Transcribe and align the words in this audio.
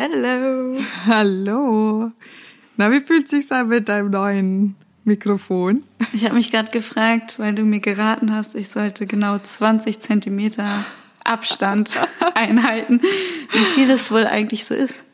Hello. 0.00 0.76
Hallo. 1.06 2.12
Na, 2.76 2.92
wie 2.92 3.00
fühlt 3.00 3.28
sich's 3.28 3.50
an 3.50 3.66
mit 3.66 3.88
deinem 3.88 4.10
neuen 4.10 4.76
Mikrofon? 5.04 5.82
Ich 6.12 6.24
habe 6.24 6.36
mich 6.36 6.52
gerade 6.52 6.70
gefragt, 6.70 7.38
weil 7.38 7.54
du 7.54 7.64
mir 7.64 7.80
geraten 7.80 8.32
hast, 8.32 8.54
ich 8.54 8.68
sollte 8.68 9.06
genau 9.06 9.38
20 9.38 9.98
Zentimeter 9.98 10.84
Abstand 11.24 11.98
einhalten, 12.34 13.00
wie 13.50 13.58
viel 13.74 13.88
das 13.88 14.10
wohl 14.12 14.24
eigentlich 14.24 14.64
so 14.64 14.74
ist. 14.74 15.04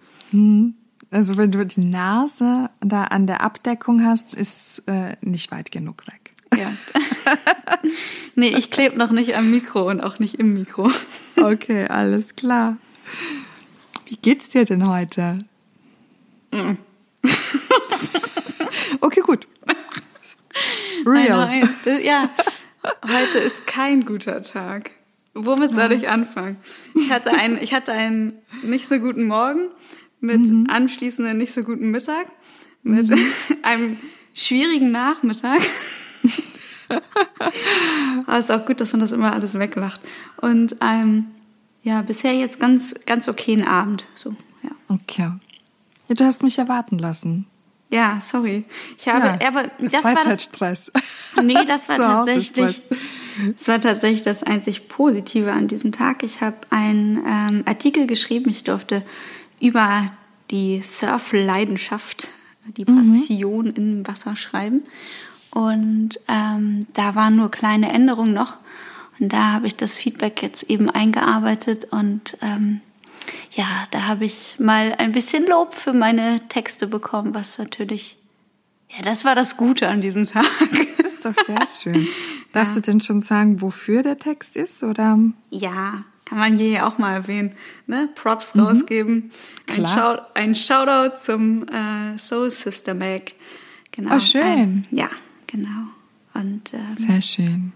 Also 1.10 1.36
wenn 1.36 1.50
du 1.50 1.64
die 1.64 1.84
Nase 1.84 2.70
da 2.80 3.04
an 3.04 3.26
der 3.26 3.42
Abdeckung 3.42 4.04
hast, 4.04 4.34
ist 4.34 4.82
äh, 4.86 5.16
nicht 5.22 5.50
weit 5.50 5.72
genug 5.72 6.06
weg. 6.06 6.34
Ja. 6.56 6.70
nee, 8.36 8.54
ich 8.54 8.70
klebe 8.70 8.98
noch 8.98 9.10
nicht 9.10 9.34
am 9.34 9.50
Mikro 9.50 9.88
und 9.88 10.02
auch 10.02 10.18
nicht 10.18 10.34
im 10.34 10.52
Mikro. 10.52 10.90
Okay, 11.36 11.86
alles 11.88 12.36
klar. 12.36 12.76
Wie 14.06 14.16
geht's 14.16 14.48
dir 14.48 14.64
denn 14.64 14.88
heute? 14.88 15.38
Okay, 19.00 19.20
gut. 19.20 19.46
Real. 21.04 21.46
Nein, 21.46 21.68
nein, 21.84 22.04
ja, 22.04 22.30
heute 23.04 23.38
ist 23.38 23.66
kein 23.66 24.06
guter 24.06 24.40
Tag. 24.42 24.92
Womit 25.34 25.74
soll 25.74 25.92
ich 25.92 26.08
anfangen? 26.08 26.56
Ich 26.94 27.10
hatte 27.10 27.30
einen, 27.32 27.58
ich 27.60 27.74
hatte 27.74 27.92
einen 27.92 28.34
nicht 28.62 28.88
so 28.88 28.98
guten 28.98 29.24
Morgen 29.24 29.68
mit 30.20 30.40
anschließenden 30.70 31.36
nicht 31.36 31.52
so 31.52 31.62
guten 31.64 31.90
Mittag, 31.90 32.28
mit 32.82 33.12
einem 33.62 33.98
schwierigen 34.32 34.90
Nachmittag. 34.90 35.60
Aber 38.26 38.38
es 38.38 38.46
ist 38.46 38.50
auch 38.50 38.64
gut, 38.64 38.80
dass 38.80 38.92
man 38.92 39.00
das 39.00 39.12
immer 39.12 39.32
alles 39.32 39.58
weglacht. 39.58 40.00
Und 40.40 40.80
einem, 40.80 41.26
ja, 41.84 42.02
bisher 42.02 42.32
jetzt 42.32 42.58
ganz, 42.58 42.94
ganz 43.06 43.28
okayen 43.28 43.66
Abend. 43.66 44.06
So, 44.14 44.34
ja. 44.62 44.70
Okay. 44.88 45.30
Ja, 46.08 46.14
du 46.14 46.24
hast 46.24 46.42
mich 46.42 46.58
erwarten 46.58 46.98
lassen. 46.98 47.46
Ja, 47.90 48.18
sorry. 48.20 48.64
Ich 48.98 49.06
habe, 49.06 49.38
Ja, 49.40 49.48
aber 49.48 49.64
das 49.78 50.02
war 50.02 50.14
das, 50.14 50.22
Freizeitstress. 50.22 50.92
Nee, 51.42 51.54
das 51.66 51.88
war 51.88 51.96
tatsächlich, 52.24 52.84
das 53.56 53.68
war 53.68 53.80
tatsächlich 53.80 54.22
das 54.22 54.42
einzig 54.42 54.88
Positive 54.88 55.52
an 55.52 55.68
diesem 55.68 55.92
Tag. 55.92 56.22
Ich 56.22 56.40
habe 56.40 56.56
einen 56.70 57.18
ähm, 57.26 57.62
Artikel 57.66 58.06
geschrieben. 58.06 58.50
Ich 58.50 58.64
durfte 58.64 59.04
über 59.60 60.06
die 60.50 60.82
Surfleidenschaft, 60.82 62.28
die 62.76 62.84
Passion 62.84 63.66
im 63.66 64.06
Wasser 64.06 64.36
schreiben. 64.36 64.82
Und 65.50 66.18
ähm, 66.26 66.86
da 66.94 67.14
waren 67.14 67.36
nur 67.36 67.50
kleine 67.50 67.92
Änderungen 67.92 68.32
noch. 68.32 68.56
Und 69.18 69.32
da 69.32 69.52
habe 69.52 69.66
ich 69.66 69.76
das 69.76 69.96
Feedback 69.96 70.42
jetzt 70.42 70.64
eben 70.64 70.90
eingearbeitet 70.90 71.86
und 71.90 72.36
ähm, 72.42 72.80
ja, 73.52 73.84
da 73.90 74.02
habe 74.02 74.24
ich 74.24 74.56
mal 74.58 74.94
ein 74.98 75.12
bisschen 75.12 75.46
Lob 75.46 75.74
für 75.74 75.92
meine 75.92 76.40
Texte 76.48 76.86
bekommen, 76.86 77.34
was 77.34 77.58
natürlich, 77.58 78.16
ja, 78.90 79.02
das 79.02 79.24
war 79.24 79.34
das 79.34 79.56
Gute 79.56 79.88
an 79.88 80.00
diesem 80.00 80.24
Tag. 80.24 80.46
Das 80.98 81.14
ist 81.14 81.24
doch 81.24 81.44
sehr 81.46 81.66
schön. 81.66 82.08
Darfst 82.52 82.76
du 82.76 82.80
denn 82.80 83.00
schon 83.00 83.20
sagen, 83.20 83.60
wofür 83.60 84.02
der 84.02 84.18
Text 84.18 84.56
ist? 84.56 84.82
Oder? 84.82 85.18
Ja, 85.50 86.04
kann 86.24 86.38
man 86.38 86.56
hier 86.56 86.68
ja 86.68 86.86
auch 86.86 86.98
mal 86.98 87.12
erwähnen. 87.12 87.52
Ne? 87.86 88.08
Props 88.14 88.56
rausgeben. 88.56 89.30
Ein. 89.68 89.86
Shout, 89.86 90.22
ein 90.34 90.54
Shoutout 90.54 91.16
zum 91.18 91.66
äh, 91.68 92.18
Soul 92.18 92.50
Sister 92.50 92.94
Mag. 92.94 93.32
Genau. 93.92 94.16
Oh, 94.16 94.20
schön. 94.20 94.42
Ein, 94.42 94.86
ja, 94.90 95.10
genau. 95.46 95.88
Und 96.32 96.74
ähm, 96.74 96.96
Sehr 96.96 97.22
schön. 97.22 97.72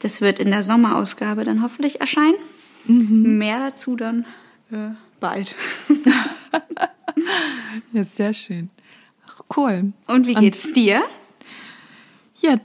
Das 0.00 0.20
wird 0.20 0.38
in 0.38 0.50
der 0.50 0.62
Sommerausgabe 0.62 1.44
dann 1.44 1.62
hoffentlich 1.62 2.00
erscheinen. 2.00 2.36
Mehr 2.86 3.58
dazu 3.58 3.96
dann 3.96 4.26
äh, 4.70 4.90
bald. 5.20 5.54
Ja, 7.92 8.04
sehr 8.04 8.34
schön. 8.34 8.70
Ach, 9.26 9.40
cool. 9.56 9.92
Und 10.06 10.26
wie 10.26 10.34
geht's 10.34 10.72
dir? 10.72 11.02
Ja, 12.40 12.58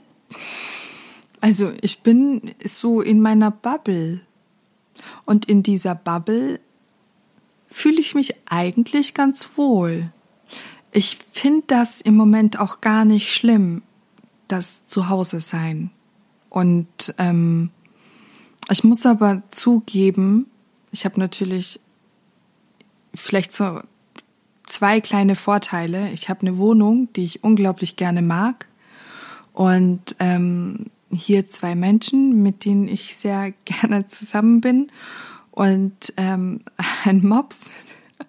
also 1.40 1.72
ich 1.80 2.00
bin 2.00 2.54
so 2.64 3.00
in 3.00 3.20
meiner 3.20 3.50
Bubble. 3.50 4.20
Und 5.24 5.46
in 5.46 5.62
dieser 5.62 5.94
Bubble 5.94 6.60
fühle 7.68 8.00
ich 8.00 8.14
mich 8.14 8.34
eigentlich 8.46 9.14
ganz 9.14 9.56
wohl. 9.56 10.12
Ich 10.92 11.18
finde 11.32 11.64
das 11.66 12.00
im 12.00 12.16
Moment 12.16 12.58
auch 12.58 12.80
gar 12.80 13.04
nicht 13.04 13.32
schlimm, 13.32 13.82
das 14.48 14.84
Zuhause 14.84 15.40
sein. 15.40 15.90
Und 16.52 17.14
ähm, 17.16 17.70
ich 18.68 18.84
muss 18.84 19.06
aber 19.06 19.42
zugeben, 19.50 20.50
ich 20.90 21.06
habe 21.06 21.18
natürlich 21.18 21.80
vielleicht 23.14 23.54
so 23.54 23.80
zwei 24.66 25.00
kleine 25.00 25.34
Vorteile. 25.34 26.10
Ich 26.10 26.28
habe 26.28 26.42
eine 26.42 26.58
Wohnung, 26.58 27.08
die 27.14 27.24
ich 27.24 27.42
unglaublich 27.42 27.96
gerne 27.96 28.20
mag. 28.20 28.68
Und 29.54 30.14
ähm, 30.18 30.90
hier 31.10 31.48
zwei 31.48 31.74
Menschen, 31.74 32.42
mit 32.42 32.66
denen 32.66 32.86
ich 32.86 33.16
sehr 33.16 33.54
gerne 33.64 34.04
zusammen 34.04 34.60
bin. 34.60 34.92
Und 35.52 36.12
ähm, 36.18 36.60
ein 37.06 37.26
Mops, 37.26 37.70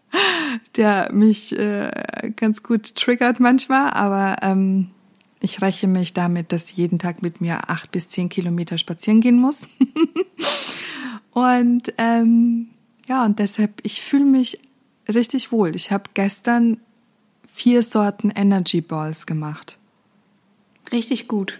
der 0.77 1.11
mich 1.11 1.59
äh, 1.59 1.91
ganz 2.37 2.63
gut 2.63 2.95
triggert 2.95 3.41
manchmal, 3.41 3.91
aber 3.91 4.37
ähm, 4.43 4.91
ich 5.43 5.61
räche 5.61 5.87
mich 5.87 6.13
damit, 6.13 6.53
dass 6.53 6.69
sie 6.69 6.75
jeden 6.75 6.99
Tag 6.99 7.21
mit 7.21 7.41
mir 7.41 7.69
acht 7.69 7.91
bis 7.91 8.07
zehn 8.07 8.29
Kilometer 8.29 8.77
spazieren 8.77 9.19
gehen 9.19 9.35
muss. 9.35 9.67
und 11.31 11.93
ähm, 11.97 12.69
ja, 13.07 13.25
und 13.25 13.39
deshalb, 13.39 13.81
ich 13.83 14.01
fühle 14.01 14.23
mich 14.23 14.59
richtig 15.13 15.51
wohl. 15.51 15.75
Ich 15.75 15.91
habe 15.91 16.05
gestern 16.13 16.77
vier 17.53 17.83
Sorten 17.83 18.31
Energy 18.31 18.79
Balls 18.79 19.25
gemacht. 19.25 19.77
Richtig 20.93 21.27
gut. 21.27 21.59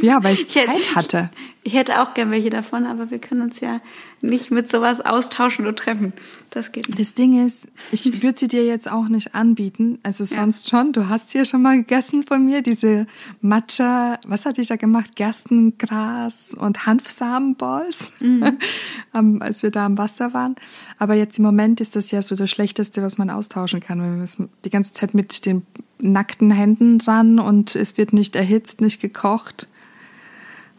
Ja, 0.00 0.24
weil 0.24 0.34
ich 0.34 0.46
Ich 0.46 0.64
Zeit 0.64 0.94
hatte. 0.94 1.30
Ich 1.64 1.74
hätte 1.74 2.02
auch 2.02 2.12
gern 2.12 2.32
welche 2.32 2.50
davon, 2.50 2.86
aber 2.86 3.12
wir 3.12 3.20
können 3.20 3.40
uns 3.40 3.60
ja 3.60 3.80
nicht 4.20 4.50
mit 4.50 4.68
sowas 4.68 5.00
austauschen 5.00 5.64
und 5.66 5.78
treffen. 5.78 6.12
Das 6.50 6.72
geht 6.72 6.88
nicht. 6.88 6.98
Das 6.98 7.14
Ding 7.14 7.46
ist, 7.46 7.70
ich 7.92 8.20
würde 8.20 8.36
sie 8.36 8.48
dir 8.48 8.66
jetzt 8.66 8.90
auch 8.90 9.06
nicht 9.06 9.36
anbieten. 9.36 10.00
Also 10.02 10.24
sonst 10.24 10.68
schon. 10.68 10.92
Du 10.92 11.08
hast 11.08 11.30
sie 11.30 11.38
ja 11.38 11.44
schon 11.44 11.62
mal 11.62 11.76
gegessen 11.76 12.24
von 12.24 12.44
mir. 12.44 12.62
Diese 12.62 13.06
Matcha, 13.42 14.18
was 14.26 14.44
hatte 14.44 14.60
ich 14.60 14.66
da 14.66 14.76
gemacht? 14.76 15.14
Gerstengras 15.14 16.54
und 16.54 16.84
Hanfsamenballs, 16.84 18.12
ähm, 18.20 19.40
als 19.40 19.62
wir 19.62 19.70
da 19.70 19.86
am 19.86 19.98
Wasser 19.98 20.34
waren. 20.34 20.56
Aber 20.98 21.14
jetzt 21.14 21.38
im 21.38 21.44
Moment 21.44 21.80
ist 21.80 21.94
das 21.94 22.10
ja 22.10 22.22
so 22.22 22.34
das 22.34 22.50
Schlechteste, 22.50 23.02
was 23.02 23.18
man 23.18 23.30
austauschen 23.30 23.78
kann. 23.78 24.02
Wenn 24.02 24.16
man 24.16 24.24
ist 24.24 24.38
die 24.64 24.70
ganze 24.70 24.94
Zeit 24.94 25.14
mit 25.14 25.46
den 25.46 25.64
nackten 26.00 26.50
Händen 26.50 26.98
dran 26.98 27.38
und 27.38 27.76
es 27.76 27.96
wird 27.96 28.12
nicht 28.12 28.34
erhitzt, 28.34 28.80
nicht 28.80 29.00
gekocht. 29.00 29.68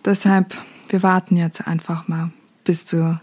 Deshalb, 0.05 0.53
wir 0.94 1.02
warten 1.02 1.36
jetzt 1.36 1.68
einfach 1.68 2.08
mal, 2.08 2.30
bis 2.64 2.86
du 2.86 3.20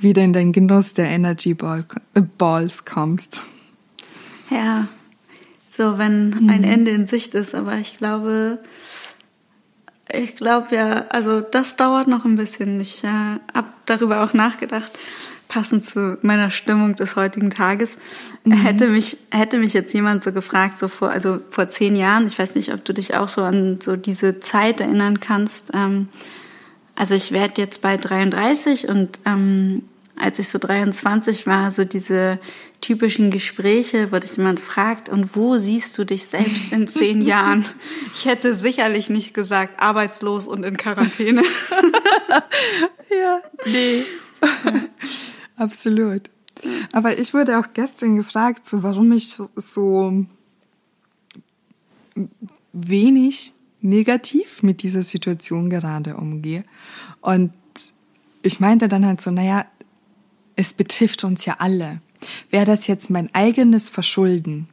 wieder 0.00 0.22
in 0.22 0.32
den 0.32 0.52
Genuss 0.52 0.92
der 0.92 1.06
Energy 1.06 1.54
Ball, 1.54 1.84
äh, 2.14 2.20
Balls 2.20 2.84
kommst. 2.84 3.44
Ja, 4.50 4.88
so 5.68 5.98
wenn 5.98 6.50
ein 6.50 6.64
Ende 6.64 6.90
in 6.90 7.06
Sicht 7.06 7.36
ist, 7.36 7.54
aber 7.54 7.76
ich 7.78 7.96
glaube, 7.96 8.58
ich 10.12 10.34
glaube 10.34 10.74
ja, 10.74 11.06
also 11.10 11.40
das 11.40 11.76
dauert 11.76 12.08
noch 12.08 12.24
ein 12.24 12.34
bisschen. 12.34 12.80
Ich 12.80 13.04
äh, 13.04 13.38
habe 13.54 13.68
darüber 13.86 14.24
auch 14.24 14.32
nachgedacht, 14.32 14.90
passend 15.46 15.84
zu 15.84 16.18
meiner 16.22 16.50
Stimmung 16.50 16.96
des 16.96 17.14
heutigen 17.14 17.50
Tages. 17.50 17.98
Hätte 18.44 18.88
mich 18.88 19.16
hätte 19.30 19.58
mich 19.58 19.74
jetzt 19.74 19.94
jemand 19.94 20.24
so 20.24 20.32
gefragt, 20.32 20.80
so 20.80 20.88
vor 20.88 21.10
also 21.10 21.38
vor 21.50 21.68
zehn 21.68 21.94
Jahren, 21.94 22.26
ich 22.26 22.36
weiß 22.36 22.56
nicht, 22.56 22.72
ob 22.74 22.84
du 22.84 22.92
dich 22.92 23.14
auch 23.14 23.28
so 23.28 23.42
an 23.42 23.78
so 23.80 23.94
diese 23.94 24.40
Zeit 24.40 24.80
erinnern 24.80 25.20
kannst. 25.20 25.70
Ähm, 25.72 26.08
also 26.96 27.14
ich 27.14 27.30
werde 27.30 27.60
jetzt 27.60 27.82
bald 27.82 28.08
33 28.08 28.88
und 28.88 29.18
ähm, 29.24 29.82
als 30.18 30.38
ich 30.38 30.48
so 30.48 30.58
23 30.58 31.46
war, 31.46 31.70
so 31.70 31.84
diese 31.84 32.38
typischen 32.80 33.30
Gespräche, 33.30 34.12
wo 34.12 34.18
dich 34.18 34.36
jemand 34.36 34.60
fragt, 34.60 35.08
und 35.08 35.36
wo 35.36 35.58
siehst 35.58 35.96
du 35.98 36.04
dich 36.04 36.24
selbst 36.24 36.72
in 36.72 36.88
zehn 36.88 37.20
Jahren? 37.26 37.66
Ich 38.14 38.24
hätte 38.24 38.54
sicherlich 38.54 39.10
nicht 39.10 39.34
gesagt, 39.34 39.80
arbeitslos 39.80 40.46
und 40.46 40.64
in 40.64 40.76
Quarantäne. 40.76 41.42
Ja, 43.08 43.40
nee. 43.64 44.02
Absolut. 45.56 46.22
Aber 46.92 47.18
ich 47.18 47.32
wurde 47.34 47.58
auch 47.58 47.68
gestern 47.72 48.16
gefragt, 48.16 48.68
so, 48.68 48.82
warum 48.82 49.12
ich 49.12 49.38
so 49.54 50.26
wenig 52.72 53.54
negativ 53.88 54.62
mit 54.62 54.82
dieser 54.82 55.02
Situation 55.02 55.70
gerade 55.70 56.16
umgehe. 56.16 56.64
Und 57.20 57.52
ich 58.42 58.60
meinte 58.60 58.88
dann 58.88 59.06
halt 59.06 59.20
so, 59.20 59.30
naja, 59.30 59.66
es 60.56 60.72
betrifft 60.72 61.24
uns 61.24 61.44
ja 61.44 61.56
alle. 61.58 62.00
Wäre 62.50 62.64
das 62.64 62.86
jetzt 62.86 63.10
mein 63.10 63.34
eigenes 63.34 63.88
Verschulden 63.88 64.68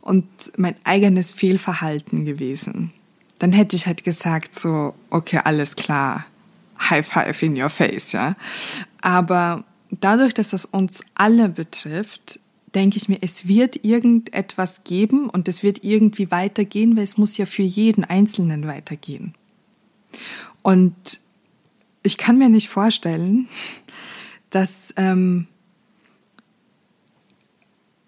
und 0.00 0.26
mein 0.56 0.76
eigenes 0.84 1.30
Fehlverhalten 1.30 2.24
gewesen, 2.24 2.92
dann 3.38 3.52
hätte 3.52 3.76
ich 3.76 3.86
halt 3.86 4.04
gesagt 4.04 4.58
so, 4.58 4.94
okay, 5.10 5.40
alles 5.44 5.76
klar, 5.76 6.26
High 6.78 7.06
Five 7.06 7.42
in 7.42 7.60
your 7.60 7.70
face, 7.70 8.12
ja. 8.12 8.36
Aber 9.00 9.64
dadurch, 9.90 10.34
dass 10.34 10.50
das 10.50 10.64
uns 10.64 11.04
alle 11.14 11.48
betrifft, 11.48 12.40
denke 12.74 12.96
ich 12.96 13.08
mir, 13.08 13.18
es 13.20 13.48
wird 13.48 13.84
irgendetwas 13.84 14.84
geben 14.84 15.30
und 15.30 15.48
es 15.48 15.62
wird 15.62 15.84
irgendwie 15.84 16.30
weitergehen, 16.30 16.96
weil 16.96 17.04
es 17.04 17.16
muss 17.16 17.36
ja 17.36 17.46
für 17.46 17.62
jeden 17.62 18.04
Einzelnen 18.04 18.66
weitergehen. 18.66 19.34
Und 20.62 20.94
ich 22.02 22.18
kann 22.18 22.38
mir 22.38 22.48
nicht 22.48 22.68
vorstellen, 22.68 23.48
dass, 24.50 24.94
ähm, 24.96 25.46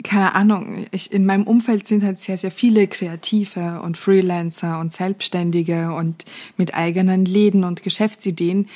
keine 0.04 0.34
Ahnung, 0.34 0.86
ich, 0.92 1.12
in 1.12 1.26
meinem 1.26 1.44
Umfeld 1.44 1.88
sind 1.88 2.04
halt 2.04 2.18
sehr, 2.18 2.38
sehr 2.38 2.52
viele 2.52 2.86
Kreative 2.86 3.80
und 3.82 3.98
Freelancer 3.98 4.78
und 4.80 4.92
Selbstständige 4.92 5.92
und 5.92 6.24
mit 6.56 6.74
eigenen 6.74 7.24
Läden 7.24 7.64
und 7.64 7.82
Geschäftsideen, 7.82 8.68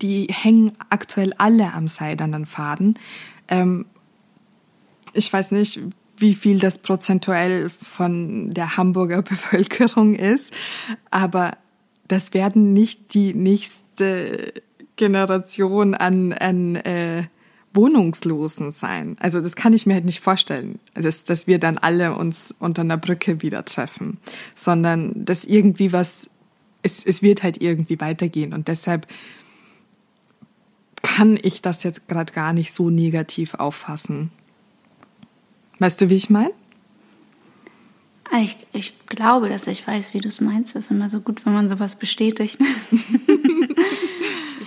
die 0.00 0.28
hängen 0.30 0.72
aktuell 0.88 1.34
alle 1.36 1.72
am 1.74 1.88
seidernen 1.88 2.46
Faden. 2.46 2.98
Ähm, 3.48 3.86
ich 5.18 5.32
weiß 5.32 5.50
nicht, 5.50 5.80
wie 6.16 6.34
viel 6.34 6.58
das 6.58 6.78
prozentuell 6.78 7.70
von 7.70 8.50
der 8.50 8.76
Hamburger 8.76 9.22
Bevölkerung 9.22 10.14
ist, 10.14 10.52
aber 11.10 11.52
das 12.06 12.32
werden 12.32 12.72
nicht 12.72 13.14
die 13.14 13.34
nächste 13.34 14.52
Generation 14.96 15.94
an, 15.94 16.32
an 16.32 16.76
äh, 16.76 17.24
Wohnungslosen 17.74 18.70
sein. 18.72 19.16
Also 19.20 19.40
das 19.40 19.54
kann 19.54 19.72
ich 19.72 19.86
mir 19.86 19.94
halt 19.94 20.04
nicht 20.04 20.20
vorstellen, 20.20 20.80
dass, 20.94 21.24
dass 21.24 21.46
wir 21.46 21.58
dann 21.58 21.78
alle 21.78 22.14
uns 22.14 22.54
unter 22.58 22.82
einer 22.82 22.96
Brücke 22.96 23.42
wieder 23.42 23.64
treffen, 23.64 24.18
sondern 24.54 25.24
dass 25.24 25.44
irgendwie 25.44 25.92
was, 25.92 26.30
es, 26.82 27.04
es 27.04 27.22
wird 27.22 27.42
halt 27.42 27.60
irgendwie 27.60 28.00
weitergehen 28.00 28.52
und 28.52 28.68
deshalb 28.68 29.06
kann 31.02 31.38
ich 31.40 31.62
das 31.62 31.82
jetzt 31.84 32.08
gerade 32.08 32.32
gar 32.32 32.52
nicht 32.52 32.72
so 32.72 32.90
negativ 32.90 33.54
auffassen. 33.54 34.30
Weißt 35.78 36.00
du, 36.00 36.10
wie 36.10 36.16
ich 36.16 36.30
meine? 36.30 36.52
Ich, 38.42 38.56
ich 38.72 38.98
glaube, 39.06 39.48
dass 39.48 39.66
ich 39.66 39.86
weiß, 39.86 40.12
wie 40.12 40.20
du 40.20 40.28
es 40.28 40.40
meinst. 40.40 40.74
Das 40.74 40.86
ist 40.86 40.90
immer 40.90 41.08
so 41.08 41.20
gut, 41.20 41.46
wenn 41.46 41.54
man 41.54 41.68
sowas 41.68 41.96
bestätigt. 41.96 42.58
ich 42.90 43.06
bin 43.26 43.76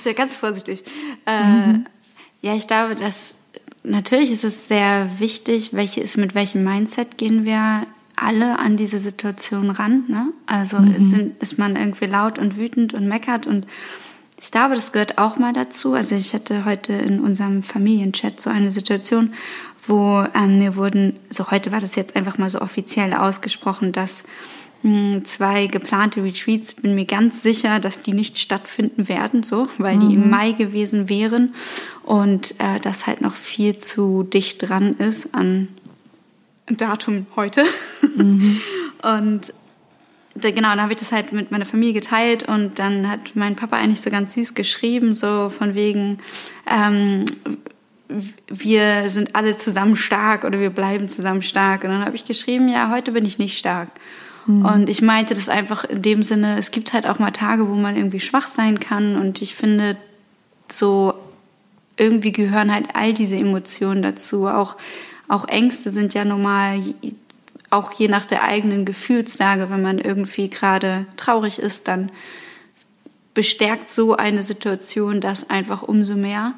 ja 0.03 0.13
ganz 0.13 0.35
vorsichtig. 0.35 0.83
Äh, 1.25 1.43
mhm. 1.43 1.85
Ja, 2.41 2.55
ich 2.55 2.67
glaube, 2.67 2.95
dass 2.95 3.35
natürlich 3.83 4.31
ist 4.31 4.43
es 4.43 4.67
sehr 4.67 5.09
wichtig, 5.19 5.73
welche 5.73 6.01
ist, 6.01 6.17
mit 6.17 6.33
welchem 6.33 6.63
Mindset 6.63 7.17
gehen 7.17 7.45
wir 7.45 7.85
alle 8.15 8.59
an 8.59 8.77
diese 8.77 8.99
Situation 8.99 9.69
ran. 9.69 10.05
Ne? 10.07 10.33
Also 10.47 10.79
mhm. 10.79 11.09
sind, 11.09 11.41
ist 11.41 11.57
man 11.57 11.75
irgendwie 11.75 12.05
laut 12.05 12.39
und 12.39 12.57
wütend 12.57 12.93
und 12.93 13.07
meckert 13.07 13.47
und 13.47 13.67
ich 14.43 14.49
glaube, 14.49 14.73
das 14.73 14.91
gehört 14.91 15.19
auch 15.19 15.37
mal 15.37 15.53
dazu. 15.53 15.93
Also 15.93 16.15
ich 16.15 16.33
hatte 16.33 16.65
heute 16.65 16.93
in 16.93 17.19
unserem 17.19 17.61
Familienchat 17.61 18.41
so 18.41 18.49
eine 18.49 18.71
Situation, 18.71 19.33
wo 19.87 20.23
ähm, 20.35 20.57
mir 20.59 20.75
wurden, 20.75 21.17
so 21.29 21.49
heute 21.51 21.71
war 21.71 21.79
das 21.79 21.95
jetzt 21.95 22.15
einfach 22.15 22.37
mal 22.37 22.49
so 22.49 22.61
offiziell 22.61 23.13
ausgesprochen, 23.13 23.91
dass 23.91 24.23
mh, 24.83 25.13
hm, 25.13 25.25
zwei 25.25 25.67
geplante 25.67 26.23
Retreats, 26.23 26.73
bin 26.75 26.95
mir 26.95 27.05
ganz 27.05 27.41
sicher, 27.41 27.79
dass 27.79 28.01
die 28.01 28.13
nicht 28.13 28.37
stattfinden 28.39 29.07
werden, 29.09 29.43
so, 29.43 29.67
weil 29.77 29.95
mhm. 29.95 29.99
die 29.99 30.15
im 30.15 30.23
mhm. 30.25 30.29
Mai 30.29 30.51
gewesen 30.51 31.09
wären 31.09 31.53
und 32.03 32.55
äh, 32.59 32.79
das 32.81 33.07
halt 33.07 33.21
noch 33.21 33.35
viel 33.35 33.77
zu 33.77 34.23
dicht 34.23 34.69
dran 34.69 34.97
ist 34.97 35.33
an 35.33 35.67
Datum 36.67 37.25
heute. 37.35 37.63
Mhm. 38.15 38.61
und 39.03 39.53
genau, 40.35 40.69
dann 40.69 40.81
habe 40.81 40.93
ich 40.93 40.99
das 40.99 41.11
halt 41.11 41.31
mit 41.31 41.51
meiner 41.51 41.65
Familie 41.65 41.93
geteilt 41.93 42.47
und 42.47 42.79
dann 42.79 43.09
hat 43.09 43.35
mein 43.35 43.55
Papa 43.55 43.77
eigentlich 43.77 44.01
so 44.01 44.09
ganz 44.09 44.33
süß 44.33 44.53
geschrieben, 44.53 45.13
so 45.13 45.49
von 45.49 45.75
wegen, 45.75 46.19
ähm, 46.69 47.25
wir 48.47 49.09
sind 49.09 49.35
alle 49.35 49.57
zusammen 49.57 49.95
stark 49.95 50.43
oder 50.43 50.59
wir 50.59 50.69
bleiben 50.69 51.09
zusammen 51.09 51.41
stark. 51.41 51.83
Und 51.83 51.89
dann 51.89 52.05
habe 52.05 52.15
ich 52.15 52.25
geschrieben, 52.25 52.69
ja, 52.69 52.91
heute 52.91 53.11
bin 53.11 53.25
ich 53.25 53.39
nicht 53.39 53.57
stark. 53.57 53.89
Mhm. 54.45 54.65
Und 54.65 54.89
ich 54.89 55.01
meinte 55.01 55.33
das 55.33 55.49
einfach 55.49 55.83
in 55.85 56.01
dem 56.01 56.23
Sinne, 56.23 56.57
es 56.57 56.71
gibt 56.71 56.93
halt 56.93 57.07
auch 57.07 57.19
mal 57.19 57.31
Tage, 57.31 57.69
wo 57.69 57.75
man 57.75 57.95
irgendwie 57.95 58.19
schwach 58.19 58.47
sein 58.47 58.79
kann. 58.79 59.15
Und 59.15 59.41
ich 59.41 59.55
finde, 59.55 59.97
so 60.69 61.13
irgendwie 61.97 62.31
gehören 62.31 62.73
halt 62.73 62.89
all 62.95 63.13
diese 63.13 63.35
Emotionen 63.35 64.01
dazu. 64.01 64.47
Auch, 64.47 64.77
auch 65.27 65.47
Ängste 65.47 65.91
sind 65.91 66.13
ja 66.13 66.25
normal, 66.25 66.81
auch 67.69 67.91
je 67.93 68.07
nach 68.07 68.25
der 68.25 68.43
eigenen 68.43 68.85
Gefühlslage. 68.85 69.69
Wenn 69.69 69.81
man 69.81 69.99
irgendwie 69.99 70.49
gerade 70.49 71.05
traurig 71.17 71.59
ist, 71.59 71.87
dann 71.87 72.11
bestärkt 73.33 73.89
so 73.89 74.15
eine 74.15 74.43
Situation 74.43 75.21
das 75.21 75.49
einfach 75.49 75.83
umso 75.83 76.15
mehr. 76.15 76.53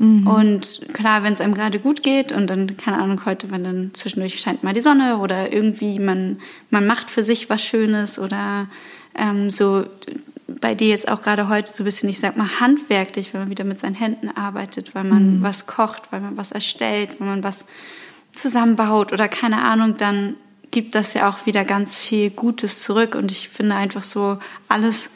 Mhm. 0.00 0.26
Und 0.26 0.80
klar, 0.94 1.22
wenn 1.22 1.34
es 1.34 1.42
einem 1.42 1.52
gerade 1.52 1.78
gut 1.78 2.02
geht 2.02 2.32
und 2.32 2.46
dann, 2.46 2.78
keine 2.78 2.98
Ahnung, 2.98 3.26
heute, 3.26 3.50
wenn 3.50 3.64
dann 3.64 3.90
zwischendurch 3.92 4.40
scheint 4.40 4.64
mal 4.64 4.72
die 4.72 4.80
Sonne 4.80 5.18
oder 5.18 5.52
irgendwie 5.52 5.98
man, 5.98 6.38
man 6.70 6.86
macht 6.86 7.10
für 7.10 7.22
sich 7.22 7.50
was 7.50 7.62
Schönes 7.62 8.18
oder 8.18 8.66
ähm, 9.14 9.50
so 9.50 9.84
bei 10.46 10.74
dir 10.74 10.88
jetzt 10.88 11.06
auch 11.08 11.20
gerade 11.20 11.50
heute 11.50 11.70
so 11.70 11.82
ein 11.82 11.84
bisschen, 11.84 12.08
ich 12.08 12.18
sag 12.18 12.38
mal, 12.38 12.48
handwerklich, 12.60 13.34
wenn 13.34 13.42
man 13.42 13.50
wieder 13.50 13.64
mit 13.64 13.78
seinen 13.78 13.94
Händen 13.94 14.30
arbeitet, 14.30 14.94
weil 14.94 15.04
man 15.04 15.38
mhm. 15.38 15.42
was 15.42 15.66
kocht, 15.66 16.10
weil 16.10 16.22
man 16.22 16.38
was 16.38 16.50
erstellt, 16.50 17.10
weil 17.18 17.28
man 17.28 17.44
was 17.44 17.66
zusammenbaut 18.32 19.12
oder 19.12 19.28
keine 19.28 19.62
Ahnung, 19.62 19.98
dann 19.98 20.34
gibt 20.70 20.94
das 20.94 21.12
ja 21.12 21.28
auch 21.28 21.44
wieder 21.44 21.66
ganz 21.66 21.94
viel 21.94 22.30
Gutes 22.30 22.80
zurück. 22.80 23.14
Und 23.14 23.30
ich 23.30 23.50
finde 23.50 23.76
einfach 23.76 24.02
so, 24.02 24.38
alles 24.66 25.10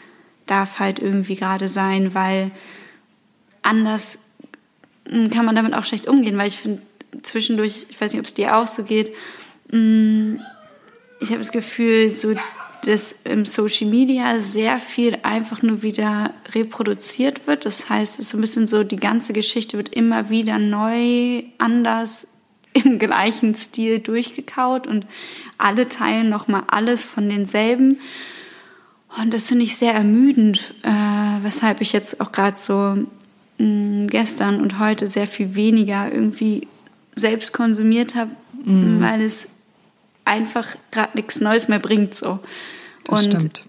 darf 0.44 0.78
halt 0.78 0.98
irgendwie 0.98 1.36
gerade 1.36 1.68
sein, 1.68 2.12
weil 2.12 2.50
anders 3.62 4.23
kann 5.04 5.44
man 5.44 5.54
damit 5.54 5.74
auch 5.74 5.84
schlecht 5.84 6.08
umgehen, 6.08 6.38
weil 6.38 6.48
ich 6.48 6.58
finde 6.58 6.82
zwischendurch, 7.22 7.86
ich 7.88 8.00
weiß 8.00 8.12
nicht, 8.12 8.20
ob 8.20 8.26
es 8.26 8.34
dir 8.34 8.56
auch 8.56 8.66
so 8.66 8.84
geht, 8.84 9.12
hm, 9.70 10.40
ich 11.20 11.28
habe 11.28 11.38
das 11.38 11.52
Gefühl, 11.52 12.14
so 12.14 12.34
dass 12.86 13.12
im 13.24 13.44
Social 13.44 13.88
Media 13.88 14.40
sehr 14.40 14.78
viel 14.78 15.18
einfach 15.22 15.62
nur 15.62 15.82
wieder 15.82 16.32
reproduziert 16.54 17.46
wird. 17.46 17.64
Das 17.64 17.88
heißt, 17.88 18.14
es 18.14 18.18
ist 18.20 18.28
so 18.30 18.38
ein 18.38 18.40
bisschen 18.40 18.66
so, 18.66 18.84
die 18.84 18.96
ganze 18.96 19.32
Geschichte 19.32 19.76
wird 19.76 19.88
immer 19.88 20.28
wieder 20.28 20.58
neu, 20.58 21.44
anders, 21.58 22.28
im 22.72 22.98
gleichen 22.98 23.54
Stil 23.54 24.00
durchgekaut 24.00 24.86
und 24.86 25.06
alle 25.58 25.88
teilen 25.88 26.28
nochmal 26.28 26.64
alles 26.66 27.04
von 27.04 27.28
denselben. 27.28 28.00
Und 29.20 29.32
das 29.32 29.46
finde 29.46 29.64
ich 29.64 29.76
sehr 29.76 29.94
ermüdend, 29.94 30.74
äh, 30.82 31.42
weshalb 31.42 31.80
ich 31.80 31.92
jetzt 31.92 32.20
auch 32.20 32.32
gerade 32.32 32.58
so 32.58 33.06
mh, 33.58 34.06
gestern 34.06 34.60
und 34.60 34.78
heute 34.78 35.06
sehr 35.08 35.26
viel 35.26 35.54
weniger 35.54 36.10
irgendwie 36.12 36.68
selbst 37.14 37.52
konsumiert 37.52 38.14
habe, 38.14 38.30
mm. 38.64 39.00
weil 39.00 39.22
es 39.22 39.48
einfach 40.24 40.66
gerade 40.90 41.16
nichts 41.16 41.40
Neues 41.40 41.68
mehr 41.68 41.78
bringt 41.78 42.14
so. 42.14 42.40
Das 43.04 43.26
und 43.26 43.34
stimmt. 43.34 43.64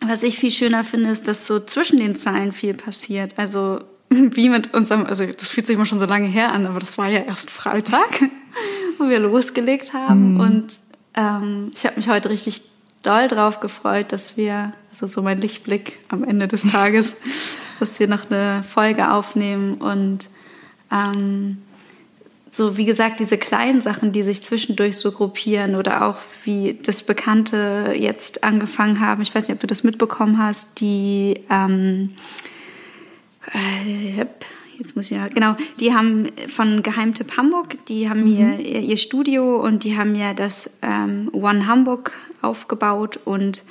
was 0.00 0.22
ich 0.22 0.38
viel 0.38 0.50
schöner 0.50 0.84
finde, 0.84 1.10
ist, 1.10 1.28
dass 1.28 1.46
so 1.46 1.60
zwischen 1.60 1.98
den 1.98 2.16
Zeilen 2.16 2.52
viel 2.52 2.74
passiert. 2.74 3.34
Also 3.38 3.80
wie 4.10 4.48
mit 4.48 4.74
unserem, 4.74 5.06
also 5.06 5.24
das 5.26 5.48
fühlt 5.48 5.66
sich 5.66 5.76
immer 5.76 5.86
schon 5.86 5.98
so 5.98 6.06
lange 6.06 6.28
her 6.28 6.52
an, 6.52 6.66
aber 6.66 6.78
das 6.78 6.98
war 6.98 7.08
ja 7.08 7.20
erst 7.20 7.50
Freitag, 7.50 8.20
wo 8.98 9.08
wir 9.08 9.18
losgelegt 9.18 9.92
haben. 9.92 10.34
Mm. 10.34 10.40
Und 10.40 10.72
ähm, 11.14 11.70
ich 11.74 11.84
habe 11.84 11.96
mich 11.96 12.08
heute 12.08 12.30
richtig 12.30 12.62
doll 13.02 13.28
drauf 13.28 13.60
gefreut, 13.60 14.12
dass 14.12 14.36
wir, 14.36 14.72
also 14.90 15.06
so 15.06 15.22
mein 15.22 15.40
Lichtblick 15.40 15.98
am 16.08 16.24
Ende 16.24 16.48
des 16.48 16.62
Tages, 16.70 17.14
dass 17.82 17.98
wir 17.98 18.06
noch 18.06 18.30
eine 18.30 18.62
Folge 18.62 19.10
aufnehmen 19.10 19.74
und 19.74 20.28
ähm, 20.92 21.58
so 22.50 22.76
wie 22.76 22.84
gesagt, 22.84 23.18
diese 23.18 23.38
kleinen 23.38 23.80
Sachen, 23.80 24.12
die 24.12 24.22
sich 24.22 24.44
zwischendurch 24.44 24.96
so 24.96 25.10
gruppieren 25.10 25.74
oder 25.74 26.06
auch 26.06 26.18
wie 26.44 26.78
das 26.80 27.02
Bekannte 27.02 27.94
jetzt 27.96 28.44
angefangen 28.44 29.00
haben. 29.00 29.22
Ich 29.22 29.34
weiß 29.34 29.48
nicht, 29.48 29.56
ob 29.56 29.60
du 29.60 29.66
das 29.66 29.84
mitbekommen 29.84 30.38
hast, 30.38 30.80
die 30.80 31.40
ähm, 31.50 32.10
äh, 33.52 34.26
jetzt 34.78 34.94
muss 34.94 35.10
ich 35.10 35.16
ja, 35.16 35.28
genau, 35.28 35.56
die 35.80 35.94
haben 35.94 36.26
von 36.48 36.82
Geheimtipp 36.82 37.36
Hamburg, 37.36 37.84
die 37.86 38.08
haben 38.08 38.24
mhm. 38.24 38.58
hier 38.58 38.80
ihr 38.80 38.96
Studio 38.96 39.56
und 39.56 39.84
die 39.84 39.96
haben 39.96 40.14
ja 40.14 40.34
das 40.34 40.70
ähm, 40.82 41.30
One 41.32 41.66
Hamburg 41.66 42.12
aufgebaut 42.42 43.18
und 43.24 43.64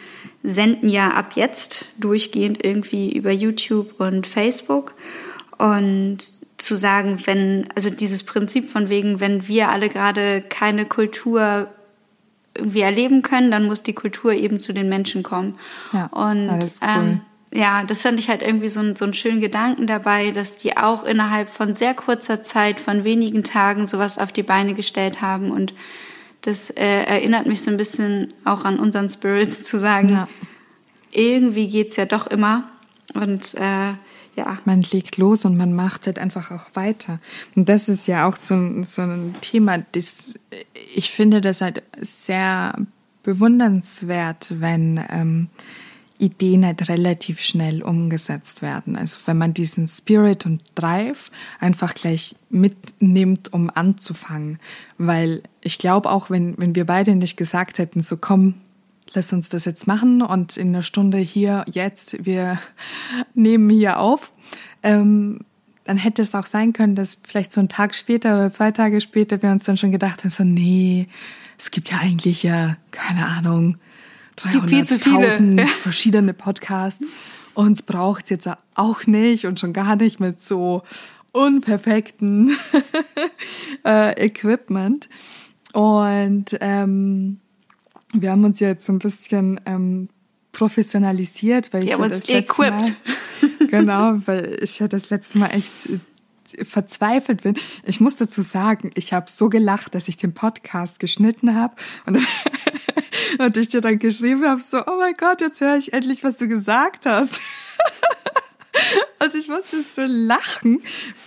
senden 0.43 0.89
ja 0.89 1.09
ab 1.09 1.33
jetzt 1.35 1.91
durchgehend 1.99 2.63
irgendwie 2.63 3.15
über 3.15 3.31
YouTube 3.31 3.99
und 3.99 4.27
Facebook. 4.27 4.95
Und 5.57 6.19
zu 6.57 6.75
sagen, 6.75 7.19
wenn, 7.25 7.67
also 7.75 7.89
dieses 7.89 8.23
Prinzip 8.23 8.69
von 8.69 8.89
wegen, 8.89 9.19
wenn 9.19 9.47
wir 9.47 9.69
alle 9.69 9.89
gerade 9.89 10.41
keine 10.41 10.85
Kultur 10.85 11.67
irgendwie 12.55 12.81
erleben 12.81 13.21
können, 13.21 13.51
dann 13.51 13.65
muss 13.65 13.83
die 13.83 13.93
Kultur 13.93 14.33
eben 14.33 14.59
zu 14.59 14.73
den 14.73 14.89
Menschen 14.89 15.23
kommen. 15.23 15.57
Ja, 15.93 16.07
und 16.07 16.49
cool. 16.49 16.59
ähm, 16.81 17.21
ja, 17.53 17.83
das 17.83 18.01
fand 18.01 18.19
ich 18.19 18.29
halt 18.29 18.41
irgendwie 18.41 18.69
so, 18.69 18.79
ein, 18.79 18.95
so 18.95 19.05
einen 19.05 19.13
schönen 19.13 19.41
Gedanken 19.41 19.87
dabei, 19.87 20.31
dass 20.31 20.57
die 20.57 20.77
auch 20.77 21.03
innerhalb 21.03 21.49
von 21.49 21.75
sehr 21.75 21.93
kurzer 21.93 22.43
Zeit, 22.43 22.79
von 22.79 23.03
wenigen 23.03 23.43
Tagen 23.43 23.87
sowas 23.87 24.17
auf 24.17 24.31
die 24.31 24.43
Beine 24.43 24.73
gestellt 24.73 25.21
haben. 25.21 25.51
Und 25.51 25.73
das 26.41 26.69
äh, 26.71 27.03
erinnert 27.03 27.45
mich 27.45 27.61
so 27.61 27.71
ein 27.71 27.77
bisschen 27.77 28.33
auch 28.45 28.65
an 28.65 28.79
unseren 28.79 29.09
Spirits 29.09 29.63
zu 29.65 29.79
sagen, 29.79 30.09
ja. 30.09 30.27
irgendwie 31.11 31.67
geht's 31.67 31.95
ja 31.95 32.05
doch 32.05 32.27
immer. 32.27 32.69
Und 33.13 33.55
äh, 33.55 33.93
ja. 34.35 34.57
Man 34.65 34.81
legt 34.81 35.17
los 35.17 35.45
und 35.45 35.57
man 35.57 35.73
macht 35.73 36.07
halt 36.07 36.17
einfach 36.17 36.51
auch 36.51 36.69
weiter. 36.73 37.19
Und 37.55 37.67
das 37.67 37.89
ist 37.89 38.07
ja 38.07 38.27
auch 38.27 38.35
so, 38.35 38.83
so 38.83 39.01
ein 39.01 39.35
Thema, 39.41 39.79
das, 39.91 40.39
ich 40.95 41.11
finde 41.11 41.41
das 41.41 41.61
halt 41.61 41.83
sehr 41.99 42.75
bewundernswert, 43.23 44.55
wenn 44.59 45.03
ähm, 45.09 45.49
Ideen 46.17 46.65
halt 46.65 46.87
relativ 46.87 47.41
schnell 47.41 47.81
umgesetzt 47.81 48.61
werden. 48.61 48.95
Also 48.95 49.19
wenn 49.25 49.37
man 49.37 49.53
diesen 49.53 49.87
Spirit 49.87 50.45
und 50.45 50.61
Drive 50.75 51.31
einfach 51.59 51.93
gleich 51.93 52.35
mitnimmt, 52.49 53.51
um 53.53 53.69
anzufangen. 53.73 54.59
Weil 54.97 55.41
ich 55.61 55.77
glaube 55.77 56.09
auch, 56.09 56.29
wenn, 56.29 56.57
wenn 56.57 56.75
wir 56.75 56.85
beide 56.85 57.15
nicht 57.15 57.37
gesagt 57.37 57.77
hätten, 57.77 58.01
so 58.01 58.17
komm, 58.17 58.55
lass 59.13 59.33
uns 59.33 59.49
das 59.49 59.65
jetzt 59.65 59.87
machen 59.87 60.21
und 60.21 60.57
in 60.57 60.69
einer 60.69 60.83
Stunde 60.83 61.17
hier, 61.17 61.65
jetzt, 61.69 62.25
wir 62.25 62.59
nehmen 63.33 63.69
hier 63.69 63.99
auf, 63.99 64.31
ähm, 64.83 65.41
dann 65.83 65.97
hätte 65.97 66.21
es 66.21 66.35
auch 66.35 66.45
sein 66.45 66.73
können, 66.73 66.95
dass 66.95 67.17
vielleicht 67.23 67.53
so 67.53 67.59
einen 67.59 67.69
Tag 67.69 67.95
später 67.95 68.35
oder 68.35 68.51
zwei 68.51 68.71
Tage 68.71 69.01
später 69.01 69.41
wir 69.41 69.51
uns 69.51 69.63
dann 69.63 69.77
schon 69.77 69.91
gedacht 69.91 70.23
haben, 70.23 70.31
so 70.31 70.43
nee, 70.43 71.07
es 71.57 71.71
gibt 71.71 71.91
ja 71.91 71.97
eigentlich 71.97 72.43
ja, 72.43 72.77
keine 72.91 73.27
Ahnung, 73.27 73.77
300.000 74.37 75.67
verschiedene 75.67 76.33
Podcasts. 76.33 77.07
Uns 77.53 77.83
braucht 77.83 78.25
es 78.25 78.29
jetzt 78.29 78.49
auch 78.75 79.05
nicht 79.05 79.45
und 79.45 79.59
schon 79.59 79.73
gar 79.73 79.95
nicht 79.95 80.19
mit 80.19 80.41
so 80.41 80.83
unperfekten 81.31 82.57
äh, 83.85 84.25
Equipment. 84.25 85.09
Und 85.73 86.57
ähm, 86.59 87.39
wir 88.13 88.31
haben 88.31 88.43
uns 88.43 88.59
jetzt 88.59 88.85
so 88.85 88.93
ein 88.93 88.99
bisschen 88.99 89.59
ähm, 89.65 90.09
professionalisiert, 90.51 91.73
weil 91.73 91.83
ich 91.83 91.91
ja 91.91 91.97
das 91.97 92.27
letzte 92.27 92.61
Mal, 92.61 92.81
genau, 93.69 94.15
weil 94.25 94.57
ich 94.61 94.79
ja 94.79 94.87
das 94.87 95.09
letzte 95.09 95.37
Mal 95.37 95.47
echt 95.47 95.89
äh, 95.89 96.65
verzweifelt 96.65 97.43
bin. 97.43 97.55
Ich 97.85 98.01
muss 98.01 98.17
dazu 98.17 98.41
sagen, 98.41 98.91
ich 98.95 99.13
habe 99.13 99.29
so 99.29 99.49
gelacht, 99.49 99.95
dass 99.95 100.07
ich 100.07 100.17
den 100.17 100.33
Podcast 100.33 100.99
geschnitten 100.99 101.55
habe 101.55 101.75
und, 102.05 102.17
und 103.39 103.57
ich 103.57 103.69
dir 103.69 103.81
dann 103.81 103.99
geschrieben 103.99 104.45
habe, 104.45 104.59
so, 104.59 104.79
oh 104.85 104.97
mein 104.99 105.13
Gott, 105.13 105.39
jetzt 105.41 105.61
höre 105.61 105.77
ich 105.77 105.93
endlich, 105.93 106.23
was 106.23 106.37
du 106.37 106.47
gesagt 106.47 107.05
hast. 107.05 107.39
Und 109.23 109.35
ich 109.35 109.47
musste 109.47 109.81
so 109.83 110.01
lachen, 110.07 110.81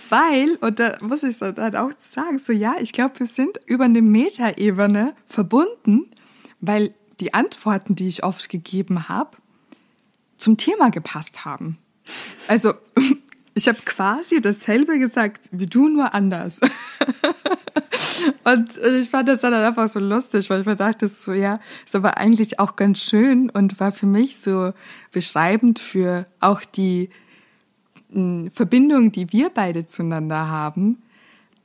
weil, 0.09 0.55
und 0.61 0.79
da 0.79 0.97
muss 1.01 1.23
ich 1.23 1.37
dann 1.37 1.75
auch 1.75 1.91
sagen, 1.97 2.39
so 2.39 2.51
ja, 2.51 2.75
ich 2.79 2.91
glaube, 2.91 3.19
wir 3.19 3.27
sind 3.27 3.59
über 3.65 3.85
eine 3.85 4.01
Metaebene 4.01 5.13
verbunden, 5.27 6.11
weil 6.59 6.93
die 7.19 7.33
Antworten, 7.33 7.95
die 7.95 8.07
ich 8.07 8.23
oft 8.23 8.49
gegeben 8.49 9.07
habe, 9.07 9.37
zum 10.37 10.57
Thema 10.57 10.89
gepasst 10.89 11.45
haben. 11.45 11.77
Also 12.47 12.73
ich 13.53 13.67
habe 13.67 13.79
quasi 13.85 14.41
dasselbe 14.41 14.99
gesagt 14.99 15.49
wie 15.51 15.67
du, 15.67 15.87
nur 15.87 16.13
anders. 16.13 16.59
und 18.43 18.77
ich 18.77 19.09
fand 19.09 19.29
das 19.29 19.41
dann 19.41 19.53
einfach 19.53 19.87
so 19.87 19.99
lustig, 19.99 20.49
weil 20.49 20.61
ich 20.61 20.65
mir 20.65 20.75
dachte, 20.75 21.07
so 21.07 21.33
ja, 21.33 21.59
ist 21.85 21.95
aber 21.95 22.17
eigentlich 22.17 22.59
auch 22.59 22.75
ganz 22.75 22.99
schön 23.01 23.49
und 23.49 23.79
war 23.79 23.91
für 23.91 24.05
mich 24.05 24.37
so 24.37 24.73
beschreibend 25.11 25.79
für 25.79 26.27
auch 26.41 26.61
die 26.61 27.09
Verbindung, 28.09 29.11
die 29.11 29.31
wir 29.31 29.49
beide 29.49 29.87
zueinander 29.87 30.47
haben, 30.47 31.01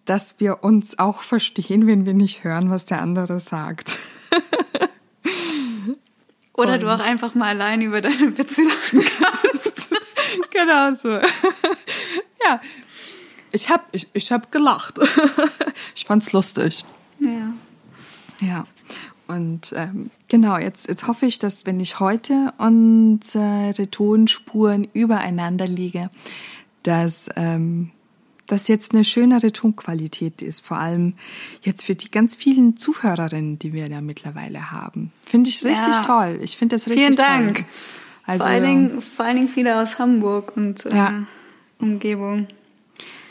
dass 0.05 0.41
wir 0.41 0.65
uns 0.65 0.99
auch 0.99 1.21
verstehen, 1.21 1.87
wenn 1.87 2.07
wir 2.07 2.15
nicht 2.15 2.45
hören, 2.45 2.71
was 2.71 2.85
der 2.85 3.03
andere 3.03 3.41
sagt. 3.41 3.99
Oder 6.55 6.75
und 6.75 6.83
du 6.83 6.95
auch 6.95 7.01
einfach 7.01 7.35
mal 7.35 7.49
allein 7.49 7.81
über 7.81 8.01
deine 8.01 8.37
Witze 8.37 8.63
lachen 8.65 9.05
kannst. 9.19 9.95
genau 10.51 10.95
so. 10.95 11.11
ja. 12.45 12.61
Ich 13.53 13.69
hab, 13.69 13.89
ich, 13.93 14.09
ich 14.13 14.31
hab 14.31 14.53
gelacht. 14.53 14.99
ich 15.95 16.05
fand's 16.05 16.33
lustig. 16.33 16.85
Ja. 17.19 17.53
Ja. 18.41 18.67
Und 19.31 19.73
ähm, 19.77 20.05
genau, 20.29 20.59
jetzt, 20.59 20.89
jetzt 20.89 21.07
hoffe 21.07 21.27
ich, 21.27 21.39
dass 21.39 21.65
wenn 21.67 21.79
ich 21.79 22.01
heute 22.01 22.53
unsere 22.59 23.89
Tonspuren 23.91 24.89
übereinander 24.93 25.67
lege, 25.67 26.11
dass 26.83 27.29
ähm, 27.37 27.93
das 28.47 28.67
jetzt 28.67 28.93
eine 28.93 29.05
schönere 29.05 29.53
Tonqualität 29.53 30.43
ist, 30.43 30.67
vor 30.67 30.81
allem 30.81 31.15
jetzt 31.63 31.85
für 31.85 31.95
die 31.95 32.11
ganz 32.11 32.35
vielen 32.35 32.77
Zuhörerinnen, 32.77 33.59
die 33.59 33.73
wir 33.73 33.89
da 33.89 34.01
mittlerweile 34.01 34.73
haben. 34.73 35.13
Finde 35.25 35.51
ich 35.51 35.65
richtig 35.65 35.95
ja. 35.95 36.03
toll. 36.03 36.41
Ich 36.43 36.57
finde 36.57 36.75
das 36.75 36.87
richtig 36.87 37.05
Vielen 37.05 37.17
Dank. 37.17 37.55
toll. 37.59 37.65
Also, 38.27 38.45
vor, 38.45 38.53
allen 38.53 38.65
Dingen, 38.65 39.01
vor 39.01 39.25
allen 39.25 39.37
Dingen 39.37 39.49
viele 39.49 39.81
aus 39.81 39.99
Hamburg 39.99 40.57
und 40.57 40.85
äh, 40.87 40.97
ja. 40.97 41.23
Umgebung. 41.79 42.49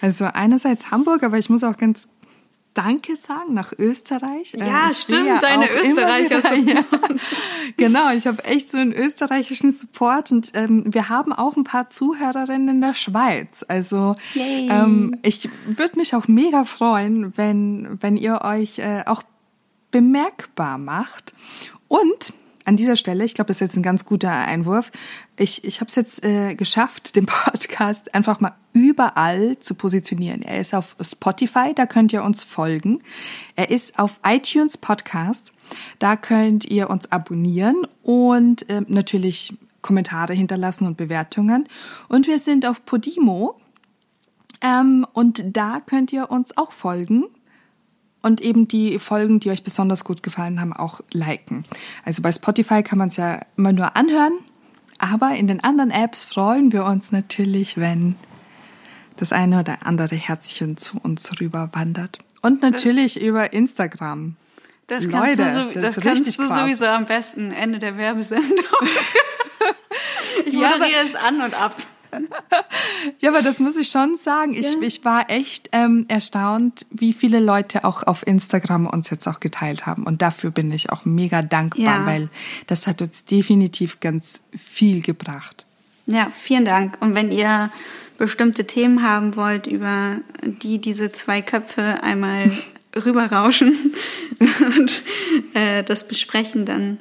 Also 0.01 0.25
einerseits 0.25 0.91
Hamburg, 0.91 1.23
aber 1.23 1.37
ich 1.37 1.49
muss 1.49 1.63
auch 1.63 1.77
ganz 1.77 2.07
Danke 2.73 3.15
sagen 3.15 3.53
nach 3.53 3.73
Österreich. 3.77 4.55
Ja, 4.57 4.89
äh, 4.89 4.93
stimmt, 4.93 5.41
deine 5.41 5.69
Österreicher. 5.69 6.39
Ja. 6.69 6.83
genau, 7.77 8.11
ich 8.11 8.27
habe 8.27 8.43
echt 8.43 8.69
so 8.69 8.77
einen 8.77 8.93
österreichischen 8.93 9.71
Support 9.71 10.31
und 10.31 10.51
ähm, 10.53 10.83
wir 10.87 11.09
haben 11.09 11.33
auch 11.33 11.55
ein 11.57 11.63
paar 11.63 11.89
Zuhörerinnen 11.89 12.69
in 12.69 12.81
der 12.81 12.93
Schweiz. 12.93 13.65
Also 13.67 14.15
ähm, 14.35 15.17
ich 15.23 15.49
würde 15.65 15.97
mich 15.97 16.15
auch 16.15 16.27
mega 16.27 16.63
freuen, 16.63 17.35
wenn, 17.37 17.97
wenn 18.01 18.17
ihr 18.17 18.41
euch 18.43 18.79
äh, 18.79 19.03
auch 19.05 19.23
bemerkbar 19.91 20.77
macht. 20.77 21.33
Und 21.87 22.33
an 22.69 22.77
dieser 22.77 22.95
Stelle, 22.95 23.25
ich 23.25 23.33
glaube, 23.33 23.47
das 23.47 23.57
ist 23.57 23.61
jetzt 23.61 23.77
ein 23.77 23.83
ganz 23.83 24.05
guter 24.05 24.31
Einwurf. 24.31 24.91
Ich, 25.37 25.63
ich 25.63 25.81
habe 25.81 25.89
es 25.89 25.95
jetzt 25.95 26.23
äh, 26.23 26.53
geschafft, 26.53 27.15
den 27.15 27.25
Podcast 27.25 28.13
einfach 28.13 28.39
mal 28.39 28.53
überall 28.73 29.57
zu 29.59 29.73
positionieren. 29.73 30.43
Er 30.43 30.61
ist 30.61 30.75
auf 30.75 30.95
Spotify, 31.01 31.73
da 31.73 31.87
könnt 31.87 32.13
ihr 32.13 32.23
uns 32.23 32.43
folgen. 32.43 33.01
Er 33.55 33.71
ist 33.71 33.97
auf 33.97 34.19
iTunes 34.23 34.77
Podcast, 34.77 35.51
da 35.97 36.15
könnt 36.15 36.63
ihr 36.63 36.91
uns 36.91 37.11
abonnieren 37.11 37.87
und 38.03 38.69
äh, 38.69 38.83
natürlich 38.87 39.57
Kommentare 39.81 40.33
hinterlassen 40.33 40.85
und 40.85 40.95
Bewertungen. 40.95 41.67
Und 42.07 42.27
wir 42.27 42.37
sind 42.37 42.67
auf 42.67 42.85
Podimo. 42.85 43.59
Ähm, 44.61 45.07
und 45.13 45.43
da 45.57 45.79
könnt 45.83 46.13
ihr 46.13 46.29
uns 46.29 46.55
auch 46.55 46.71
folgen 46.71 47.25
und 48.21 48.41
eben 48.41 48.67
die 48.67 48.99
Folgen, 48.99 49.39
die 49.39 49.49
euch 49.49 49.63
besonders 49.63 50.03
gut 50.03 50.23
gefallen 50.23 50.59
haben, 50.59 50.73
auch 50.73 51.01
liken. 51.11 51.63
Also 52.03 52.21
bei 52.21 52.31
Spotify 52.31 52.83
kann 52.83 52.97
man 52.97 53.09
es 53.09 53.17
ja 53.17 53.39
immer 53.57 53.71
nur 53.71 53.95
anhören, 53.95 54.39
aber 54.97 55.35
in 55.35 55.47
den 55.47 55.63
anderen 55.63 55.91
Apps 55.91 56.23
freuen 56.23 56.71
wir 56.71 56.85
uns 56.85 57.11
natürlich, 57.11 57.77
wenn 57.77 58.15
das 59.15 59.33
eine 59.33 59.59
oder 59.59 59.85
andere 59.85 60.15
Herzchen 60.15 60.77
zu 60.77 60.97
uns 61.01 61.39
rüber 61.39 61.69
wandert. 61.73 62.19
Und 62.41 62.61
natürlich 62.61 63.21
über 63.21 63.53
Instagram. 63.53 64.35
Das 64.87 65.05
Leute, 65.05 65.17
kannst 65.17 65.39
du, 65.39 65.43
so, 65.43 65.71
das 65.73 65.95
das 65.95 66.03
kannst 66.03 66.39
du 66.39 66.47
sowieso 66.47 66.87
am 66.87 67.05
besten 67.05 67.51
Ende 67.51 67.79
der 67.79 67.97
Werbesendung. 67.97 68.49
ich 70.45 70.53
moderiere 70.53 70.89
ja, 70.89 71.03
es 71.05 71.15
an 71.15 71.41
und 71.41 71.53
ab 71.53 71.75
ja, 73.19 73.29
aber 73.29 73.41
das 73.41 73.59
muss 73.59 73.77
ich 73.77 73.89
schon 73.89 74.17
sagen. 74.17 74.53
Ich, 74.53 74.73
ja. 74.73 74.79
ich 74.81 75.05
war 75.05 75.29
echt 75.29 75.69
ähm, 75.71 76.05
erstaunt, 76.07 76.85
wie 76.89 77.13
viele 77.13 77.39
Leute 77.39 77.83
auch 77.83 78.03
auf 78.03 78.25
Instagram 78.25 78.87
uns 78.87 79.09
jetzt 79.09 79.27
auch 79.27 79.39
geteilt 79.39 79.85
haben. 79.85 80.03
Und 80.03 80.21
dafür 80.21 80.51
bin 80.51 80.71
ich 80.71 80.91
auch 80.91 81.05
mega 81.05 81.41
dankbar, 81.41 81.99
ja. 81.99 82.05
weil 82.05 82.29
das 82.67 82.87
hat 82.87 83.01
uns 83.01 83.25
definitiv 83.25 83.99
ganz 83.99 84.43
viel 84.57 85.01
gebracht. 85.01 85.65
Ja, 86.05 86.31
vielen 86.33 86.65
Dank. 86.65 86.97
Und 87.01 87.15
wenn 87.15 87.31
ihr 87.31 87.71
bestimmte 88.17 88.65
Themen 88.65 89.03
haben 89.03 89.35
wollt, 89.35 89.67
über 89.67 90.17
die 90.43 90.79
diese 90.79 91.11
zwei 91.11 91.41
Köpfe 91.41 92.01
einmal 92.03 92.51
rüberrauschen 93.05 93.93
und 94.77 95.03
äh, 95.53 95.83
das 95.83 96.07
besprechen, 96.07 96.65
dann 96.65 96.99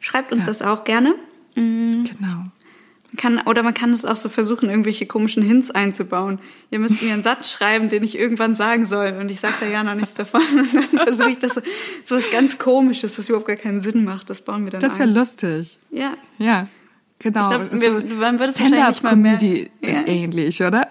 schreibt 0.00 0.32
uns 0.32 0.42
ja. 0.42 0.46
das 0.46 0.62
auch 0.62 0.84
gerne. 0.84 1.14
Mhm. 1.54 2.04
Genau 2.04 2.44
kann, 3.16 3.40
oder 3.42 3.62
man 3.62 3.74
kann 3.74 3.92
es 3.92 4.04
auch 4.04 4.16
so 4.16 4.28
versuchen, 4.28 4.70
irgendwelche 4.70 5.06
komischen 5.06 5.42
Hints 5.42 5.70
einzubauen. 5.70 6.38
Ihr 6.70 6.78
müsst 6.78 7.02
mir 7.02 7.12
einen 7.12 7.22
Satz 7.22 7.50
schreiben, 7.52 7.88
den 7.88 8.02
ich 8.04 8.18
irgendwann 8.18 8.54
sagen 8.54 8.86
soll. 8.86 9.16
Und 9.20 9.30
ich 9.30 9.40
sage 9.40 9.54
da 9.60 9.66
ja 9.66 9.84
noch 9.84 9.94
nichts 9.94 10.14
davon. 10.14 10.40
Und 10.40 10.74
dann 10.74 10.98
versuche 10.98 11.30
ich 11.30 11.38
das 11.38 11.54
so, 11.54 11.60
so 12.04 12.16
was 12.16 12.30
ganz 12.30 12.58
Komisches, 12.58 13.18
was 13.18 13.28
überhaupt 13.28 13.48
gar 13.48 13.56
keinen 13.56 13.80
Sinn 13.80 14.04
macht. 14.04 14.30
Das 14.30 14.40
bauen 14.40 14.64
wir 14.64 14.70
dann 14.70 14.80
Das 14.80 14.98
wäre 14.98 15.10
lustig. 15.10 15.78
Ja. 15.90 16.14
Ja, 16.38 16.68
genau. 17.18 17.62
Ich 17.62 17.80
glaub, 17.80 18.08
wir, 18.08 18.14
man 18.16 18.38
wird 18.38 18.50
Stand-up-Comedy 18.56 19.70
ja. 19.82 20.06
ähnlich, 20.06 20.62
oder? 20.62 20.88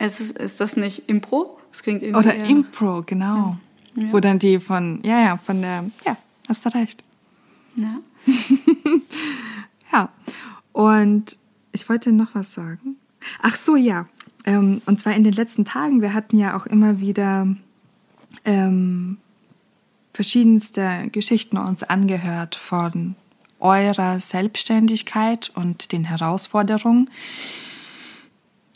Es 0.00 0.20
ist, 0.20 0.38
ist 0.38 0.60
das 0.60 0.76
nicht 0.76 1.08
Impro? 1.08 1.58
Das 1.72 1.82
klingt 1.82 2.02
irgendwie 2.02 2.20
Oder 2.20 2.34
eher... 2.34 2.48
Impro, 2.48 3.02
genau. 3.04 3.58
Ja. 3.96 4.04
Ja. 4.04 4.12
Wo 4.12 4.20
dann 4.20 4.38
die 4.38 4.60
von, 4.60 5.00
ja, 5.04 5.20
ja, 5.20 5.36
von 5.38 5.60
der, 5.60 5.84
ja, 6.06 6.16
hast 6.48 6.64
du 6.64 6.74
recht. 6.74 7.02
Ja. 7.74 7.98
Ja, 9.92 10.10
und 10.72 11.38
ich 11.72 11.88
wollte 11.88 12.12
noch 12.12 12.34
was 12.34 12.52
sagen. 12.52 12.96
Ach 13.42 13.56
so, 13.56 13.76
ja. 13.76 14.06
Ähm, 14.44 14.80
und 14.86 15.00
zwar 15.00 15.14
in 15.14 15.24
den 15.24 15.32
letzten 15.32 15.64
Tagen, 15.64 16.02
wir 16.02 16.14
hatten 16.14 16.38
ja 16.38 16.56
auch 16.56 16.66
immer 16.66 17.00
wieder 17.00 17.46
ähm, 18.44 19.18
verschiedenste 20.12 21.08
Geschichten 21.12 21.58
uns 21.58 21.82
angehört 21.82 22.54
von 22.54 23.14
eurer 23.60 24.20
Selbstständigkeit 24.20 25.50
und 25.54 25.92
den 25.92 26.04
Herausforderungen, 26.04 27.10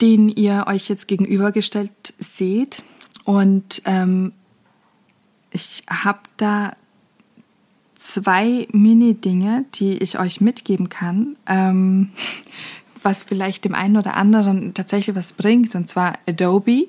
denen 0.01 0.29
ihr 0.29 0.65
euch 0.67 0.89
jetzt 0.89 1.09
gegenübergestellt 1.09 2.15
seht. 2.19 2.85
Und 3.25 3.83
ähm, 3.85 4.33
ich 5.51 5.85
habe 5.89 6.21
da 6.37 6.73
zwei 8.03 8.67
Mini-Dinge, 8.73 9.65
die 9.75 9.99
ich 9.99 10.19
euch 10.19 10.41
mitgeben 10.41 10.89
kann, 10.89 11.37
ähm, 11.47 12.11
was 13.03 13.25
vielleicht 13.25 13.65
dem 13.65 13.75
einen 13.75 13.97
oder 13.97 14.15
anderen 14.17 14.75
tatsächlich 14.75 15.17
was 15.17 15.33
bringt, 15.33 15.75
und 15.75 15.89
zwar 15.89 16.15
Adobe. 16.29 16.89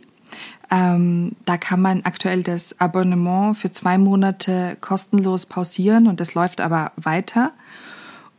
Ähm, 0.70 1.34
da 1.46 1.58
kann 1.58 1.82
man 1.82 2.02
aktuell 2.04 2.44
das 2.44 2.80
Abonnement 2.80 3.56
für 3.58 3.72
zwei 3.72 3.98
Monate 3.98 4.78
kostenlos 4.82 5.46
pausieren 5.46 6.08
und 6.08 6.20
das 6.20 6.34
läuft 6.34 6.62
aber 6.62 6.92
weiter. 6.96 7.52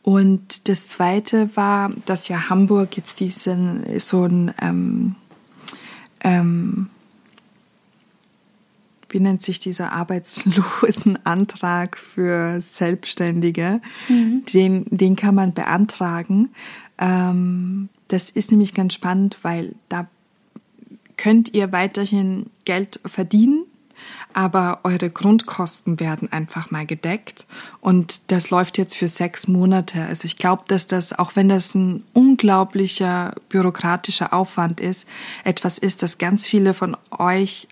Und 0.02 0.68
das 0.68 0.88
zweite 0.88 1.56
war, 1.56 1.90
dass 2.06 2.28
ja 2.28 2.48
Hamburg 2.50 2.96
jetzt 2.96 3.20
diesen 3.20 3.98
so 3.98 4.24
ein 4.24 4.52
ähm, 4.60 5.14
ähm, 6.22 6.90
wie 9.14 9.20
nennt 9.20 9.42
sich 9.42 9.60
dieser 9.60 9.92
Arbeitslosenantrag 9.92 11.96
für 11.96 12.60
Selbstständige? 12.60 13.80
Mhm. 14.08 14.44
Den, 14.52 14.84
den 14.90 15.16
kann 15.16 15.36
man 15.36 15.54
beantragen. 15.54 16.50
Ähm, 16.98 17.88
das 18.08 18.28
ist 18.28 18.50
nämlich 18.50 18.74
ganz 18.74 18.92
spannend, 18.92 19.38
weil 19.42 19.76
da 19.88 20.08
könnt 21.16 21.54
ihr 21.54 21.70
weiterhin 21.70 22.50
Geld 22.64 22.98
verdienen, 23.06 23.66
aber 24.32 24.80
eure 24.82 25.10
Grundkosten 25.10 26.00
werden 26.00 26.32
einfach 26.32 26.72
mal 26.72 26.84
gedeckt. 26.84 27.46
Und 27.80 28.32
das 28.32 28.50
läuft 28.50 28.78
jetzt 28.78 28.96
für 28.96 29.06
sechs 29.06 29.46
Monate. 29.46 30.02
Also 30.02 30.26
ich 30.26 30.38
glaube, 30.38 30.64
dass 30.66 30.88
das, 30.88 31.16
auch 31.16 31.36
wenn 31.36 31.48
das 31.48 31.76
ein 31.76 32.02
unglaublicher 32.12 33.36
bürokratischer 33.48 34.34
Aufwand 34.34 34.80
ist, 34.80 35.06
etwas 35.44 35.78
ist, 35.78 36.02
das 36.02 36.18
ganz 36.18 36.46
viele 36.46 36.74
von 36.74 36.96
euch 37.16 37.68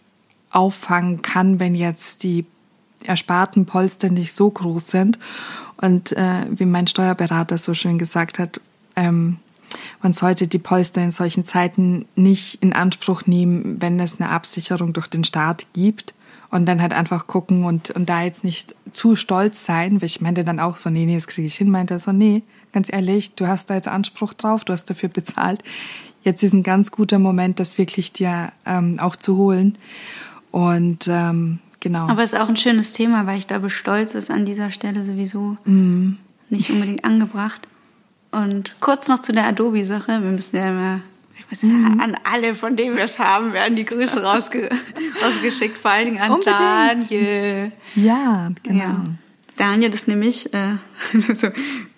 auffangen 0.52 1.22
kann, 1.22 1.58
wenn 1.60 1.74
jetzt 1.74 2.22
die 2.22 2.46
ersparten 3.04 3.66
Polster 3.66 4.10
nicht 4.10 4.32
so 4.34 4.50
groß 4.50 4.86
sind. 4.86 5.18
Und 5.80 6.12
äh, 6.12 6.46
wie 6.50 6.66
mein 6.66 6.86
Steuerberater 6.86 7.58
so 7.58 7.74
schön 7.74 7.98
gesagt 7.98 8.38
hat, 8.38 8.60
ähm, 8.94 9.38
man 10.02 10.12
sollte 10.12 10.46
die 10.46 10.58
Polster 10.58 11.02
in 11.02 11.10
solchen 11.10 11.44
Zeiten 11.44 12.04
nicht 12.14 12.62
in 12.62 12.72
Anspruch 12.72 13.26
nehmen, 13.26 13.80
wenn 13.80 13.98
es 13.98 14.20
eine 14.20 14.30
Absicherung 14.30 14.92
durch 14.92 15.08
den 15.08 15.24
Staat 15.24 15.66
gibt. 15.72 16.14
Und 16.50 16.66
dann 16.66 16.82
halt 16.82 16.92
einfach 16.92 17.26
gucken 17.26 17.64
und, 17.64 17.92
und 17.92 18.10
da 18.10 18.22
jetzt 18.22 18.44
nicht 18.44 18.76
zu 18.92 19.16
stolz 19.16 19.64
sein, 19.64 20.02
weil 20.02 20.06
ich 20.06 20.20
meinte 20.20 20.44
dann 20.44 20.60
auch 20.60 20.76
so, 20.76 20.90
nee, 20.90 21.06
nee, 21.06 21.14
das 21.14 21.26
kriege 21.26 21.46
ich 21.46 21.54
hin. 21.54 21.70
Meinte 21.70 21.94
er 21.94 21.98
so, 21.98 22.12
nee, 22.12 22.42
ganz 22.72 22.92
ehrlich, 22.92 23.34
du 23.34 23.46
hast 23.46 23.70
da 23.70 23.74
jetzt 23.74 23.88
Anspruch 23.88 24.34
drauf, 24.34 24.62
du 24.66 24.74
hast 24.74 24.90
dafür 24.90 25.08
bezahlt. 25.08 25.62
Jetzt 26.22 26.42
ist 26.42 26.52
ein 26.52 26.62
ganz 26.62 26.90
guter 26.90 27.18
Moment, 27.18 27.58
das 27.58 27.78
wirklich 27.78 28.12
dir 28.12 28.52
ähm, 28.66 28.98
auch 29.00 29.16
zu 29.16 29.38
holen. 29.38 29.78
Und 30.52 31.08
ähm, 31.08 31.58
genau. 31.80 32.06
Aber 32.06 32.22
es 32.22 32.34
ist 32.34 32.38
auch 32.38 32.48
ein 32.48 32.56
schönes 32.56 32.92
Thema, 32.92 33.26
weil 33.26 33.38
ich 33.38 33.48
glaube, 33.48 33.70
Stolz 33.70 34.14
ist 34.14 34.30
an 34.30 34.46
dieser 34.46 34.70
Stelle 34.70 35.04
sowieso 35.04 35.56
mhm. 35.64 36.18
nicht 36.50 36.70
unbedingt 36.70 37.04
angebracht. 37.04 37.66
Und 38.30 38.76
kurz 38.80 39.08
noch 39.08 39.20
zu 39.20 39.32
der 39.32 39.46
Adobe-Sache. 39.46 40.22
Wir 40.22 40.30
müssen 40.30 40.56
ja 40.56 40.70
immer, 40.70 41.00
mhm. 41.62 42.00
an 42.00 42.16
alle, 42.30 42.54
von 42.54 42.76
denen 42.76 42.96
wir 42.96 43.04
es 43.04 43.18
haben, 43.18 43.52
werden 43.52 43.76
die 43.76 43.84
Grüße 43.84 44.22
rausge 44.22 44.70
rausgeschickt, 45.24 45.76
vor 45.76 45.90
allen 45.90 46.06
Dingen 46.06 46.20
an 46.20 46.30
Unbedingt. 46.30 46.60
Daniel. 46.60 47.72
Ja, 47.94 48.50
genau. 48.62 48.78
Ja. 48.78 49.04
Daniel 49.56 49.92
ist 49.92 50.08
nämlich, 50.08 50.52
äh, 50.54 50.76
also 51.28 51.48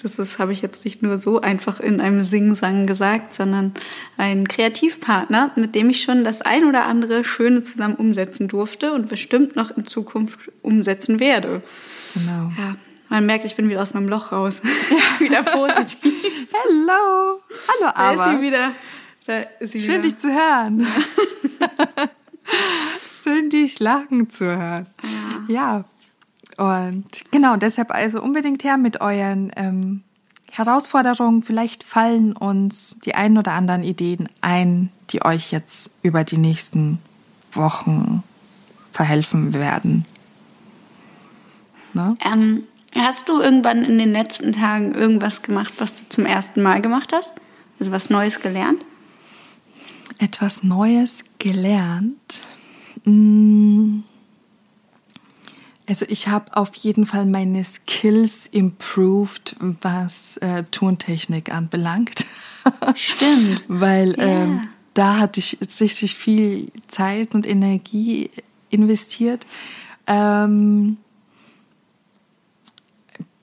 das 0.03 0.39
habe 0.39 0.53
ich 0.53 0.63
jetzt 0.63 0.85
nicht 0.85 1.03
nur 1.03 1.19
so 1.19 1.41
einfach 1.41 1.81
in 1.81 2.01
einem 2.01 2.25
Singsang 2.25 2.87
gesagt, 2.87 3.35
sondern 3.35 3.73
ein 4.17 4.49
Kreativpartner, 4.49 5.53
mit 5.57 5.75
dem 5.75 5.91
ich 5.91 6.03
schon 6.03 6.25
das 6.25 6.43
ein 6.43 6.65
oder 6.65 6.87
andere 6.87 7.25
Schöne 7.25 7.63
zusammen 7.63 7.97
umsetzen 7.97 8.49
durfte 8.49 8.93
und 8.93 9.09
bestimmt 9.09 9.57
noch 9.57 9.77
in 9.77 9.87
Zukunft 9.87 10.51
umsetzen 10.63 11.21
werde. 11.21 11.63
Genau. 12.15 12.51
Ja, 12.59 12.77
man 13.09 13.27
merkt, 13.27 13.45
ich 13.45 13.57
bin 13.57 13.69
wieder 13.69 13.83
aus 13.83 13.95
meinem 13.95 14.09
Loch 14.09 14.33
raus. 14.33 14.63
wieder 15.19 15.43
positiv. 15.43 16.49
Hello. 16.53 17.41
Hallo, 17.69 17.93
aber. 17.95 18.17
Da 18.17 18.25
ist 18.25 18.31
sie 18.31 18.43
wieder. 18.43 18.73
Da 19.27 19.39
ist 19.61 19.73
sie 19.73 19.81
Schön, 19.81 20.03
wieder. 20.03 20.03
dich 20.03 20.19
zu 20.19 20.29
hören. 20.33 20.87
Schön, 23.23 23.51
dich 23.51 23.79
lachen 23.79 24.29
zu 24.31 24.45
hören. 24.45 24.87
Ja. 25.49 25.55
ja. 25.55 25.85
Und 26.57 27.05
genau, 27.31 27.57
deshalb 27.57 27.91
also 27.91 28.23
unbedingt 28.23 28.65
her 28.65 28.77
mit 28.77 29.01
euren 29.01 29.51
ähm, 29.57 30.03
Herausforderungen. 30.51 31.43
Vielleicht 31.43 31.83
fallen 31.83 32.35
uns 32.35 32.97
die 33.05 33.15
ein 33.15 33.37
oder 33.39 33.53
anderen 33.53 33.83
Ideen 33.83 34.29
ein, 34.41 34.91
die 35.11 35.25
euch 35.25 35.51
jetzt 35.51 35.91
über 36.03 36.25
die 36.25 36.39
nächsten 36.39 36.99
Wochen 37.53 38.23
verhelfen 38.93 39.53
werden. 39.55 40.05
Ne? 41.93 42.17
Ähm, 42.25 42.65
hast 42.97 43.29
du 43.29 43.41
irgendwann 43.41 43.85
in 43.85 43.99
den 43.99 44.13
letzten 44.13 44.53
Tagen 44.53 44.95
irgendwas 44.95 45.43
gemacht, 45.43 45.75
was 45.79 46.01
du 46.01 46.09
zum 46.09 46.27
ersten 46.27 46.63
Mal 46.63 46.81
gemacht 46.81 47.13
hast? 47.13 47.35
Also 47.79 47.91
was 47.91 48.11
Neues 48.11 48.41
gelernt? 48.41 48.85
Etwas 50.19 50.63
Neues 50.63 51.25
gelernt? 51.39 52.43
Hm. 53.05 54.05
Also 55.87 56.07
ich 56.09 56.29
habe 56.29 56.57
auf 56.57 56.75
jeden 56.77 57.05
Fall 57.05 57.27
meine 57.27 57.63
Skills 57.63 58.47
improved, 58.47 59.57
was 59.83 60.39
äh, 60.39 60.65
Tontechnik 60.71 61.53
anbelangt. 61.53 62.25
Stimmt. 62.95 63.65
Weil 63.69 64.17
yeah. 64.19 64.45
ähm, 64.45 64.69
da 64.95 65.19
hatte 65.19 65.41
ich 65.41 65.59
richtig 65.81 66.15
viel 66.15 66.71
Zeit 66.87 67.35
und 67.35 67.47
Energie 67.47 68.31
investiert. 68.71 69.47
Ähm, 70.07 70.97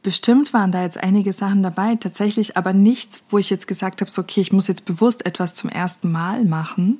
bestimmt 0.01 0.51
waren 0.53 0.71
da 0.71 0.81
jetzt 0.81 0.97
einige 0.97 1.33
Sachen 1.33 1.61
dabei, 1.61 1.95
tatsächlich 1.95 2.57
aber 2.57 2.73
nichts, 2.73 3.21
wo 3.29 3.37
ich 3.37 3.51
jetzt 3.51 3.67
gesagt 3.67 4.01
habe, 4.01 4.09
so, 4.09 4.21
okay, 4.21 4.41
ich 4.41 4.51
muss 4.51 4.67
jetzt 4.67 4.85
bewusst 4.85 5.27
etwas 5.27 5.53
zum 5.53 5.69
ersten 5.69 6.11
Mal 6.11 6.45
machen. 6.45 6.97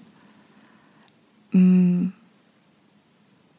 Mm. 1.52 2.10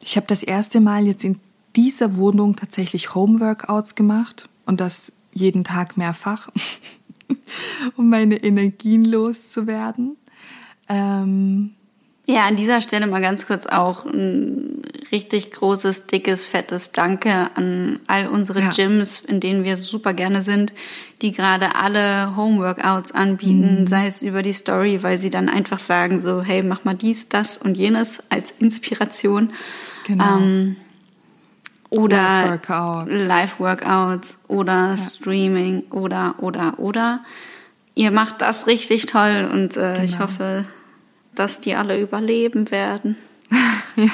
Ich 0.05 0.17
habe 0.17 0.27
das 0.27 0.43
erste 0.43 0.81
Mal 0.81 1.05
jetzt 1.05 1.23
in 1.23 1.39
dieser 1.75 2.15
Wohnung 2.15 2.55
tatsächlich 2.55 3.15
Homeworkouts 3.15 3.95
gemacht 3.95 4.47
und 4.65 4.79
das 4.79 5.13
jeden 5.33 5.63
Tag 5.63 5.97
mehrfach, 5.97 6.49
um 7.97 8.09
meine 8.09 8.37
Energien 8.37 9.05
loszuwerden. 9.05 10.17
Ähm, 10.89 11.71
ja, 12.25 12.45
an 12.45 12.55
dieser 12.55 12.79
Stelle 12.79 13.05
mal 13.07 13.19
ganz 13.19 13.47
kurz 13.47 13.65
auch 13.65 14.05
ein 14.05 14.81
richtig 15.11 15.51
großes, 15.51 16.07
dickes, 16.07 16.45
fettes 16.45 16.93
Danke 16.93 17.49
an 17.55 17.99
all 18.07 18.27
unsere 18.27 18.61
ja. 18.61 18.69
Gyms, 18.69 19.19
in 19.19 19.41
denen 19.41 19.65
wir 19.65 19.75
super 19.75 20.13
gerne 20.13 20.41
sind, 20.41 20.73
die 21.21 21.33
gerade 21.33 21.75
alle 21.75 22.37
Homeworkouts 22.37 23.11
anbieten, 23.11 23.81
mhm. 23.81 23.87
sei 23.87 24.07
es 24.07 24.21
über 24.21 24.41
die 24.41 24.53
Story, 24.53 25.03
weil 25.03 25.19
sie 25.19 25.29
dann 25.29 25.49
einfach 25.49 25.79
sagen 25.79 26.21
so, 26.21 26.41
hey, 26.41 26.63
mach 26.63 26.85
mal 26.85 26.95
dies, 26.95 27.27
das 27.27 27.57
und 27.57 27.75
jenes 27.75 28.19
als 28.29 28.51
Inspiration. 28.51 29.51
Genau. 30.07 30.37
Ähm, 30.37 30.77
oder 31.93 32.59
Live-Workouts 33.07 34.37
oder 34.47 34.89
ja. 34.89 34.97
Streaming 34.97 35.83
oder, 35.91 36.35
oder, 36.39 36.79
oder. 36.79 37.23
Ihr 37.95 38.11
macht 38.11 38.41
das 38.41 38.67
richtig 38.67 39.05
toll 39.05 39.49
und 39.51 39.77
äh, 39.77 39.93
genau. 39.93 40.03
ich 40.03 40.19
hoffe, 40.19 40.65
dass 41.35 41.61
die 41.61 41.75
alle 41.75 41.99
überleben 41.99 42.71
werden. 42.71 43.15
ja, 43.95 44.09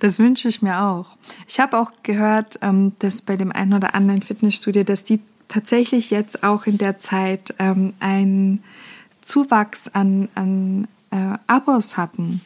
das 0.00 0.18
wünsche 0.18 0.48
ich 0.48 0.62
mir 0.62 0.82
auch. 0.82 1.16
Ich 1.46 1.60
habe 1.60 1.78
auch 1.78 1.92
gehört, 2.02 2.58
ähm, 2.62 2.92
dass 3.00 3.20
bei 3.20 3.36
dem 3.36 3.52
einen 3.52 3.74
oder 3.74 3.94
anderen 3.94 4.22
Fitnessstudio, 4.22 4.84
dass 4.84 5.04
die 5.04 5.20
tatsächlich 5.48 6.10
jetzt 6.10 6.42
auch 6.42 6.66
in 6.66 6.78
der 6.78 6.98
Zeit 6.98 7.54
ähm, 7.58 7.92
einen 8.00 8.62
Zuwachs 9.20 9.88
an, 9.88 10.28
an 10.34 10.88
äh, 11.10 11.36
Abos 11.46 11.98
hatten. 11.98 12.40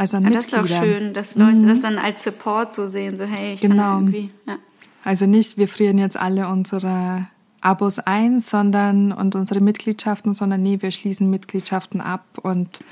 Also 0.00 0.16
an 0.16 0.24
ja, 0.24 0.30
das 0.30 0.46
ist 0.46 0.54
auch 0.54 0.66
schön, 0.66 1.12
dass 1.12 1.34
Leute 1.34 1.58
mhm. 1.58 1.68
das 1.68 1.82
dann 1.82 1.98
als 1.98 2.22
Support 2.22 2.72
so 2.72 2.88
sehen, 2.88 3.18
so 3.18 3.24
hey, 3.24 3.52
ich 3.52 3.60
genau. 3.60 3.82
kann 3.82 4.06
irgendwie. 4.06 4.30
Ja. 4.46 4.56
Also 5.04 5.26
nicht, 5.26 5.58
wir 5.58 5.68
frieren 5.68 5.98
jetzt 5.98 6.18
alle 6.18 6.48
unsere 6.48 7.26
Abos 7.60 7.98
ein, 7.98 8.40
sondern 8.40 9.12
und 9.12 9.34
unsere 9.34 9.60
Mitgliedschaften, 9.60 10.32
sondern 10.32 10.62
nee, 10.62 10.78
wir 10.80 10.90
schließen 10.90 11.28
Mitgliedschaften 11.28 12.00
ab 12.00 12.24
und 12.40 12.82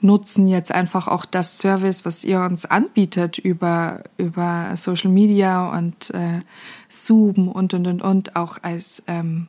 nutzen 0.00 0.48
jetzt 0.48 0.72
einfach 0.72 1.08
auch 1.08 1.26
das 1.26 1.58
Service, 1.58 2.06
was 2.06 2.24
ihr 2.24 2.40
uns 2.40 2.64
anbietet 2.64 3.36
über, 3.36 4.04
über 4.16 4.72
Social 4.76 5.10
Media 5.10 5.76
und 5.76 6.08
äh, 6.14 6.40
Zoom 6.88 7.48
und 7.48 7.74
und 7.74 7.86
und 7.86 8.00
und 8.00 8.34
auch 8.34 8.56
als 8.62 9.02
ähm, 9.08 9.48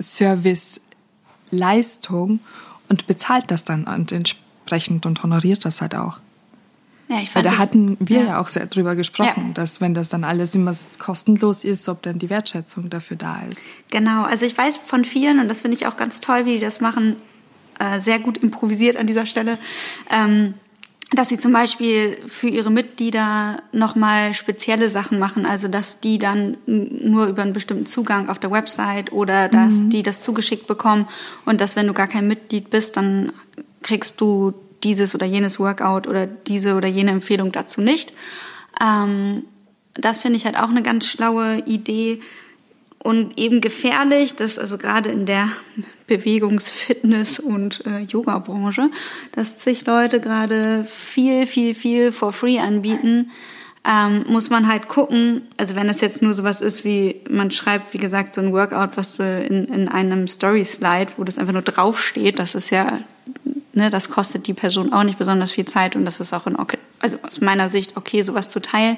Serviceleistung 0.00 2.40
und 2.88 3.06
bezahlt 3.06 3.52
das 3.52 3.62
dann 3.62 3.84
und 3.84 4.10
entsprechend 4.66 5.06
und 5.06 5.22
honoriert 5.22 5.64
das 5.64 5.80
halt 5.80 5.94
auch. 5.94 6.18
Ja, 7.08 7.20
ich 7.20 7.28
Weil 7.36 7.44
fand 7.44 7.46
da 7.46 7.50
das- 7.50 7.58
hatten 7.60 7.96
wir 8.00 8.18
ja. 8.18 8.24
ja, 8.24 8.40
auch 8.40 8.48
sehr 8.48 8.66
drüber 8.66 8.96
gesprochen, 8.96 9.44
Ja. 9.48 9.52
dass 9.54 9.80
wenn 9.80 9.94
das 9.94 10.08
dann 10.08 10.24
alles 10.24 10.56
immer 10.56 10.72
kostenlos 10.98 11.62
ist, 11.62 11.88
ob 11.88 12.02
dann 12.02 12.18
die 12.18 12.28
Wertschätzung 12.30 12.90
dafür 12.90 13.16
da 13.16 13.42
ist. 13.48 13.62
Genau, 13.90 14.24
also 14.24 14.44
ich 14.44 14.58
weiß 14.58 14.78
von 14.78 15.04
vielen, 15.04 15.38
und 15.38 15.48
das 15.48 15.60
finde 15.60 15.76
ich 15.76 15.86
auch 15.86 15.96
ganz 15.96 16.20
toll, 16.20 16.46
wie 16.46 16.54
die 16.54 16.58
das 16.58 16.80
machen, 16.80 17.14
äh, 17.78 18.00
sehr 18.00 18.18
gut 18.18 18.38
improvisiert 18.38 18.96
an 18.96 19.06
dieser 19.06 19.24
Stelle, 19.26 19.58
ähm, 20.10 20.54
dass 21.12 21.28
sie 21.28 21.38
zum 21.38 21.52
Beispiel 21.52 22.18
für 22.26 22.48
ihre 22.48 22.72
Mitglieder 22.72 23.62
nochmal 23.70 24.34
spezielle 24.34 24.90
Sachen 24.90 25.20
machen, 25.20 25.46
also 25.46 25.68
dass 25.68 26.00
die 26.00 26.18
dann 26.18 26.56
nur 26.66 27.26
über 27.26 27.42
einen 27.42 27.52
bestimmten 27.52 27.86
Zugang 27.86 28.28
auf 28.28 28.40
der 28.40 28.50
Website 28.50 29.12
oder 29.12 29.48
dass 29.48 29.88
die 29.90 30.02
das 30.02 30.22
zugeschickt 30.22 30.66
bekommen 30.66 31.06
und 31.44 31.60
dass 31.60 31.76
wenn 31.76 31.86
du 31.86 31.92
gar 31.92 32.08
kein 32.08 32.26
Mitglied 32.26 32.70
bist, 32.70 32.96
dann 32.96 33.32
kriegst 33.86 34.20
du 34.20 34.52
dieses 34.82 35.14
oder 35.14 35.26
jenes 35.26 35.58
Workout 35.58 36.06
oder 36.06 36.26
diese 36.26 36.74
oder 36.74 36.88
jene 36.88 37.12
Empfehlung 37.12 37.52
dazu 37.52 37.80
nicht. 37.80 38.12
Ähm, 38.82 39.44
das 39.94 40.22
finde 40.22 40.36
ich 40.36 40.44
halt 40.44 40.58
auch 40.58 40.68
eine 40.68 40.82
ganz 40.82 41.06
schlaue 41.06 41.60
Idee 41.60 42.20
und 42.98 43.38
eben 43.38 43.60
gefährlich, 43.60 44.34
dass 44.34 44.58
also 44.58 44.78
gerade 44.78 45.10
in 45.10 45.26
der 45.26 45.48
Bewegungs-, 46.08 46.68
Fitness- 46.68 47.38
und 47.38 47.86
äh, 47.86 48.00
Yoga-Branche, 48.00 48.90
dass 49.32 49.62
sich 49.62 49.86
Leute 49.86 50.20
gerade 50.20 50.84
viel, 50.84 51.46
viel, 51.46 51.74
viel 51.74 52.12
for 52.12 52.32
free 52.32 52.58
anbieten, 52.58 53.30
ähm, 53.88 54.24
muss 54.28 54.50
man 54.50 54.66
halt 54.66 54.88
gucken, 54.88 55.42
also 55.56 55.76
wenn 55.76 55.88
es 55.88 56.00
jetzt 56.00 56.20
nur 56.20 56.34
sowas 56.34 56.60
ist 56.60 56.84
wie, 56.84 57.20
man 57.30 57.52
schreibt, 57.52 57.94
wie 57.94 57.98
gesagt, 57.98 58.34
so 58.34 58.40
ein 58.40 58.52
Workout, 58.52 58.96
was 58.96 59.16
du 59.16 59.22
in, 59.22 59.66
in 59.66 59.88
einem 59.88 60.26
Story-Slide, 60.26 61.12
wo 61.16 61.22
das 61.22 61.38
einfach 61.38 61.52
nur 61.52 61.62
draufsteht, 61.62 62.40
das 62.40 62.56
ist 62.56 62.70
ja, 62.70 63.00
ne, 63.76 63.90
das 63.90 64.10
kostet 64.10 64.46
die 64.46 64.54
Person 64.54 64.92
auch 64.92 65.04
nicht 65.04 65.18
besonders 65.18 65.52
viel 65.52 65.66
Zeit 65.66 65.94
und 65.94 66.04
das 66.04 66.20
ist 66.20 66.32
auch 66.32 66.46
in 66.46 66.56
okay, 66.56 66.78
also 66.98 67.18
aus 67.22 67.40
meiner 67.40 67.70
Sicht 67.70 67.96
okay, 67.96 68.22
sowas 68.22 68.48
zu 68.48 68.60
teilen. 68.60 68.96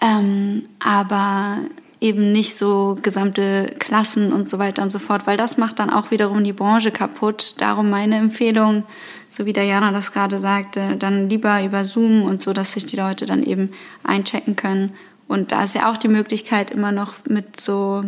Ähm, 0.00 0.64
aber 0.78 1.58
eben 2.00 2.32
nicht 2.32 2.56
so 2.56 2.98
gesamte 3.00 3.66
Klassen 3.78 4.32
und 4.32 4.48
so 4.48 4.58
weiter 4.58 4.82
und 4.82 4.90
so 4.90 4.98
fort, 4.98 5.26
weil 5.26 5.36
das 5.36 5.56
macht 5.56 5.78
dann 5.78 5.88
auch 5.88 6.10
wiederum 6.10 6.42
die 6.42 6.52
Branche 6.52 6.90
kaputt. 6.90 7.54
Darum 7.58 7.90
meine 7.90 8.16
Empfehlung, 8.16 8.82
so 9.30 9.46
wie 9.46 9.52
Diana 9.52 9.92
das 9.92 10.12
gerade 10.12 10.38
sagte, 10.38 10.96
dann 10.98 11.28
lieber 11.28 11.62
über 11.64 11.84
Zoom 11.84 12.22
und 12.22 12.42
so, 12.42 12.52
dass 12.52 12.72
sich 12.72 12.86
die 12.86 12.96
Leute 12.96 13.24
dann 13.24 13.44
eben 13.44 13.70
einchecken 14.02 14.56
können. 14.56 14.94
Und 15.28 15.52
da 15.52 15.62
ist 15.62 15.76
ja 15.76 15.90
auch 15.90 15.96
die 15.96 16.08
Möglichkeit 16.08 16.72
immer 16.72 16.90
noch 16.90 17.14
mit 17.26 17.60
so 17.60 18.02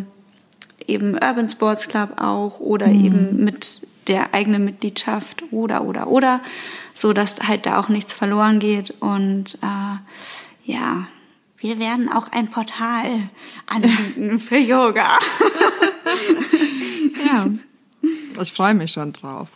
eben 0.87 1.15
Urban 1.15 1.49
Sports 1.49 1.89
Club 1.89 2.21
auch 2.21 2.59
oder 2.59 2.89
eben 2.89 3.45
mit 3.45 3.87
der 4.09 4.35
eigenen 4.35 4.65
Mitgliedschaft 4.65 5.45
oder 5.51 5.85
oder 5.85 6.09
oder, 6.09 6.41
so 6.93 7.13
dass 7.13 7.41
halt 7.41 7.67
da 7.67 7.79
auch 7.79 7.89
nichts 7.89 8.13
verloren 8.13 8.59
geht 8.59 8.95
und 9.01 9.55
äh, 9.63 10.71
ja, 10.71 11.07
wir 11.59 11.79
werden 11.79 12.11
auch 12.11 12.29
ein 12.31 12.51
Portal 12.51 13.31
anbieten 13.67 14.39
für 14.39 14.59
Yoga. 14.59 15.19
Ja, 17.27 17.47
ich 18.43 18.53
freue 18.53 18.75
mich 18.75 18.93
schon 18.93 19.13
drauf. 19.13 19.49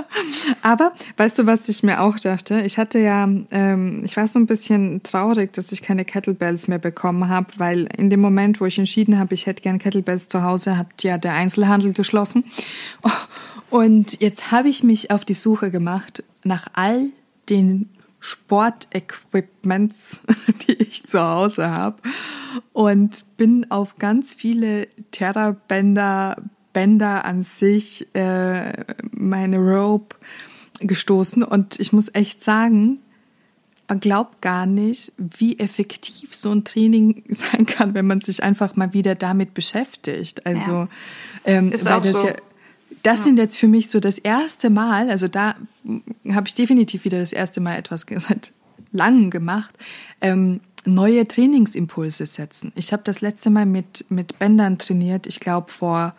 Aber 0.62 0.92
weißt 1.16 1.38
du, 1.38 1.46
was 1.46 1.68
ich 1.68 1.82
mir 1.82 2.00
auch 2.00 2.18
dachte? 2.18 2.60
Ich 2.62 2.78
hatte 2.78 2.98
ja, 2.98 3.28
ähm, 3.50 4.02
ich 4.04 4.16
war 4.16 4.26
so 4.26 4.38
ein 4.38 4.46
bisschen 4.46 5.02
traurig, 5.02 5.52
dass 5.52 5.72
ich 5.72 5.82
keine 5.82 6.04
Kettlebells 6.04 6.68
mehr 6.68 6.78
bekommen 6.78 7.28
habe, 7.28 7.48
weil 7.56 7.88
in 7.96 8.10
dem 8.10 8.20
Moment, 8.20 8.60
wo 8.60 8.66
ich 8.66 8.78
entschieden 8.78 9.18
habe, 9.18 9.34
ich 9.34 9.46
hätte 9.46 9.62
gern 9.62 9.78
Kettlebells 9.78 10.28
zu 10.28 10.42
Hause, 10.42 10.76
hat 10.76 11.02
ja 11.02 11.18
der 11.18 11.34
Einzelhandel 11.34 11.92
geschlossen. 11.92 12.44
Und 13.70 14.20
jetzt 14.20 14.50
habe 14.50 14.68
ich 14.68 14.82
mich 14.82 15.10
auf 15.10 15.24
die 15.24 15.34
Suche 15.34 15.70
gemacht 15.70 16.22
nach 16.44 16.66
all 16.74 17.08
den 17.48 17.88
Sportequipments, 18.20 20.22
die 20.68 20.74
ich 20.74 21.06
zu 21.06 21.20
Hause 21.20 21.70
habe 21.70 21.96
und 22.72 23.24
bin 23.36 23.70
auf 23.70 23.98
ganz 23.98 24.32
viele 24.32 24.88
Terrabänder, 25.10 26.36
Bänder 26.72 27.24
an 27.24 27.42
sich, 27.42 28.06
äh, 28.14 28.72
meine 29.12 29.58
Rope 29.58 30.16
gestoßen 30.80 31.42
und 31.42 31.78
ich 31.78 31.92
muss 31.92 32.10
echt 32.14 32.42
sagen, 32.42 32.98
man 33.88 34.00
glaubt 34.00 34.40
gar 34.40 34.64
nicht, 34.64 35.12
wie 35.18 35.58
effektiv 35.58 36.34
so 36.34 36.50
ein 36.50 36.64
Training 36.64 37.24
sein 37.28 37.66
kann, 37.66 37.94
wenn 37.94 38.06
man 38.06 38.20
sich 38.20 38.42
einfach 38.42 38.74
mal 38.76 38.94
wieder 38.94 39.14
damit 39.14 39.54
beschäftigt. 39.54 40.46
Also 40.46 40.70
Ja. 40.70 40.88
ähm, 41.44 41.72
Ist 41.72 41.86
auch 41.86 42.02
das 42.02 42.20
so. 42.20 42.26
ja 42.28 42.34
das 43.02 43.24
sind 43.24 43.38
jetzt 43.38 43.56
für 43.56 43.68
mich 43.68 43.90
so 43.90 44.00
das 44.00 44.18
erste 44.18 44.70
Mal, 44.70 45.10
also 45.10 45.28
da 45.28 45.56
habe 46.30 46.46
ich 46.46 46.54
definitiv 46.54 47.04
wieder 47.04 47.18
das 47.18 47.32
erste 47.32 47.60
Mal 47.60 47.76
etwas 47.76 48.06
seit 48.16 48.52
langem 48.92 49.30
gemacht, 49.30 49.74
ähm, 50.20 50.60
neue 50.84 51.26
Trainingsimpulse 51.26 52.26
setzen. 52.26 52.72
Ich 52.74 52.92
habe 52.92 53.02
das 53.04 53.20
letzte 53.20 53.50
Mal 53.50 53.66
mit, 53.66 54.04
mit 54.08 54.38
Bändern 54.38 54.78
trainiert, 54.78 55.26
ich 55.26 55.40
glaube 55.40 55.70
vor 55.70 56.14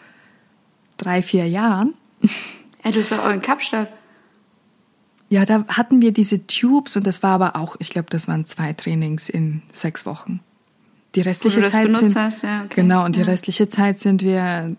drei, 1.03 1.21
vier 1.21 1.47
Jahren. 1.47 1.93
Ja, 2.83 2.91
du 2.91 2.97
bist 2.97 3.11
doch 3.11 3.19
auch 3.25 3.29
in 3.31 3.41
Kapstadt. 3.41 3.89
Ja, 5.29 5.45
da 5.45 5.65
hatten 5.67 6.01
wir 6.01 6.11
diese 6.11 6.45
Tubes 6.45 6.95
und 6.95 7.07
das 7.07 7.23
war 7.23 7.31
aber 7.31 7.55
auch, 7.55 7.75
ich 7.79 7.89
glaube, 7.89 8.07
das 8.09 8.27
waren 8.27 8.45
zwei 8.45 8.73
Trainings 8.73 9.29
in 9.29 9.63
sechs 9.71 10.05
Wochen. 10.05 10.41
Die 11.15 11.21
restliche 11.21 11.61
das 11.61 11.71
Zeit 11.71 11.85
benutzt 11.87 11.99
sind, 12.09 12.15
hast, 12.15 12.43
ja, 12.43 12.63
okay. 12.65 12.81
genau 12.81 13.05
und 13.05 13.15
die 13.15 13.21
Ja. 13.21 13.25
restliche 13.27 13.67
Zeit 13.69 13.99
sind 13.99 14.21
wir 14.21 14.75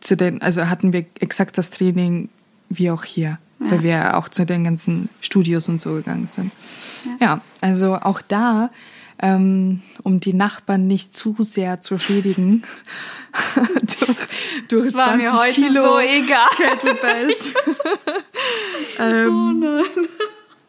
zu 0.00 0.16
den, 0.16 0.42
also 0.42 0.68
hatten 0.68 0.92
wir 0.92 1.04
exakt 1.20 1.56
das 1.58 1.70
Training 1.70 2.28
wie 2.68 2.90
auch 2.90 3.04
hier, 3.04 3.38
weil 3.58 3.82
wir 3.82 4.16
auch 4.16 4.28
zu 4.28 4.44
den 4.44 4.64
ganzen 4.64 5.08
Studios 5.20 5.68
und 5.68 5.80
so 5.80 5.94
gegangen 5.94 6.26
sind. 6.26 6.50
Ja, 7.20 7.40
also 7.60 7.94
auch 7.94 8.20
da, 8.22 8.70
ähm, 9.22 9.82
um 10.02 10.20
die 10.20 10.34
Nachbarn 10.34 10.86
nicht 10.86 11.16
zu 11.16 11.36
sehr 11.38 11.80
zu 11.80 11.96
schädigen, 11.96 12.64
durch, 13.54 14.16
durch 14.68 14.84
Das 14.86 14.94
war 14.94 15.08
20 15.16 15.22
mir 15.22 15.38
heute 15.38 15.52
Kilo 15.52 15.82
so 15.82 15.98
egal. 16.00 16.48
Kettlebells. 16.56 17.54
ähm, 18.98 19.84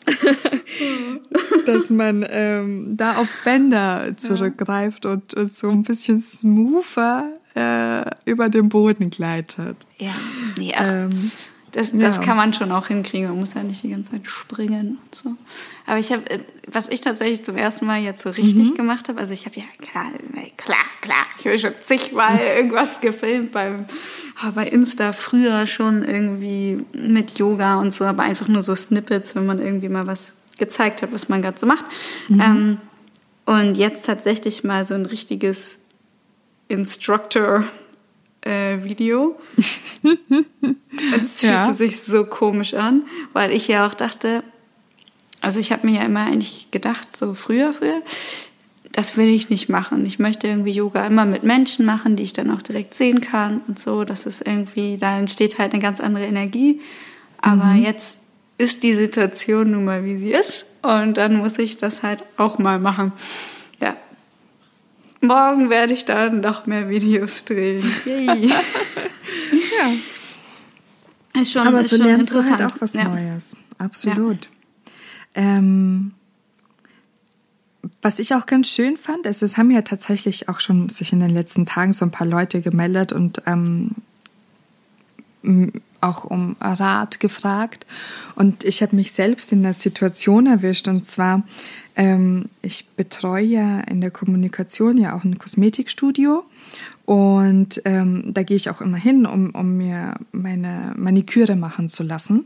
dass 1.66 1.90
man 1.90 2.26
ähm, 2.30 2.96
da 2.98 3.18
auf 3.18 3.30
Bänder 3.44 4.16
zurückgreift 4.18 5.06
und, 5.06 5.34
und 5.34 5.54
so 5.54 5.70
ein 5.70 5.84
bisschen 5.84 6.22
smoother 6.22 7.30
äh, 7.56 8.04
über 8.30 8.50
den 8.50 8.70
Boden 8.70 9.10
gleitet. 9.10 9.78
Ja, 9.98 10.12
nee, 10.58 10.74
ach, 10.76 10.84
Ähm, 10.86 11.32
das, 11.74 11.92
das 11.92 12.18
ja. 12.18 12.24
kann 12.24 12.38
man 12.38 12.54
schon 12.54 12.72
auch 12.72 12.88
hinkriegen. 12.88 13.28
Man 13.28 13.40
muss 13.40 13.56
ja 13.56 13.64
nicht 13.64 13.84
die 13.84 13.90
ganze 13.90 14.12
Zeit 14.12 14.28
springen 14.28 15.00
und 15.04 15.16
so. 15.16 15.32
Aber 15.88 15.98
ich 15.98 16.12
habe, 16.12 16.22
was 16.72 16.88
ich 16.88 17.02
tatsächlich 17.02 17.44
zum 17.44 17.58
ersten 17.58 17.86
Mal 17.88 18.00
jetzt 18.00 18.22
so 18.22 18.30
richtig 18.30 18.70
Mhm. 18.70 18.76
gemacht 18.76 19.10
habe, 19.10 19.20
also 19.20 19.34
ich 19.34 19.46
habe 19.46 19.56
ja 19.58 19.64
klar, 19.82 20.12
klar, 20.56 20.86
klar, 21.02 21.26
ich 21.40 21.46
habe 21.46 21.58
schon 21.58 21.74
zigmal 21.82 22.40
irgendwas 22.58 23.02
gefilmt 23.02 23.52
beim, 23.52 23.86
ah, 24.40 24.52
bei 24.52 24.68
Insta 24.68 25.14
früher 25.14 25.66
schon 25.66 26.04
irgendwie 26.04 26.86
mit 26.94 27.40
Yoga 27.40 27.80
und 27.80 27.92
so, 27.92 28.06
aber 28.06 28.22
einfach 28.22 28.48
nur 28.48 28.62
so 28.62 28.76
Snippets, 28.76 29.36
wenn 29.36 29.48
man 29.48 29.60
irgendwie 29.60 29.90
mal 29.90 30.06
was 30.06 30.34
gezeigt 30.60 31.02
hat, 31.02 31.12
was 31.12 31.28
man 31.28 31.42
gerade 31.42 31.60
so 31.60 31.66
macht. 31.66 31.86
Mhm. 32.30 32.40
Ähm, 32.40 32.78
und 33.46 33.78
jetzt 33.78 34.06
tatsächlich 34.06 34.64
mal 34.64 34.86
so 34.86 34.94
ein 34.94 35.08
richtiges 35.08 35.80
Instructor 36.68 37.66
äh, 38.46 38.84
Video. 38.84 39.40
Es 41.24 41.40
fühlte 41.40 41.54
Ja. 41.56 41.74
sich 41.74 42.02
so 42.02 42.26
komisch 42.26 42.74
an, 42.74 43.04
weil 43.34 43.52
ich 43.52 43.68
ja 43.68 43.88
auch 43.88 43.94
dachte, 43.94 44.44
also 45.42 45.60
ich 45.60 45.72
habe 45.72 45.88
mir 45.88 46.00
ja 46.00 46.06
immer 46.06 46.22
eigentlich 46.26 46.70
gedacht, 46.72 47.16
so 47.16 47.34
früher, 47.34 47.74
früher, 47.74 48.02
das 48.92 49.18
will 49.18 49.28
ich 49.28 49.50
nicht 49.50 49.70
machen. 49.70 50.06
Ich 50.06 50.20
möchte 50.20 50.48
irgendwie 50.48 50.72
Yoga 50.72 51.06
immer 51.08 51.26
mit 51.26 51.44
Menschen 51.44 51.86
machen, 51.86 52.16
die 52.16 52.24
ich 52.24 52.34
dann 52.34 52.52
auch 52.52 52.62
direkt 52.62 52.94
sehen 52.94 53.22
kann 53.22 53.62
und 53.68 53.80
so. 53.80 54.04
Das 54.04 54.26
ist 54.26 54.46
irgendwie, 54.46 54.98
da 54.98 55.18
entsteht 55.18 55.58
halt 55.58 55.74
eine 55.74 55.82
ganz 55.82 56.00
andere 56.00 56.26
Energie. 56.26 56.80
Aber 57.42 57.74
jetzt 57.74 58.20
ist 58.58 58.84
die 58.84 58.94
Situation 58.94 59.72
nun 59.72 59.86
mal, 59.86 60.06
wie 60.06 60.18
sie 60.18 60.32
ist. 60.32 60.66
Und 60.84 61.18
dann 61.18 61.38
muss 61.38 61.58
ich 61.60 61.78
das 61.78 62.04
halt 62.04 62.24
auch 62.38 62.60
mal 62.60 62.78
machen. 62.80 63.12
Ja. 65.24 65.28
Morgen 65.28 65.70
werde 65.70 65.94
ich 65.94 66.06
dann 66.06 66.42
noch 66.42 66.66
mehr 66.66 66.90
Videos 66.90 67.46
drehen. 67.46 67.84
Yay. 68.06 68.48
ja. 68.48 68.62
Ist 71.42 71.52
schon, 71.52 71.68
Aber 71.68 71.80
ist 71.80 71.90
so 71.90 71.98
schon 71.98 72.06
lernst 72.06 72.32
du 72.32 72.40
interessant. 72.40 72.62
halt 72.62 72.74
auch 72.74 72.82
was 72.82 72.94
ja. 72.94 73.06
Neues. 73.06 73.58
Absolut. 73.80 74.50
Ähm, 75.34 76.14
was 78.02 78.20
ich 78.20 78.36
auch 78.36 78.46
ganz 78.46 78.70
schön 78.70 78.98
fand, 78.98 79.26
also 79.26 79.46
es 79.46 79.58
haben 79.58 79.72
ja 79.72 79.82
tatsächlich 79.82 80.48
auch 80.48 80.60
schon 80.60 80.90
sich 80.90 81.12
in 81.12 81.20
den 81.20 81.32
letzten 81.32 81.66
Tagen 81.66 81.94
so 81.94 82.06
ein 82.06 82.12
paar 82.12 82.28
Leute 82.28 82.62
gemeldet 82.62 83.14
und 83.14 83.42
ähm, 83.46 83.96
auch 86.04 86.24
um 86.24 86.56
Rat 86.60 87.20
gefragt. 87.20 87.86
Und 88.36 88.64
ich 88.64 88.82
habe 88.82 88.96
mich 88.96 89.12
selbst 89.12 89.52
in 89.52 89.64
der 89.64 89.74
Situation 89.74 90.48
erwischt. 90.48 90.88
Und 90.88 91.06
zwar, 91.06 91.44
ähm, 91.96 92.50
ich 92.62 92.88
betreue 92.96 93.46
ja 93.46 93.80
in 93.82 94.02
der 94.02 94.12
Kommunikation 94.12 94.98
ja 94.98 95.16
auch 95.16 95.24
ein 95.24 95.38
Kosmetikstudio. 95.38 96.44
Und 97.06 97.82
ähm, 97.86 98.34
da 98.34 98.44
gehe 98.44 98.58
ich 98.58 98.70
auch 98.70 98.82
immer 98.82 98.98
hin, 98.98 99.26
um, 99.26 99.52
um 99.52 99.78
mir 99.78 100.16
meine 100.32 100.94
Maniküre 100.96 101.56
machen 101.56 101.90
zu 101.90 102.04
lassen. 102.04 102.46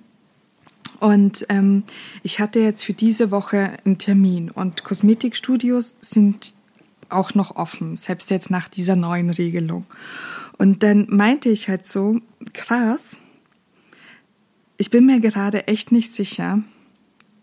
Und 1.00 1.46
ähm, 1.50 1.84
ich 2.24 2.40
hatte 2.40 2.60
jetzt 2.60 2.84
für 2.84 2.94
diese 2.94 3.30
Woche 3.30 3.74
einen 3.86 3.98
Termin 3.98 4.50
und 4.50 4.84
Kosmetikstudios 4.84 5.96
sind 6.02 6.54
auch 7.10 7.36
noch 7.36 7.56
offen, 7.56 7.96
selbst 7.96 8.32
jetzt 8.32 8.50
nach 8.50 8.68
dieser 8.68 8.96
neuen 8.96 9.30
Regelung. 9.30 9.86
Und 10.58 10.84
dann 10.84 11.06
meinte 11.10 11.50
ich 11.50 11.70
halt 11.70 11.86
so, 11.86 12.20
krass, 12.54 13.18
ich 14.78 14.90
bin 14.90 15.06
mir 15.06 15.20
gerade 15.20 15.68
echt 15.68 15.92
nicht 15.92 16.14
sicher, 16.14 16.62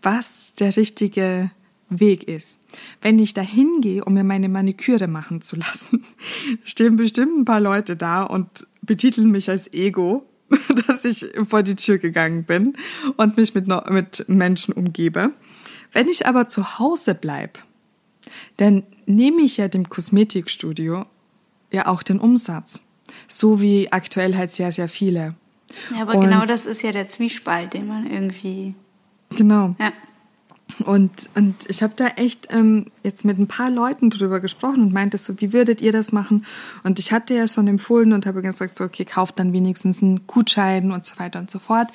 was 0.03 0.55
der 0.55 0.77
richtige 0.77 1.51
Weg 1.89 2.25
ist. 2.25 2.59
Wenn 3.01 3.19
ich 3.19 3.35
da 3.35 3.43
hingehe, 3.43 4.05
um 4.05 4.15
mir 4.15 4.25
meine 4.25 4.49
Maniküre 4.49 5.09
machen 5.09 5.43
zu 5.43 5.57
lassen, 5.57 6.05
stehen 6.65 6.97
bestimmt 6.97 7.39
ein 7.39 7.45
paar 7.45 7.61
Leute 7.61 7.97
da 7.97 8.23
und 8.23 8.67
betiteln 8.83 9.31
mich 9.31 9.51
als 9.51 9.73
Ego, 9.73 10.27
dass 10.87 11.05
ich 11.05 11.27
vor 11.49 11.63
die 11.63 11.77
Tür 11.77 11.99
gegangen 11.99 12.45
bin 12.45 12.77
und 13.17 13.37
mich 13.37 13.55
mit, 13.55 13.67
mit 13.91 14.29
Menschen 14.29 14.73
umgebe. 14.75 15.33
Wenn 15.93 16.09
ich 16.09 16.27
aber 16.27 16.49
zu 16.49 16.79
Hause 16.79 17.15
bleibe, 17.15 17.61
dann 18.57 18.83
nehme 19.07 19.43
ich 19.43 19.57
ja 19.57 19.69
dem 19.69 19.89
Kosmetikstudio 19.89 21.07
ja 21.73 21.87
auch 21.87 22.03
den 22.03 22.19
Umsatz. 22.19 22.83
So 23.29 23.61
wie 23.61 23.93
aktuell 23.93 24.37
halt 24.37 24.53
sehr, 24.53 24.73
sehr 24.73 24.89
viele. 24.89 25.35
Ja, 25.95 26.03
aber 26.03 26.15
und 26.15 26.21
genau 26.23 26.47
das 26.47 26.67
ist 26.67 26.83
ja 26.83 26.93
der 26.93 27.09
Zwiespalt, 27.09 27.75
den 27.75 27.87
man 27.87 28.07
irgendwie. 28.07 28.75
Genau. 29.31 29.75
Ja. 29.79 29.93
Und, 30.85 31.29
und 31.35 31.55
ich 31.69 31.83
habe 31.83 31.93
da 31.95 32.07
echt 32.09 32.49
ähm, 32.51 32.87
jetzt 33.03 33.25
mit 33.25 33.39
ein 33.39 33.47
paar 33.47 33.71
Leuten 33.71 34.11
drüber 34.11 34.41
gesprochen 34.41 34.83
und 34.83 34.93
meinte 34.93 35.19
so, 35.19 35.41
wie 35.41 35.53
würdet 35.53 35.81
ihr 35.81 35.93
das 35.93 36.11
machen? 36.11 36.47
Und 36.83 36.99
ich 36.99 37.13
hatte 37.13 37.35
ja 37.35 37.47
schon 37.47 37.69
empfohlen 37.69 38.13
und 38.13 38.27
habe 38.27 38.43
gesagt, 38.43 38.79
so, 38.79 38.85
okay, 38.85 39.05
kauft 39.05 39.39
dann 39.39 39.53
wenigstens 39.53 40.03
einen 40.03 40.27
Gutschein 40.27 40.91
und 40.91 41.05
so 41.05 41.19
weiter 41.19 41.39
und 41.39 41.51
so 41.51 41.59
fort. 41.59 41.89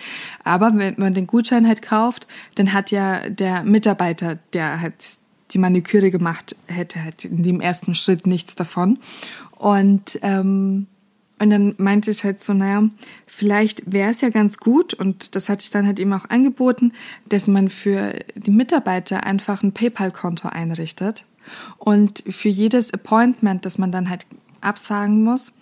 Aber 0.44 0.72
wenn 0.76 0.96
man 0.98 1.14
den 1.14 1.28
Gutschein 1.28 1.68
halt 1.68 1.82
kauft, 1.82 2.28
dann 2.56 2.72
hat 2.72 2.92
ja 2.92 3.28
der 3.30 3.64
Mitarbeiter, 3.64 4.38
der 4.54 4.80
halt 4.80 5.18
die 5.52 5.58
Maniküre 5.58 6.12
gemacht 6.12 6.56
hätte, 6.68 7.04
halt 7.04 7.26
in 7.26 7.44
dem 7.44 7.60
ersten 7.60 7.96
Schritt 7.96 8.28
nichts 8.28 8.56
davon. 8.56 9.00
Und 9.58 10.20
ähm, 10.22 10.88
und 11.40 11.50
dann 11.50 11.76
meinte 11.78 12.12
ich 12.12 12.24
halt 12.24 12.42
so, 12.42 12.54
naja, 12.54 12.84
vielleicht 13.26 13.92
wäre 13.92 14.12
es 14.12 14.22
ja 14.22 14.30
ganz 14.30 14.58
gut, 14.58 14.94
und 14.94 15.36
das 15.36 15.50
hatte 15.50 15.64
ich 15.64 15.70
dann 15.70 15.88
halt 15.88 16.00
eben 16.00 16.14
auch 16.14 16.30
angeboten, 16.30 16.92
dass 17.28 17.48
man 17.48 17.70
für 17.70 18.14
die 18.36 18.52
Mitarbeiter 18.52 19.24
einfach 19.24 19.64
ein 19.64 19.72
PayPal-Konto 19.72 20.50
einrichtet. 20.50 21.26
Und 21.78 22.24
für 22.28 22.50
jedes 22.50 22.94
Appointment, 22.94 23.66
das 23.66 23.78
man 23.78 23.92
dann 23.92 24.10
halt 24.10 24.26
absagen 24.62 25.24
muss, 25.24 25.54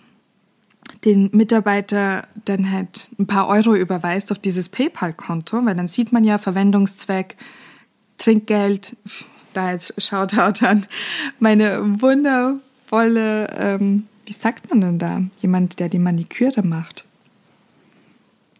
den 1.04 1.30
Mitarbeiter 1.32 2.26
dann 2.44 2.72
halt 2.72 3.10
ein 3.18 3.26
paar 3.26 3.48
Euro 3.48 3.74
überweist 3.74 4.32
auf 4.32 4.38
dieses 4.38 4.68
PayPal-Konto, 4.68 5.64
weil 5.64 5.76
dann 5.76 5.86
sieht 5.86 6.12
man 6.12 6.24
ja 6.24 6.38
Verwendungszweck, 6.38 7.36
Trinkgeld, 8.18 8.96
da 9.52 9.72
jetzt 9.72 9.94
Shoutout 9.96 10.64
an 10.64 10.86
meine 11.38 12.00
wundervolle 12.00 13.46
ähm, 13.56 14.07
wie 14.28 14.32
sagt 14.32 14.68
man 14.68 14.80
denn 14.80 14.98
da? 14.98 15.22
Jemand, 15.40 15.80
der 15.80 15.88
die 15.88 15.98
Maniküre 15.98 16.62
macht. 16.62 17.04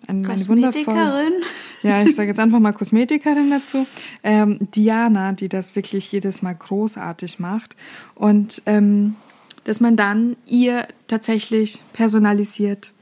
Eine, 0.06 0.22
Kosmetikerin? 0.22 1.32
Ja, 1.82 2.02
ich 2.02 2.14
sage 2.14 2.30
jetzt 2.30 2.40
einfach 2.40 2.60
mal 2.60 2.72
Kosmetikerin 2.72 3.50
dazu. 3.50 3.86
Ähm, 4.22 4.58
Diana, 4.74 5.32
die 5.32 5.50
das 5.50 5.76
wirklich 5.76 6.10
jedes 6.10 6.40
Mal 6.40 6.54
großartig 6.54 7.38
macht. 7.38 7.76
Und 8.14 8.62
ähm, 8.64 9.16
dass 9.64 9.80
man 9.80 9.96
dann 9.96 10.36
ihr 10.46 10.88
tatsächlich 11.08 11.82
personalisiert 11.92 12.94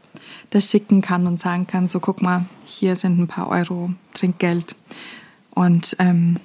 das 0.51 0.71
schicken 0.71 1.03
kann 1.03 1.29
und 1.29 1.39
sagen 1.39 1.69
kann, 1.69 1.89
so 1.89 2.01
guck 2.01 2.23
mal, 2.23 2.47
hier 2.65 2.97
sind 2.97 3.19
ein 3.19 3.29
paar 3.29 3.49
Euro 3.49 3.93
Trinkgeld. 4.15 4.75
Und 5.55 5.97
ähm, 6.01 6.41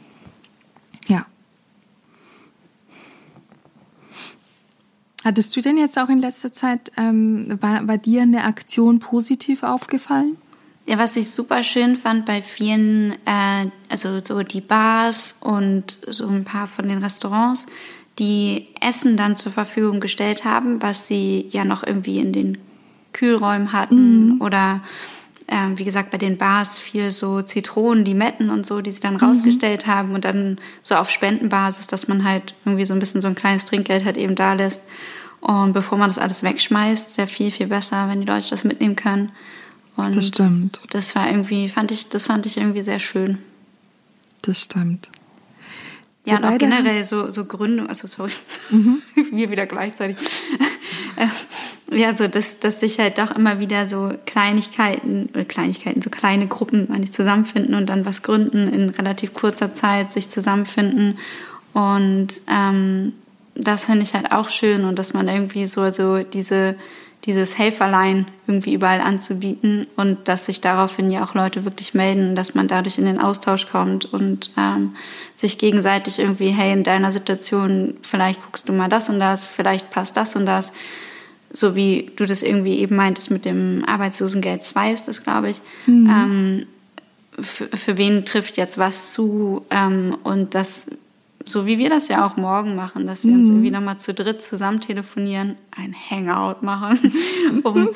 ja, 1.07 1.25
Hattest 5.23 5.55
du 5.55 5.61
denn 5.61 5.77
jetzt 5.77 5.99
auch 5.99 6.09
in 6.09 6.19
letzter 6.19 6.51
Zeit, 6.51 6.91
ähm, 6.97 7.57
war, 7.61 7.87
war 7.87 7.97
dir 7.97 8.23
eine 8.23 8.43
Aktion 8.43 8.99
positiv 8.99 9.63
aufgefallen? 9.63 10.37
Ja, 10.87 10.97
was 10.97 11.15
ich 11.15 11.29
super 11.29 11.63
schön 11.63 11.95
fand 11.95 12.25
bei 12.25 12.41
vielen, 12.41 13.11
äh, 13.25 13.67
also 13.87 14.19
so 14.23 14.41
die 14.41 14.61
Bars 14.61 15.35
und 15.39 15.91
so 15.91 16.27
ein 16.27 16.43
paar 16.43 16.65
von 16.65 16.87
den 16.87 16.97
Restaurants, 16.97 17.67
die 18.17 18.67
Essen 18.79 19.15
dann 19.15 19.35
zur 19.35 19.51
Verfügung 19.51 19.99
gestellt 19.99 20.43
haben, 20.43 20.81
was 20.81 21.07
sie 21.07 21.47
ja 21.51 21.65
noch 21.65 21.85
irgendwie 21.85 22.19
in 22.19 22.33
den 22.33 22.57
Kühlräumen 23.13 23.73
hatten 23.73 24.35
mhm. 24.35 24.41
oder 24.41 24.81
äh, 25.51 25.77
wie 25.77 25.83
gesagt 25.83 26.11
bei 26.11 26.17
den 26.17 26.37
Bars 26.37 26.79
viel 26.79 27.11
so 27.11 27.41
Zitronen, 27.41 28.05
Limetten 28.05 28.49
und 28.49 28.65
so, 28.65 28.81
die 28.81 28.91
sie 28.91 29.01
dann 29.01 29.15
mhm. 29.15 29.19
rausgestellt 29.19 29.85
haben 29.85 30.15
und 30.15 30.25
dann 30.25 30.57
so 30.81 30.95
auf 30.95 31.09
Spendenbasis, 31.09 31.87
dass 31.87 32.07
man 32.07 32.23
halt 32.23 32.55
irgendwie 32.65 32.85
so 32.85 32.93
ein 32.93 32.99
bisschen 32.99 33.21
so 33.21 33.27
ein 33.27 33.35
kleines 33.35 33.65
Trinkgeld 33.65 34.05
halt 34.05 34.17
eben 34.17 34.35
da 34.35 34.53
lässt. 34.53 34.83
Und 35.41 35.73
bevor 35.73 35.97
man 35.97 36.07
das 36.07 36.17
alles 36.17 36.41
wegschmeißt, 36.43 37.15
sehr 37.15 37.27
viel, 37.27 37.51
viel 37.51 37.67
besser, 37.67 38.07
wenn 38.07 38.21
die 38.21 38.27
Leute 38.27 38.49
das 38.49 38.63
mitnehmen 38.63 38.95
können. 38.95 39.31
Und 39.97 40.15
das 40.15 40.27
stimmt. 40.27 40.79
Das 40.91 41.15
war 41.15 41.29
irgendwie, 41.29 41.67
fand 41.67 41.91
ich, 41.91 42.07
das 42.09 42.27
fand 42.27 42.45
ich 42.45 42.57
irgendwie 42.57 42.83
sehr 42.83 42.99
schön. 42.99 43.39
Das 44.43 44.61
stimmt. 44.61 45.09
Ja, 46.25 46.37
und 46.37 46.45
auch 46.45 46.57
generell 46.57 47.03
so, 47.03 47.29
so 47.31 47.45
Gründe, 47.45 47.89
also 47.89 48.07
sorry, 48.07 48.31
mhm. 48.69 49.01
wir 49.31 49.49
wieder 49.49 49.65
gleichzeitig. 49.65 50.17
Ja, 51.91 52.15
so 52.15 52.27
dass, 52.27 52.59
dass 52.59 52.79
sich 52.79 52.99
halt 52.99 53.17
doch 53.17 53.35
immer 53.35 53.59
wieder 53.59 53.87
so 53.87 54.13
Kleinigkeiten, 54.25 55.29
oder 55.33 55.45
Kleinigkeiten, 55.45 56.01
so 56.01 56.09
kleine 56.09 56.47
Gruppen 56.47 56.89
eigentlich 56.91 57.11
zusammenfinden 57.11 57.75
und 57.75 57.87
dann 57.87 58.05
was 58.05 58.23
gründen 58.23 58.67
in 58.67 58.89
relativ 58.89 59.33
kurzer 59.33 59.73
Zeit, 59.73 60.13
sich 60.13 60.29
zusammenfinden. 60.29 61.17
Und 61.73 62.39
ähm, 62.49 63.13
das 63.55 63.85
finde 63.85 64.03
ich 64.03 64.13
halt 64.13 64.31
auch 64.31 64.49
schön 64.49 64.85
und 64.85 64.97
dass 64.99 65.13
man 65.13 65.27
irgendwie 65.27 65.65
so, 65.67 65.89
so 65.89 66.23
diese, 66.23 66.75
dieses 67.25 67.57
Helferlein 67.57 68.25
irgendwie 68.47 68.73
überall 68.73 68.99
anzubieten 68.99 69.85
und 69.95 70.27
dass 70.27 70.47
sich 70.47 70.59
daraufhin 70.59 71.11
ja 71.11 71.23
auch 71.23 71.35
Leute 71.35 71.65
wirklich 71.65 71.93
melden, 71.93 72.35
dass 72.35 72.55
man 72.55 72.67
dadurch 72.67 72.97
in 72.97 73.05
den 73.05 73.19
Austausch 73.19 73.67
kommt 73.67 74.11
und 74.11 74.49
ähm, 74.57 74.95
sich 75.35 75.59
gegenseitig 75.59 76.17
irgendwie, 76.17 76.49
hey, 76.49 76.73
in 76.73 76.83
deiner 76.83 77.11
Situation, 77.11 77.95
vielleicht 78.01 78.41
guckst 78.41 78.67
du 78.67 78.73
mal 78.73 78.89
das 78.89 79.09
und 79.09 79.19
das, 79.19 79.47
vielleicht 79.47 79.91
passt 79.91 80.17
das 80.17 80.35
und 80.35 80.47
das. 80.47 80.73
So 81.53 81.75
wie 81.75 82.11
du 82.15 82.25
das 82.25 82.41
irgendwie 82.41 82.79
eben 82.79 82.95
meintest 82.95 83.29
mit 83.29 83.45
dem 83.45 83.83
Arbeitslosengeld 83.85 84.63
2 84.63 84.91
ist 84.91 85.07
das, 85.07 85.23
glaube 85.23 85.49
ich. 85.49 85.61
Mhm. 85.85 86.09
Ähm, 86.09 86.67
für, 87.39 87.67
für 87.67 87.97
wen 87.97 88.25
trifft 88.25 88.57
jetzt 88.57 88.77
was 88.77 89.13
zu 89.13 89.65
ähm, 89.69 90.17
und 90.23 90.55
das 90.55 90.89
so 91.45 91.65
wie 91.65 91.77
wir 91.77 91.89
das 91.89 92.07
ja 92.07 92.25
auch 92.25 92.37
morgen 92.37 92.75
machen, 92.75 93.07
dass 93.07 93.23
wir 93.23 93.31
mhm. 93.31 93.39
uns 93.39 93.49
irgendwie 93.49 93.71
nochmal 93.71 93.97
zu 93.97 94.13
dritt 94.13 94.41
zusammen 94.43 94.79
telefonieren, 94.79 95.55
ein 95.75 95.93
Hangout 95.93 96.63
machen, 96.63 97.13
um, 97.63 97.89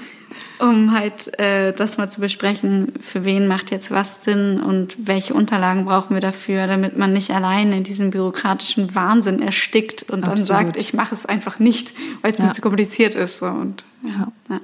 um 0.60 0.92
halt 0.92 1.38
äh, 1.40 1.74
das 1.74 1.98
mal 1.98 2.10
zu 2.10 2.22
besprechen, 2.22 2.94
für 3.00 3.26
wen 3.26 3.48
macht 3.48 3.72
jetzt 3.72 3.92
was 3.92 4.24
Sinn 4.24 4.60
und 4.60 4.96
welche 5.08 5.34
Unterlagen 5.34 5.86
brauchen 5.86 6.14
wir 6.14 6.22
dafür, 6.22 6.68
damit 6.68 6.98
man 6.98 7.14
nicht 7.14 7.32
alleine 7.32 7.78
in 7.78 7.84
diesem 7.84 8.10
bürokratischen 8.10 8.96
Wahnsinn 8.96 9.42
erstickt 9.42 10.04
und 10.04 10.24
Absolut. 10.24 10.38
dann 10.38 10.46
sagt, 10.46 10.78
ich 10.78 10.94
mache 10.94 11.14
es 11.14 11.26
einfach 11.26 11.60
nicht, 11.60 11.94
weil 12.22 12.32
es 12.32 12.38
ja. 12.38 12.46
mir 12.46 12.52
zu 12.54 12.62
kompliziert 12.62 13.16
ist. 13.16 13.40
So. 13.40 13.48
Und, 13.48 13.86
ja. 14.06 14.32
ja. 14.50 14.62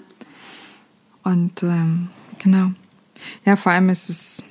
Und 1.23 1.63
ähm, 1.63 2.09
genau. 2.39 2.71
Ja, 3.45 3.55
vor 3.55 3.71
allem 3.71 3.89
ist 3.89 4.09
es 4.09 4.43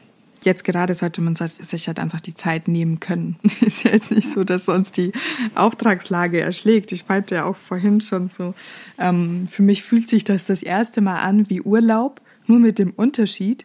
jetzt 0.45 0.65
gerade 0.65 0.95
sollte 0.95 1.21
man 1.21 1.37
sich 1.37 1.87
halt 1.87 1.99
einfach 1.99 2.21
die 2.21 2.35
Zeit 2.35 2.69
nehmen 2.69 3.01
können. 3.01 3.39
Ist 3.61 3.85
ja 3.85 3.93
jetzt 3.93 4.11
nicht 4.11 4.31
so, 4.31 4.45
dass 4.45 4.67
sonst 4.67 4.97
die 4.97 5.13
Auftragslage 5.55 6.41
erschlägt. 6.41 6.93
Ich 6.93 7.09
meinte 7.09 7.37
ja 7.37 7.45
auch 7.45 7.57
vorhin 7.57 8.01
schon 8.01 8.29
so, 8.29 8.55
ähm, 8.99 9.49
für 9.49 9.63
mich 9.63 9.83
fühlt 9.83 10.09
sich 10.09 10.25
das 10.25 10.45
das 10.45 10.63
erste 10.63 11.01
Mal 11.01 11.21
an 11.21 11.49
wie 11.51 11.61
Urlaub, 11.61 12.21
nur 12.47 12.59
mit 12.59 12.79
dem 12.79 12.91
Unterschied, 12.91 13.65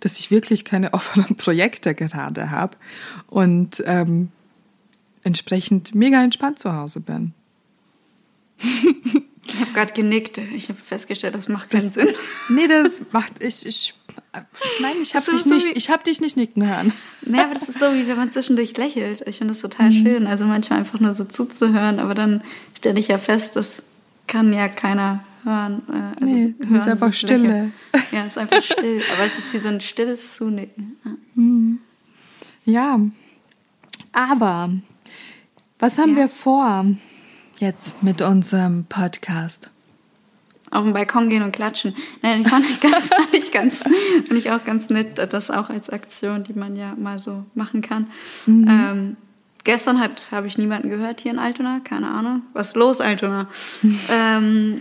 dass 0.00 0.18
ich 0.18 0.30
wirklich 0.30 0.64
keine 0.64 0.94
offenen 0.94 1.36
Projekte 1.36 1.94
gerade 1.94 2.50
habe 2.50 2.76
und 3.28 3.82
ähm, 3.86 4.28
entsprechend 5.22 5.94
mega 5.94 6.22
entspannt 6.22 6.58
zu 6.58 6.72
Hause 6.72 7.00
bin. 7.00 7.32
Ich 9.48 9.60
habe 9.60 9.72
gerade 9.72 9.94
genickt. 9.94 10.38
Ich 10.38 10.68
habe 10.68 10.78
festgestellt, 10.80 11.34
das 11.34 11.48
macht 11.48 11.70
keinen 11.70 11.84
das, 11.84 11.94
Sinn. 11.94 12.08
Nee, 12.48 12.66
das 12.66 13.00
macht. 13.12 13.42
Ich, 13.42 13.66
ich, 13.66 13.94
nein, 14.80 14.96
ich 15.02 15.14
habe 15.14 15.30
dich, 15.30 15.42
so 15.42 15.50
nicht, 15.50 15.90
hab 15.90 16.04
dich 16.04 16.20
nicht 16.20 16.36
nicken 16.36 16.68
hören. 16.68 16.92
Nee, 17.22 17.40
aber 17.40 17.54
das 17.54 17.68
ist 17.68 17.78
so, 17.78 17.92
wie 17.94 18.06
wenn 18.06 18.16
man 18.16 18.30
zwischendurch 18.30 18.76
lächelt. 18.76 19.26
Ich 19.26 19.38
finde 19.38 19.54
das 19.54 19.62
total 19.62 19.90
mhm. 19.90 20.02
schön. 20.02 20.26
Also 20.26 20.44
manchmal 20.44 20.80
einfach 20.80 21.00
nur 21.00 21.14
so 21.14 21.24
zuzuhören, 21.24 21.98
aber 21.98 22.14
dann 22.14 22.42
stelle 22.76 23.00
ich 23.00 23.08
ja 23.08 23.18
fest, 23.18 23.56
das 23.56 23.82
kann 24.26 24.52
ja 24.52 24.68
keiner 24.68 25.24
hören. 25.44 25.82
Äh, 25.88 26.22
also 26.22 26.34
nee, 26.34 26.54
hören, 26.60 26.74
ist 26.76 26.88
einfach 26.88 27.12
Stille. 27.12 27.72
Ja, 28.12 28.20
es 28.20 28.28
ist 28.28 28.38
einfach 28.38 28.62
still. 28.62 29.02
Aber 29.14 29.24
es 29.24 29.38
ist 29.38 29.52
wie 29.52 29.58
so 29.58 29.68
ein 29.68 29.80
stilles 29.80 30.36
Zunicken. 30.36 30.96
Mhm. 31.34 31.78
Ja. 32.64 33.00
Aber 34.12 34.70
was 35.78 35.98
haben 35.98 36.12
ja. 36.12 36.16
wir 36.16 36.28
vor? 36.28 36.86
Jetzt 37.60 38.02
mit 38.02 38.22
unserem 38.22 38.84
Podcast? 38.84 39.70
auf 40.70 40.84
den 40.84 40.92
Balkon 40.92 41.28
gehen 41.28 41.42
und 41.42 41.52
klatschen. 41.52 41.94
Nein, 42.22 42.44
fand 42.44 42.64
ich 42.68 42.80
ganz, 42.80 43.08
fand 43.14 43.34
ich 43.34 43.50
ganz, 43.52 43.82
fand 43.82 44.32
ich 44.32 44.50
auch 44.50 44.64
ganz 44.64 44.90
nett, 44.90 45.18
das 45.32 45.50
auch 45.50 45.70
als 45.70 45.90
Aktion, 45.90 46.44
die 46.44 46.52
man 46.52 46.76
ja 46.76 46.94
mal 46.96 47.18
so 47.18 47.44
machen 47.54 47.80
kann. 47.80 48.08
Mhm. 48.46 48.68
Ähm, 48.68 49.16
gestern 49.64 50.00
habe 50.00 50.46
ich 50.46 50.58
niemanden 50.58 50.90
gehört 50.90 51.20
hier 51.20 51.32
in 51.32 51.38
Altona, 51.38 51.80
keine 51.82 52.10
Ahnung. 52.10 52.42
Was 52.52 52.68
ist 52.68 52.76
los, 52.76 53.00
Altona? 53.00 53.48
Ähm, 54.10 54.80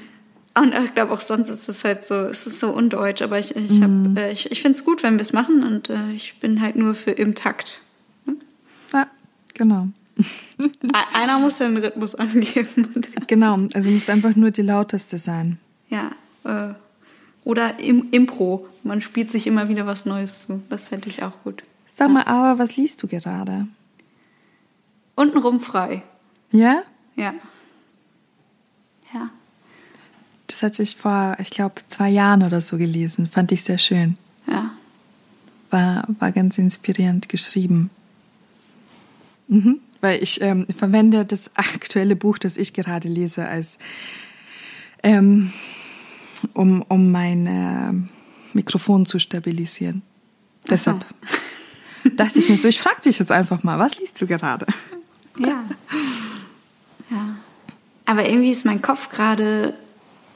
und 0.59 0.73
ich 0.73 0.95
glaube 0.95 1.13
auch 1.13 1.21
sonst 1.21 1.49
ist 1.49 1.69
es 1.69 1.83
halt 1.83 2.03
so, 2.03 2.15
es 2.15 2.47
ist 2.47 2.59
so 2.59 2.69
undeutsch, 2.69 3.21
aber 3.21 3.37
ich, 3.37 3.55
ich, 3.55 3.79
mhm. 3.79 4.17
äh, 4.17 4.31
ich, 4.31 4.51
ich 4.51 4.63
finde 4.63 4.79
es 4.79 4.83
gut, 4.83 5.03
wenn 5.03 5.13
wir 5.13 5.21
es 5.21 5.31
machen 5.31 5.63
und 5.63 5.91
äh, 5.91 6.11
ich 6.13 6.39
bin 6.39 6.61
halt 6.61 6.75
nur 6.75 6.95
für 6.95 7.11
im 7.11 7.35
Takt. 7.35 7.81
Hm? 8.25 8.37
Ja, 8.91 9.05
genau. 9.53 9.89
Einer 11.13 11.39
muss 11.39 11.58
den 11.58 11.77
Rhythmus 11.77 12.15
angeben. 12.15 12.93
genau, 13.27 13.60
also 13.73 13.89
muss 13.89 14.10
einfach 14.10 14.36
nur 14.36 14.51
die 14.51 14.62
lauteste 14.63 15.17
sein. 15.17 15.60
Ja, 15.89 16.12
äh, 16.43 16.73
oder 17.43 17.80
im 17.80 18.10
Impro. 18.12 18.67
Man 18.84 19.01
spielt 19.01 19.32
sich 19.32 19.47
immer 19.47 19.69
wieder 19.69 19.86
was 19.86 20.06
Neues 20.06 20.47
zu. 20.47 20.62
Das 20.69 20.89
fände 20.89 21.10
ich 21.10 21.23
auch 21.23 21.43
gut. 21.43 21.63
Sag 21.93 22.12
mal, 22.12 22.23
aber 22.23 22.60
was 22.60 22.75
liest 22.77 23.01
du 23.01 23.08
gerade? 23.08 23.67
Untenrum 25.15 25.60
frei. 25.60 26.03
Ja? 26.51 26.84
Ja. 27.15 27.34
Ja. 29.13 29.30
Das 30.47 30.63
hatte 30.63 30.84
ich 30.84 30.95
vor, 30.95 31.36
ich 31.39 31.49
glaube, 31.49 31.75
zwei 31.88 32.10
Jahren 32.10 32.43
oder 32.43 32.62
so 32.62 32.77
gelesen. 32.77 33.27
Fand 33.27 33.51
ich 33.51 33.63
sehr 33.63 33.77
schön. 33.77 34.17
Ja. 34.47 34.71
War, 35.69 36.06
war 36.19 36.32
ganz 36.32 36.58
inspirierend 36.58 37.30
geschrieben. 37.30 37.89
Mhm. 39.47 39.80
Weil 40.01 40.21
ich 40.21 40.41
ähm, 40.41 40.67
verwende 40.75 41.25
das 41.25 41.51
aktuelle 41.55 42.15
Buch, 42.15 42.38
das 42.38 42.57
ich 42.57 42.73
gerade 42.73 43.07
lese, 43.07 43.47
als 43.47 43.79
ähm, 45.03 45.53
um, 46.53 46.83
um 46.83 47.12
mein 47.12 47.47
äh, 47.47 47.93
Mikrofon 48.53 49.05
zu 49.05 49.19
stabilisieren. 49.19 50.01
Ach 50.65 50.69
Deshalb 50.69 51.05
dachte 52.15 52.39
ich 52.39 52.49
mir 52.49 52.57
so, 52.57 52.67
ich 52.67 52.79
frage 52.79 53.01
dich 53.01 53.19
jetzt 53.19 53.31
einfach 53.31 53.63
mal, 53.63 53.79
was 53.79 53.99
liest 53.99 54.19
du 54.21 54.27
gerade? 54.27 54.65
Ja. 55.38 55.63
Ja. 57.10 57.36
Aber 58.05 58.27
irgendwie 58.27 58.51
ist 58.51 58.65
mein 58.65 58.81
Kopf 58.81 59.10
gerade, 59.10 59.73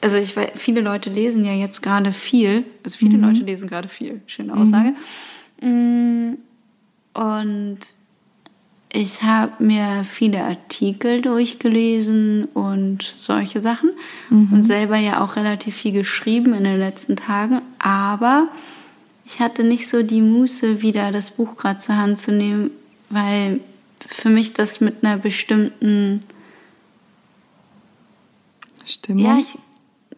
also 0.02 0.16
ich 0.16 0.36
weiß, 0.36 0.52
viele 0.56 0.82
Leute 0.82 1.10
lesen 1.10 1.46
ja 1.46 1.54
jetzt 1.54 1.82
gerade 1.82 2.14
viel, 2.14 2.66
also 2.84 2.98
viele 2.98 3.18
mhm. 3.18 3.24
Leute 3.24 3.42
lesen 3.42 3.68
gerade 3.68 3.90
viel, 3.90 4.22
schöne 4.28 4.56
Aussage. 4.56 4.94
Mhm. 5.62 6.38
Und 7.14 7.80
ich 8.94 9.24
habe 9.24 9.64
mir 9.64 10.04
viele 10.04 10.44
Artikel 10.44 11.22
durchgelesen 11.22 12.46
und 12.46 13.16
solche 13.18 13.62
Sachen 13.62 13.92
mhm. 14.30 14.52
und 14.52 14.66
selber 14.66 14.98
ja 14.98 15.24
auch 15.24 15.38
relativ 15.38 15.78
viel 15.78 15.94
geschrieben 15.94 16.54
in 16.54 16.66
den 16.66 16.78
letzten 16.78 17.16
Tagen, 17.16 17.62
aber 17.80 18.50
ich 19.26 19.40
hatte 19.40 19.64
nicht 19.64 19.88
so 19.88 20.04
die 20.04 20.22
Muße, 20.22 20.82
wieder 20.82 21.12
das 21.12 21.32
Buch 21.32 21.56
gerade 21.56 21.80
zur 21.80 21.96
Hand 21.96 22.20
zu 22.20 22.32
nehmen, 22.32 22.72
weil 23.10 23.62
für 24.08 24.30
mich 24.30 24.54
das 24.54 24.82
mit 24.82 25.04
einer 25.04 25.18
bestimmten 25.18 26.24
Stimmung. 28.86 29.24
Ja, 29.24 29.38
ich, 29.38 29.58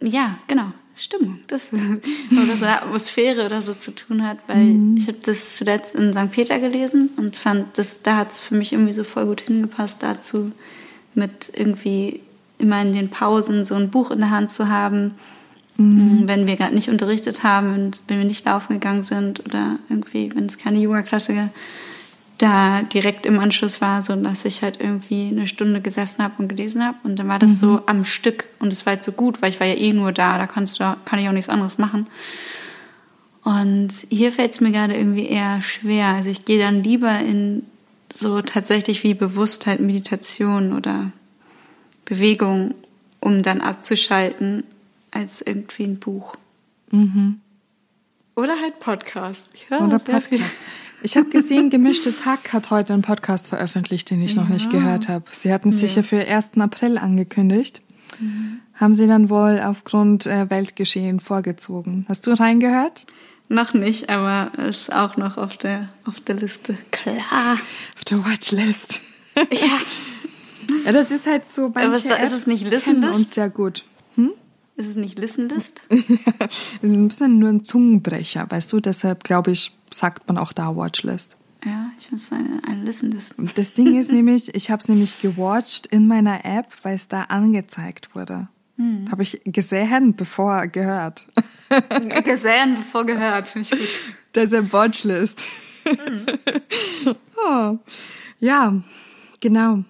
ja, 0.02 0.40
genau. 0.48 0.72
Stimmung, 0.96 1.40
das 1.48 1.72
oder 1.74 2.58
so 2.58 2.66
eine 2.66 2.82
Atmosphäre 2.82 3.46
oder 3.46 3.62
so 3.62 3.74
zu 3.74 3.92
tun 3.92 4.26
hat, 4.26 4.38
weil 4.48 4.64
mhm. 4.64 4.98
ich 4.98 5.08
habe 5.08 5.18
das 5.24 5.56
zuletzt 5.56 5.96
in 5.96 6.14
St. 6.14 6.32
Peter 6.32 6.60
gelesen 6.60 7.10
und 7.18 7.36
fand, 7.36 7.78
das, 7.78 8.04
da 8.04 8.18
hat 8.18 8.32
es 8.32 8.42
für 8.42 8.56
mich 8.56 8.74
irgendwie 8.74 8.94
so 8.94 9.04
voll 9.04 9.26
gut 9.26 9.42
hingepasst 9.42 10.04
dazu, 10.04 10.52
mit 11.16 11.52
irgendwie 11.56 12.22
immer 12.60 12.82
in 12.82 12.94
den 12.94 13.10
Pausen 13.10 13.66
so 13.66 13.76
ein 13.76 13.90
Buch 13.90 14.12
in 14.12 14.20
der 14.20 14.30
Hand 14.30 14.52
zu 14.52 14.70
haben, 14.70 15.16
mhm. 15.78 16.24
wenn 16.26 16.48
wir 16.48 16.56
gerade 16.56 16.76
nicht 16.76 16.90
unterrichtet 16.90 17.44
haben 17.44 17.74
und 17.74 18.04
wenn 18.08 18.20
wir 18.20 18.26
nicht 18.26 18.46
laufen 18.46 18.74
gegangen 18.74 19.04
sind 19.04 19.44
oder 19.46 19.80
irgendwie, 19.90 20.32
wenn 20.36 20.46
es 20.46 20.58
keine 20.58 20.80
Yoga-Klasse 20.80 21.50
da 22.44 22.82
direkt 22.82 23.26
im 23.26 23.40
Anschluss 23.40 23.80
war, 23.80 24.02
so 24.02 24.14
dass 24.18 24.44
ich 24.44 24.64
halt 24.64 24.82
irgendwie 24.82 25.30
eine 25.30 25.48
Stunde 25.48 25.80
gesessen 25.80 26.22
habe 26.22 26.34
und 26.40 26.50
gelesen 26.50 26.86
habe 26.86 26.98
und 27.04 27.18
dann 27.18 27.30
war 27.30 27.40
das 27.40 27.52
mhm. 27.52 27.56
so 27.56 27.82
am 27.86 28.04
Stück 28.04 28.44
und 28.60 28.74
es 28.74 28.86
war 28.86 28.96
halt 28.96 29.04
so 29.04 29.14
gut, 29.14 29.42
weil 29.42 29.50
ich 29.50 29.62
war 29.62 29.68
ja 29.68 29.76
eh 29.76 29.94
nur 29.94 30.12
da, 30.12 30.38
da 30.38 30.46
kannst 30.46 30.80
du, 30.80 30.98
kann 31.06 31.20
ich 31.20 31.30
auch 31.30 31.34
nichts 31.34 31.48
anderes 31.50 31.78
machen. 31.78 32.08
Und 33.44 33.92
hier 34.10 34.32
fällt 34.32 34.52
es 34.52 34.62
mir 34.62 34.72
gerade 34.72 34.96
irgendwie 34.96 35.26
eher 35.26 35.62
schwer. 35.62 36.08
Also 36.08 36.30
ich 36.30 36.46
gehe 36.46 36.60
dann 36.60 36.84
lieber 36.84 37.20
in 37.20 37.64
so 38.12 38.42
tatsächlich 38.42 39.04
wie 39.04 39.14
Bewusstheit, 39.14 39.80
Meditation 39.80 40.74
oder 40.74 41.12
Bewegung, 42.06 42.76
um 43.20 43.42
dann 43.42 43.62
abzuschalten, 43.62 44.64
als 45.12 45.42
irgendwie 45.42 45.84
ein 45.84 46.00
Buch. 46.00 46.36
Mhm. 46.92 47.40
Oder 48.36 48.60
halt 48.60 48.80
Podcast. 48.80 49.52
Ich 49.54 49.70
höre 49.70 49.82
Oder 49.82 50.00
Podcast. 50.00 50.28
Viel. 50.28 50.44
Ich 51.04 51.18
habe 51.18 51.30
gesehen, 51.30 51.70
Gemischtes 51.70 52.26
Hack 52.26 52.54
hat 52.54 52.72
heute 52.72 52.94
einen 52.94 53.02
Podcast 53.02 53.48
veröffentlicht, 53.48 54.10
den 54.10 54.22
ich 54.22 54.36
ja. 54.36 54.42
noch 54.42 54.48
nicht 54.48 54.70
gehört 54.70 55.10
habe. 55.10 55.26
Sie 55.30 55.52
hatten 55.52 55.68
es 55.68 55.82
ja. 55.82 55.88
sich 55.88 55.98
ja 55.98 56.04
für 56.04 56.26
1. 56.26 56.52
April 56.60 56.98
angekündigt. 56.98 57.82
Mhm. 58.20 58.62
Haben 58.74 58.94
Sie 58.94 59.06
dann 59.06 59.30
wohl 59.30 59.60
aufgrund 59.60 60.26
äh, 60.26 60.50
Weltgeschehen 60.50 61.20
vorgezogen. 61.20 62.06
Hast 62.08 62.26
du 62.26 62.32
reingehört? 62.32 63.06
Noch 63.50 63.74
nicht, 63.74 64.10
aber 64.10 64.58
ist 64.66 64.94
auch 64.94 65.18
noch 65.18 65.38
auf 65.38 65.58
der, 65.58 65.90
auf 66.06 66.22
der 66.22 66.36
Liste. 66.36 66.78
Klar. 66.92 67.60
Auf 67.96 68.06
der 68.06 68.24
Watchlist. 68.26 69.02
ja. 69.36 69.78
Ja, 70.86 70.94
das 70.94 71.12
ist 71.12 71.28
halt 71.28 71.50
so 71.50 71.70
bei 71.70 71.84
Aber 71.84 71.98
ist, 71.98 72.10
ist 72.10 72.32
es 72.32 72.48
nicht 72.48 72.64
Listenlist? 72.64 73.14
uns 73.14 73.34
sehr 73.34 73.50
gut. 73.50 73.84
Hm? 74.16 74.32
Ist 74.78 74.88
es 74.88 74.96
nicht 74.96 75.20
Listenlist? 75.20 75.82
es 75.90 76.00
ist 76.82 76.96
ein 76.96 77.10
bisschen 77.10 77.40
nur 77.40 77.50
ein 77.50 77.66
Zungenbrecher, 77.66 78.46
weißt 78.50 78.72
du? 78.72 78.80
Deshalb 78.80 79.26
glaube 79.26 79.52
ich, 79.52 79.74
sagt 79.94 80.28
man 80.28 80.38
auch 80.38 80.54
da 80.54 80.76
Watchlist. 80.76 81.38
Ja, 81.66 81.92
ich 81.98 82.08
finde 82.08 82.22
es 82.22 82.32
eine, 82.32 82.62
eine 82.68 82.84
Listenlist. 82.84 83.36
Das 83.56 83.74
Ding 83.74 83.98
ist 83.98 84.12
nämlich, 84.12 84.54
ich 84.54 84.70
habe 84.70 84.82
es 84.82 84.90
nämlich 84.90 85.22
gewatcht 85.22 85.88
in 85.88 86.08
meiner 86.08 86.44
App, 86.44 86.68
weil 86.84 86.96
es 86.96 87.08
da 87.08 87.24
angezeigt 87.24 88.14
wurde. 88.16 88.50
Hm. 88.78 89.10
Habe 89.10 89.24
ich 89.24 89.42
gesehen, 89.46 90.16
bevor 90.16 90.68
gehört. 90.68 91.28
gesehen, 92.24 92.76
bevor 92.76 93.06
gehört, 93.06 93.48
finde 93.48 93.70
ich 93.72 93.80
gut. 93.80 94.00
Das 94.34 94.46
ist 94.46 94.54
eine 94.56 94.74
Watchlist. 94.74 95.50
Hm. 95.86 96.26
oh. 97.38 97.78
Ja, 98.40 98.74
genau. 99.40 99.84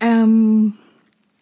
Ähm, 0.00 0.74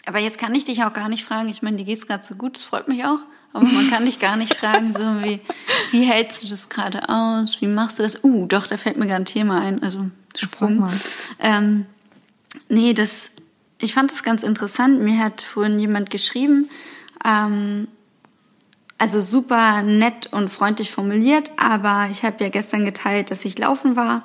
aber 0.07 0.19
jetzt 0.19 0.39
kann 0.39 0.55
ich 0.55 0.65
dich 0.65 0.85
auch 0.85 0.93
gar 0.93 1.09
nicht 1.09 1.25
fragen. 1.25 1.49
Ich 1.49 1.63
meine, 1.63 1.79
dir 1.79 1.85
geht 1.85 1.99
es 1.99 2.07
gerade 2.07 2.25
so 2.25 2.35
gut, 2.37 2.57
das 2.57 2.63
freut 2.63 2.87
mich 2.87 3.05
auch. 3.05 3.21
Aber 3.53 3.67
man 3.67 3.91
kann 3.91 4.05
dich 4.05 4.19
gar 4.21 4.37
nicht 4.37 4.55
fragen, 4.55 4.93
so 4.93 5.01
wie, 5.25 5.41
wie 5.91 6.05
hältst 6.05 6.43
du 6.43 6.49
das 6.49 6.69
gerade 6.69 7.09
aus? 7.09 7.61
Wie 7.61 7.67
machst 7.67 7.99
du 7.99 8.03
das? 8.03 8.23
Uh, 8.23 8.47
doch, 8.47 8.67
da 8.67 8.77
fällt 8.77 8.97
mir 8.97 9.07
gerade 9.07 9.23
ein 9.23 9.27
Thema 9.27 9.61
ein, 9.61 9.83
also 9.83 10.09
Sprung. 10.37 10.89
Ähm, 11.41 11.87
nee, 12.69 12.95
das, 12.95 13.33
ich 13.81 13.95
fand 13.95 14.13
das 14.13 14.23
ganz 14.23 14.45
interessant. 14.45 15.01
Mir 15.01 15.19
hat 15.19 15.43
vorhin 15.43 15.79
jemand 15.79 16.11
geschrieben, 16.11 16.71
ähm, 17.25 17.89
also 18.99 19.21
super 19.21 19.83
nett 19.83 20.29
und 20.33 20.51
freundlich 20.51 20.91
formuliert, 20.91 21.51
aber 21.57 22.09
ich 22.11 22.23
habe 22.23 22.45
ja 22.45 22.51
gestern 22.51 22.85
geteilt, 22.85 23.31
dass 23.31 23.45
ich 23.45 23.59
laufen 23.59 23.97
war 23.97 24.25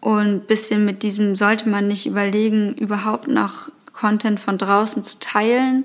und 0.00 0.46
bisschen 0.46 0.84
mit 0.84 1.02
diesem 1.02 1.36
sollte 1.36 1.68
man 1.68 1.86
nicht 1.86 2.06
überlegen, 2.06 2.74
überhaupt 2.74 3.28
noch 3.28 3.68
Content 3.92 4.40
von 4.40 4.58
draußen 4.58 5.04
zu 5.04 5.18
teilen 5.20 5.84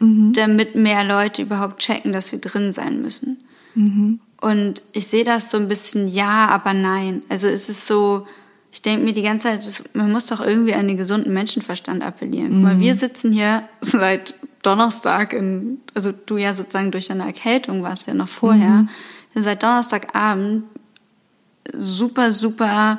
mhm. 0.00 0.32
damit 0.32 0.74
mehr 0.74 1.04
Leute 1.04 1.42
überhaupt 1.42 1.80
checken, 1.80 2.12
dass 2.12 2.32
wir 2.32 2.40
drin 2.40 2.72
sein 2.72 3.00
müssen. 3.00 3.38
Mhm. 3.74 4.20
Und 4.40 4.82
ich 4.92 5.06
sehe 5.06 5.24
das 5.24 5.50
so 5.50 5.58
ein 5.58 5.68
bisschen 5.68 6.08
ja, 6.08 6.48
aber 6.48 6.72
nein. 6.72 7.22
Also 7.28 7.46
es 7.46 7.68
ist 7.68 7.86
so, 7.86 8.26
ich 8.72 8.82
denke 8.82 9.04
mir 9.04 9.12
die 9.12 9.22
ganze 9.22 9.48
Zeit, 9.48 9.82
man 9.92 10.10
muss 10.10 10.26
doch 10.26 10.40
irgendwie 10.40 10.74
an 10.74 10.88
den 10.88 10.96
gesunden 10.96 11.32
Menschenverstand 11.32 12.02
appellieren. 12.02 12.60
Mhm. 12.60 12.64
Weil 12.64 12.80
wir 12.80 12.94
sitzen 12.94 13.32
hier 13.32 13.64
seit 13.80 14.34
Donnerstag, 14.62 15.32
in, 15.32 15.80
also 15.94 16.12
du 16.12 16.36
ja 16.36 16.54
sozusagen 16.54 16.90
durch 16.90 17.08
deine 17.08 17.24
Erkältung 17.24 17.82
warst 17.82 18.06
ja 18.06 18.14
noch 18.14 18.28
vorher, 18.28 18.86
mhm. 19.34 19.42
seit 19.42 19.62
Donnerstagabend 19.62 20.64
super, 21.72 22.32
super 22.32 22.98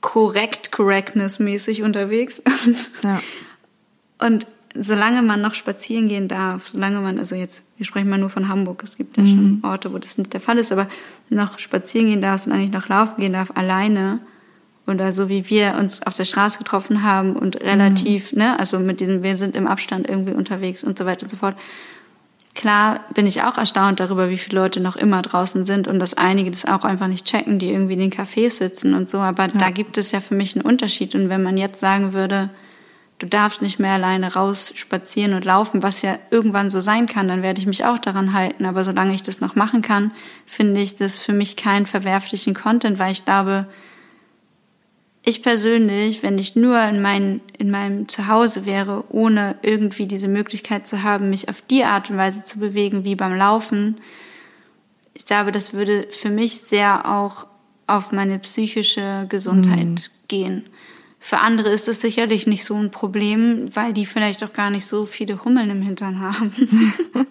korrekt, 0.00 0.70
correctness-mäßig 0.72 1.82
unterwegs. 1.82 2.40
Und, 2.40 2.90
ja. 3.02 3.20
und 4.18 4.46
solange 4.80 5.22
man 5.22 5.40
noch 5.40 5.54
spazieren 5.54 6.08
gehen 6.08 6.28
darf, 6.28 6.68
solange 6.68 7.00
man, 7.00 7.18
also 7.18 7.34
jetzt, 7.34 7.62
wir 7.76 7.86
sprechen 7.86 8.08
mal 8.08 8.18
nur 8.18 8.30
von 8.30 8.48
Hamburg, 8.48 8.82
es 8.84 8.96
gibt 8.96 9.16
ja 9.16 9.22
mhm. 9.22 9.28
schon 9.28 9.60
Orte, 9.62 9.92
wo 9.92 9.98
das 9.98 10.18
nicht 10.18 10.32
der 10.32 10.40
Fall 10.40 10.58
ist, 10.58 10.72
aber 10.72 10.88
noch 11.30 11.58
spazieren 11.58 12.08
gehen 12.08 12.20
darf 12.20 12.46
und 12.46 12.52
eigentlich 12.52 12.72
noch 12.72 12.88
laufen 12.88 13.20
gehen 13.20 13.32
darf, 13.32 13.52
alleine 13.54 14.20
oder 14.86 15.12
so 15.12 15.28
wie 15.28 15.48
wir 15.50 15.76
uns 15.78 16.02
auf 16.02 16.14
der 16.14 16.24
Straße 16.24 16.58
getroffen 16.58 17.02
haben 17.02 17.36
und 17.36 17.60
relativ, 17.60 18.32
mhm. 18.32 18.38
ne, 18.38 18.58
also 18.58 18.78
mit 18.78 19.00
diesem, 19.00 19.22
wir 19.22 19.36
sind 19.36 19.54
im 19.54 19.66
Abstand 19.66 20.08
irgendwie 20.08 20.32
unterwegs 20.32 20.82
und 20.82 20.96
so 20.96 21.04
weiter 21.04 21.24
und 21.24 21.30
so 21.30 21.36
fort. 21.36 21.56
Klar 22.54 23.00
bin 23.14 23.26
ich 23.26 23.42
auch 23.42 23.56
erstaunt 23.56 24.00
darüber, 24.00 24.30
wie 24.30 24.38
viele 24.38 24.60
Leute 24.60 24.80
noch 24.80 24.96
immer 24.96 25.22
draußen 25.22 25.64
sind 25.64 25.86
und 25.86 26.00
dass 26.00 26.14
einige 26.14 26.50
das 26.50 26.64
auch 26.64 26.84
einfach 26.84 27.06
nicht 27.06 27.26
checken, 27.26 27.58
die 27.58 27.70
irgendwie 27.70 27.92
in 27.92 28.00
den 28.00 28.10
Cafés 28.10 28.50
sitzen 28.50 28.94
und 28.94 29.08
so. 29.08 29.18
Aber 29.18 29.44
ja. 29.44 29.58
da 29.58 29.70
gibt 29.70 29.96
es 29.96 30.10
ja 30.10 30.20
für 30.20 30.34
mich 30.34 30.56
einen 30.56 30.64
Unterschied. 30.64 31.14
Und 31.14 31.28
wenn 31.28 31.42
man 31.42 31.56
jetzt 31.56 31.78
sagen 31.78 32.14
würde, 32.14 32.50
du 33.18 33.26
darfst 33.26 33.62
nicht 33.62 33.78
mehr 33.78 33.92
alleine 33.92 34.34
raus 34.34 34.72
spazieren 34.76 35.34
und 35.34 35.44
laufen, 35.44 35.82
was 35.82 36.02
ja 36.02 36.18
irgendwann 36.30 36.70
so 36.70 36.80
sein 36.80 37.06
kann, 37.06 37.28
dann 37.28 37.42
werde 37.42 37.60
ich 37.60 37.66
mich 37.66 37.84
auch 37.84 37.98
daran 37.98 38.32
halten. 38.32 38.64
Aber 38.64 38.84
solange 38.84 39.14
ich 39.14 39.22
das 39.22 39.40
noch 39.40 39.56
machen 39.56 39.82
kann, 39.82 40.12
finde 40.46 40.80
ich 40.80 40.94
das 40.94 41.18
für 41.18 41.32
mich 41.32 41.56
keinen 41.56 41.86
verwerflichen 41.86 42.54
Content, 42.54 42.98
weil 42.98 43.12
ich 43.12 43.24
glaube, 43.24 43.66
ich 45.24 45.42
persönlich, 45.42 46.22
wenn 46.22 46.38
ich 46.38 46.56
nur 46.56 46.80
in, 46.84 47.02
mein, 47.02 47.40
in 47.58 47.70
meinem 47.70 48.08
Zuhause 48.08 48.64
wäre, 48.64 49.04
ohne 49.10 49.56
irgendwie 49.62 50.06
diese 50.06 50.28
Möglichkeit 50.28 50.86
zu 50.86 51.02
haben, 51.02 51.28
mich 51.28 51.48
auf 51.48 51.60
die 51.60 51.84
Art 51.84 52.08
und 52.08 52.16
Weise 52.16 52.44
zu 52.44 52.60
bewegen 52.60 53.04
wie 53.04 53.14
beim 53.14 53.34
Laufen, 53.34 53.96
ich 55.12 55.26
glaube, 55.26 55.50
das 55.50 55.74
würde 55.74 56.06
für 56.12 56.30
mich 56.30 56.60
sehr 56.60 57.04
auch 57.04 57.46
auf 57.88 58.12
meine 58.12 58.38
psychische 58.38 59.26
Gesundheit 59.28 59.86
mhm. 59.86 60.28
gehen. 60.28 60.64
Für 61.20 61.38
andere 61.38 61.70
ist 61.70 61.88
das 61.88 62.00
sicherlich 62.00 62.46
nicht 62.46 62.64
so 62.64 62.74
ein 62.76 62.90
Problem, 62.90 63.74
weil 63.74 63.92
die 63.92 64.06
vielleicht 64.06 64.44
auch 64.44 64.52
gar 64.52 64.70
nicht 64.70 64.86
so 64.86 65.04
viele 65.04 65.44
Hummeln 65.44 65.68
im 65.70 65.82
Hintern 65.82 66.20
haben. 66.20 66.52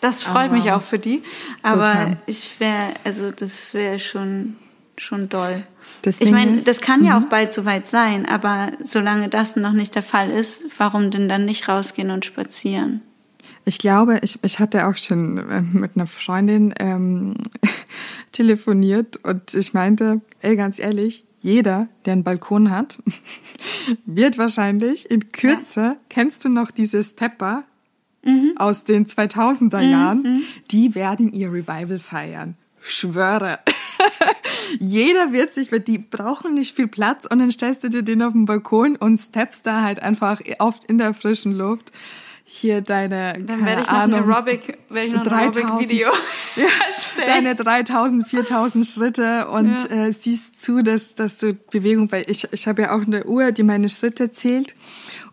das 0.00 0.22
freut 0.22 0.50
Aber 0.50 0.54
mich 0.54 0.70
auch 0.70 0.82
für 0.82 0.98
die. 0.98 1.22
Aber 1.62 1.86
total. 1.86 2.16
ich 2.26 2.60
wäre, 2.60 2.94
also 3.02 3.30
das 3.30 3.72
wäre 3.72 3.98
schon, 3.98 4.56
schon 4.98 5.28
doll. 5.28 5.66
Das 6.02 6.20
ich 6.20 6.30
meine, 6.30 6.60
das 6.60 6.82
kann 6.82 7.02
ja 7.02 7.18
mhm. 7.18 7.24
auch 7.24 7.28
bald 7.30 7.54
soweit 7.54 7.86
sein, 7.86 8.26
aber 8.26 8.72
solange 8.82 9.30
das 9.30 9.56
noch 9.56 9.72
nicht 9.72 9.94
der 9.94 10.02
Fall 10.02 10.30
ist, 10.30 10.78
warum 10.78 11.10
denn 11.10 11.30
dann 11.30 11.46
nicht 11.46 11.66
rausgehen 11.68 12.10
und 12.10 12.26
spazieren? 12.26 13.00
Ich 13.64 13.78
glaube, 13.78 14.18
ich, 14.22 14.38
ich 14.42 14.58
hatte 14.58 14.86
auch 14.86 14.96
schon 14.96 15.38
äh, 15.38 15.62
mit 15.62 15.96
einer 15.96 16.06
Freundin 16.06 16.74
ähm, 16.78 17.34
telefoniert 18.32 19.24
und 19.24 19.54
ich 19.54 19.72
meinte, 19.72 20.20
ey, 20.40 20.56
ganz 20.56 20.78
ehrlich, 20.78 21.24
jeder, 21.44 21.88
der 22.06 22.14
einen 22.14 22.24
Balkon 22.24 22.70
hat, 22.70 22.98
wird 24.06 24.38
wahrscheinlich 24.38 25.10
in 25.10 25.28
Kürze, 25.28 25.80
ja. 25.80 25.96
kennst 26.08 26.42
du 26.46 26.48
noch 26.48 26.70
diese 26.70 27.04
Stepper 27.04 27.64
mhm. 28.22 28.54
aus 28.56 28.84
den 28.84 29.04
2000er 29.04 29.84
mhm. 29.84 29.90
Jahren, 29.90 30.22
mhm. 30.22 30.42
die 30.70 30.94
werden 30.94 31.30
ihr 31.34 31.52
Revival 31.52 31.98
feiern. 31.98 32.56
Schwöre. 32.80 33.58
Jeder 34.80 35.32
wird 35.32 35.52
sich, 35.52 35.70
weil 35.70 35.80
die 35.80 35.98
brauchen 35.98 36.54
nicht 36.54 36.74
viel 36.74 36.88
Platz 36.88 37.26
und 37.26 37.40
dann 37.40 37.52
stellst 37.52 37.84
du 37.84 37.90
dir 37.90 38.02
den 38.02 38.22
auf 38.22 38.32
den 38.32 38.46
Balkon 38.46 38.96
und 38.96 39.18
steppst 39.18 39.66
da 39.66 39.82
halt 39.82 40.00
einfach 40.00 40.40
oft 40.58 40.84
in 40.86 40.96
der 40.96 41.12
frischen 41.12 41.52
Luft 41.52 41.92
hier 42.44 42.82
deine 42.82 43.32
Dann 43.32 43.64
werde 43.64 43.82
ich 43.82 43.88
noch 43.88 43.94
Ahnung, 43.94 44.20
ein 44.20 44.30
Aerobic, 44.30 44.78
werde 44.90 45.08
ich 45.08 45.14
noch 45.14 45.22
3000, 45.24 45.64
ein 45.64 45.80
Video 45.80 46.08
ja, 46.56 47.26
Deine 47.26 47.54
3000, 47.54 48.26
4000 48.26 48.86
Schritte 48.86 49.48
und 49.48 49.90
ja. 49.90 50.06
äh, 50.06 50.12
siehst 50.12 50.62
zu, 50.62 50.82
dass, 50.82 51.14
dass 51.14 51.38
du 51.38 51.54
Bewegung, 51.54 52.12
weil 52.12 52.24
ich, 52.28 52.46
ich 52.52 52.68
habe 52.68 52.82
ja 52.82 52.96
auch 52.96 53.02
eine 53.02 53.24
Uhr, 53.24 53.50
die 53.52 53.62
meine 53.62 53.88
Schritte 53.88 54.30
zählt 54.30 54.74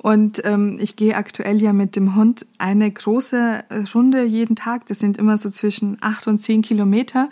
und 0.02 0.42
ähm, 0.46 0.78
ich 0.80 0.96
gehe 0.96 1.16
aktuell 1.16 1.62
ja 1.62 1.74
mit 1.74 1.96
dem 1.96 2.16
Hund 2.16 2.48
eine 2.58 2.90
große 2.90 3.64
Runde 3.94 4.24
jeden 4.24 4.56
Tag. 4.56 4.88
Das 4.88 4.98
sind 4.98 5.18
immer 5.18 5.38
so 5.38 5.50
zwischen 5.52 5.98
acht 6.02 6.28
und 6.28 6.40
zehn 6.40 6.64
Kilometer. 6.64 7.30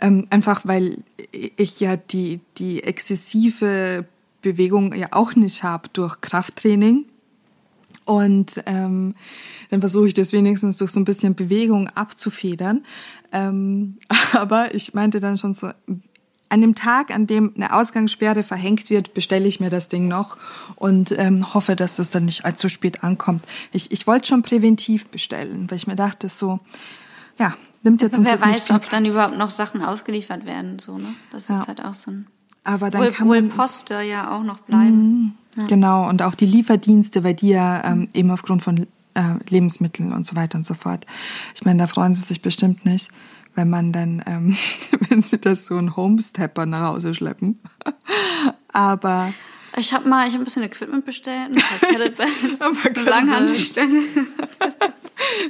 Ähm, 0.00 0.26
einfach 0.30 0.62
weil 0.64 0.98
ich 1.30 1.78
ja 1.78 1.96
die, 1.96 2.40
die 2.58 2.82
exzessive 2.82 4.06
Bewegung 4.42 4.92
ja 4.94 5.08
auch 5.12 5.36
nicht 5.36 5.62
habe 5.62 5.88
durch 5.92 6.20
Krafttraining. 6.20 7.04
Und 8.10 8.60
ähm, 8.66 9.14
dann 9.70 9.78
versuche 9.78 10.08
ich 10.08 10.14
das 10.14 10.32
wenigstens 10.32 10.78
durch 10.78 10.90
so 10.90 10.98
ein 10.98 11.04
bisschen 11.04 11.36
Bewegung 11.36 11.88
abzufedern. 11.90 12.84
Ähm, 13.30 13.98
aber 14.32 14.74
ich 14.74 14.94
meinte 14.94 15.20
dann 15.20 15.38
schon 15.38 15.54
so, 15.54 15.70
an 16.48 16.60
dem 16.60 16.74
Tag, 16.74 17.14
an 17.14 17.28
dem 17.28 17.52
eine 17.54 17.72
Ausgangssperre 17.72 18.42
verhängt 18.42 18.90
wird, 18.90 19.14
bestelle 19.14 19.46
ich 19.46 19.60
mir 19.60 19.70
das 19.70 19.88
Ding 19.88 20.08
noch 20.08 20.38
und 20.74 21.12
ähm, 21.12 21.54
hoffe, 21.54 21.76
dass 21.76 21.94
das 21.94 22.10
dann 22.10 22.24
nicht 22.24 22.44
allzu 22.44 22.68
spät 22.68 23.04
ankommt. 23.04 23.44
Ich, 23.70 23.92
ich 23.92 24.08
wollte 24.08 24.26
schon 24.26 24.42
präventiv 24.42 25.06
bestellen, 25.06 25.70
weil 25.70 25.76
ich 25.76 25.86
mir 25.86 25.94
dachte, 25.94 26.28
so, 26.28 26.58
ja, 27.38 27.56
nimmt 27.84 28.02
jetzt 28.02 28.18
also 28.18 28.24
Wer 28.24 28.40
weiß, 28.40 28.72
ob 28.72 28.90
dann 28.90 29.04
überhaupt 29.04 29.38
noch 29.38 29.50
Sachen 29.50 29.84
ausgeliefert 29.84 30.46
werden, 30.46 30.80
so, 30.80 30.98
ne? 30.98 31.14
Das 31.30 31.46
ja. 31.46 31.60
ist 31.60 31.68
halt 31.68 31.84
auch 31.84 31.94
so 31.94 32.10
ein. 32.10 32.26
Aber 32.64 32.90
dann 32.90 33.02
wohl, 33.02 33.10
kann 33.10 33.28
man, 33.28 33.44
wohl 33.44 33.56
Poster 33.56 34.02
ja 34.02 34.36
auch 34.36 34.42
noch 34.42 34.58
bleiben. 34.60 35.22
Mhm. 35.22 35.32
Ja. 35.56 35.66
Genau, 35.66 36.08
und 36.08 36.22
auch 36.22 36.34
die 36.34 36.46
Lieferdienste, 36.46 37.24
weil 37.24 37.34
die 37.34 37.48
ja 37.48 37.84
ähm, 37.84 38.08
eben 38.14 38.30
aufgrund 38.30 38.62
von 38.62 38.86
äh, 39.14 39.22
Lebensmitteln 39.48 40.12
und 40.12 40.26
so 40.26 40.36
weiter 40.36 40.56
und 40.58 40.66
so 40.66 40.74
fort. 40.74 41.06
Ich 41.54 41.64
meine, 41.64 41.80
da 41.80 41.86
freuen 41.86 42.14
sie 42.14 42.22
sich 42.22 42.40
bestimmt 42.42 42.84
nicht, 42.84 43.10
wenn 43.54 43.68
man 43.68 43.92
dann, 43.92 44.22
ähm, 44.26 44.56
wenn 45.08 45.22
sie 45.22 45.38
das 45.38 45.66
so 45.66 45.76
einen 45.76 45.96
Homestepper 45.96 46.66
nach 46.66 46.92
Hause 46.92 47.14
schleppen. 47.14 47.58
Aber 48.72 49.32
ich 49.76 49.92
habe 49.92 50.08
mal, 50.08 50.26
ich 50.26 50.34
habe 50.34 50.42
ein 50.42 50.44
bisschen 50.44 50.62
Equipment 50.62 51.04
bestellt, 51.04 51.50
ein 51.50 51.62
paar 51.62 51.78
Kettlebells, 51.78 52.60
eine 52.60 52.74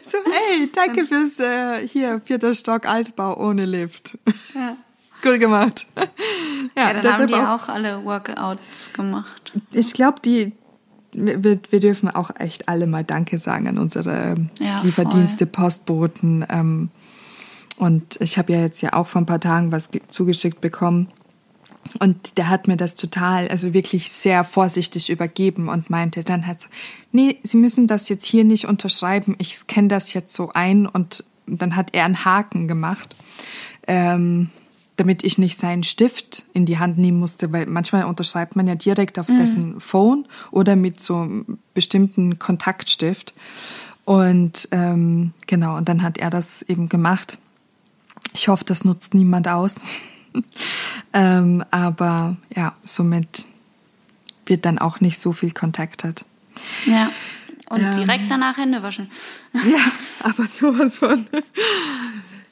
so, 0.02 0.18
hey, 0.24 0.70
danke 0.72 1.04
fürs 1.04 1.38
äh, 1.38 1.86
hier 1.86 2.20
vierter 2.24 2.54
Stock 2.54 2.86
Altbau 2.86 3.36
ohne 3.38 3.64
Lift. 3.64 4.18
Ja. 4.54 4.76
Cool 5.24 5.38
gemacht. 5.38 5.86
Ja, 6.76 6.92
ja 6.92 7.02
dann 7.02 7.12
haben 7.12 7.26
die 7.26 7.34
auch, 7.34 7.64
auch 7.64 7.68
alle 7.68 8.04
Workouts 8.04 8.92
gemacht. 8.92 9.52
Ich 9.72 9.92
glaube, 9.92 10.20
die 10.24 10.52
wir, 11.12 11.42
wir 11.70 11.80
dürfen 11.80 12.08
auch 12.08 12.30
echt 12.38 12.68
alle 12.68 12.86
mal 12.86 13.04
Danke 13.04 13.38
sagen 13.38 13.68
an 13.68 13.78
unsere 13.78 14.36
ja, 14.58 14.80
Lieferdienste, 14.82 15.46
voll. 15.46 15.64
Postboten. 15.64 16.46
Ähm, 16.48 16.90
und 17.76 18.20
ich 18.20 18.38
habe 18.38 18.52
ja 18.52 18.60
jetzt 18.60 18.80
ja 18.82 18.92
auch 18.92 19.06
vor 19.06 19.22
ein 19.22 19.26
paar 19.26 19.40
Tagen 19.40 19.72
was 19.72 19.90
zugeschickt 20.08 20.60
bekommen. 20.60 21.08
Und 21.98 22.36
der 22.36 22.50
hat 22.50 22.68
mir 22.68 22.76
das 22.76 22.94
total, 22.94 23.48
also 23.48 23.72
wirklich 23.72 24.12
sehr 24.12 24.44
vorsichtig 24.44 25.08
übergeben 25.08 25.68
und 25.68 25.88
meinte 25.88 26.22
dann 26.22 26.46
halt 26.46 26.60
so, 26.60 26.68
nee, 27.10 27.38
Sie 27.42 27.56
müssen 27.56 27.86
das 27.86 28.08
jetzt 28.08 28.26
hier 28.26 28.44
nicht 28.44 28.66
unterschreiben, 28.66 29.34
ich 29.38 29.56
scanne 29.56 29.88
das 29.88 30.12
jetzt 30.12 30.34
so 30.34 30.50
ein 30.52 30.86
und 30.86 31.24
dann 31.46 31.74
hat 31.74 31.94
er 31.94 32.04
einen 32.04 32.24
Haken 32.24 32.68
gemacht. 32.68 33.16
Ähm, 33.86 34.50
damit 35.00 35.24
ich 35.24 35.38
nicht 35.38 35.58
seinen 35.58 35.82
Stift 35.82 36.44
in 36.52 36.66
die 36.66 36.78
Hand 36.78 36.98
nehmen 36.98 37.18
musste, 37.18 37.50
weil 37.54 37.64
manchmal 37.64 38.04
unterschreibt 38.04 38.54
man 38.54 38.66
ja 38.66 38.74
direkt 38.74 39.18
auf 39.18 39.30
mhm. 39.30 39.38
dessen 39.38 39.80
Phone 39.80 40.26
oder 40.50 40.76
mit 40.76 41.00
so 41.00 41.16
einem 41.16 41.58
bestimmten 41.72 42.38
Kontaktstift. 42.38 43.32
Und 44.04 44.68
ähm, 44.72 45.32
genau, 45.46 45.78
und 45.78 45.88
dann 45.88 46.02
hat 46.02 46.18
er 46.18 46.28
das 46.28 46.60
eben 46.60 46.90
gemacht. 46.90 47.38
Ich 48.34 48.48
hoffe, 48.48 48.66
das 48.66 48.84
nutzt 48.84 49.14
niemand 49.14 49.48
aus. 49.48 49.80
ähm, 51.14 51.64
aber 51.70 52.36
ja, 52.54 52.74
somit 52.84 53.46
wird 54.44 54.66
dann 54.66 54.78
auch 54.78 55.00
nicht 55.00 55.18
so 55.18 55.32
viel 55.32 55.52
kontaktet. 55.52 56.26
Ja. 56.84 57.10
Und 57.70 57.80
ähm, 57.80 57.92
direkt 57.92 58.30
danach 58.30 58.58
Hände 58.58 58.82
waschen. 58.82 59.10
ja, 59.54 59.80
aber 60.24 60.46
sowas 60.46 60.98
von. 60.98 61.24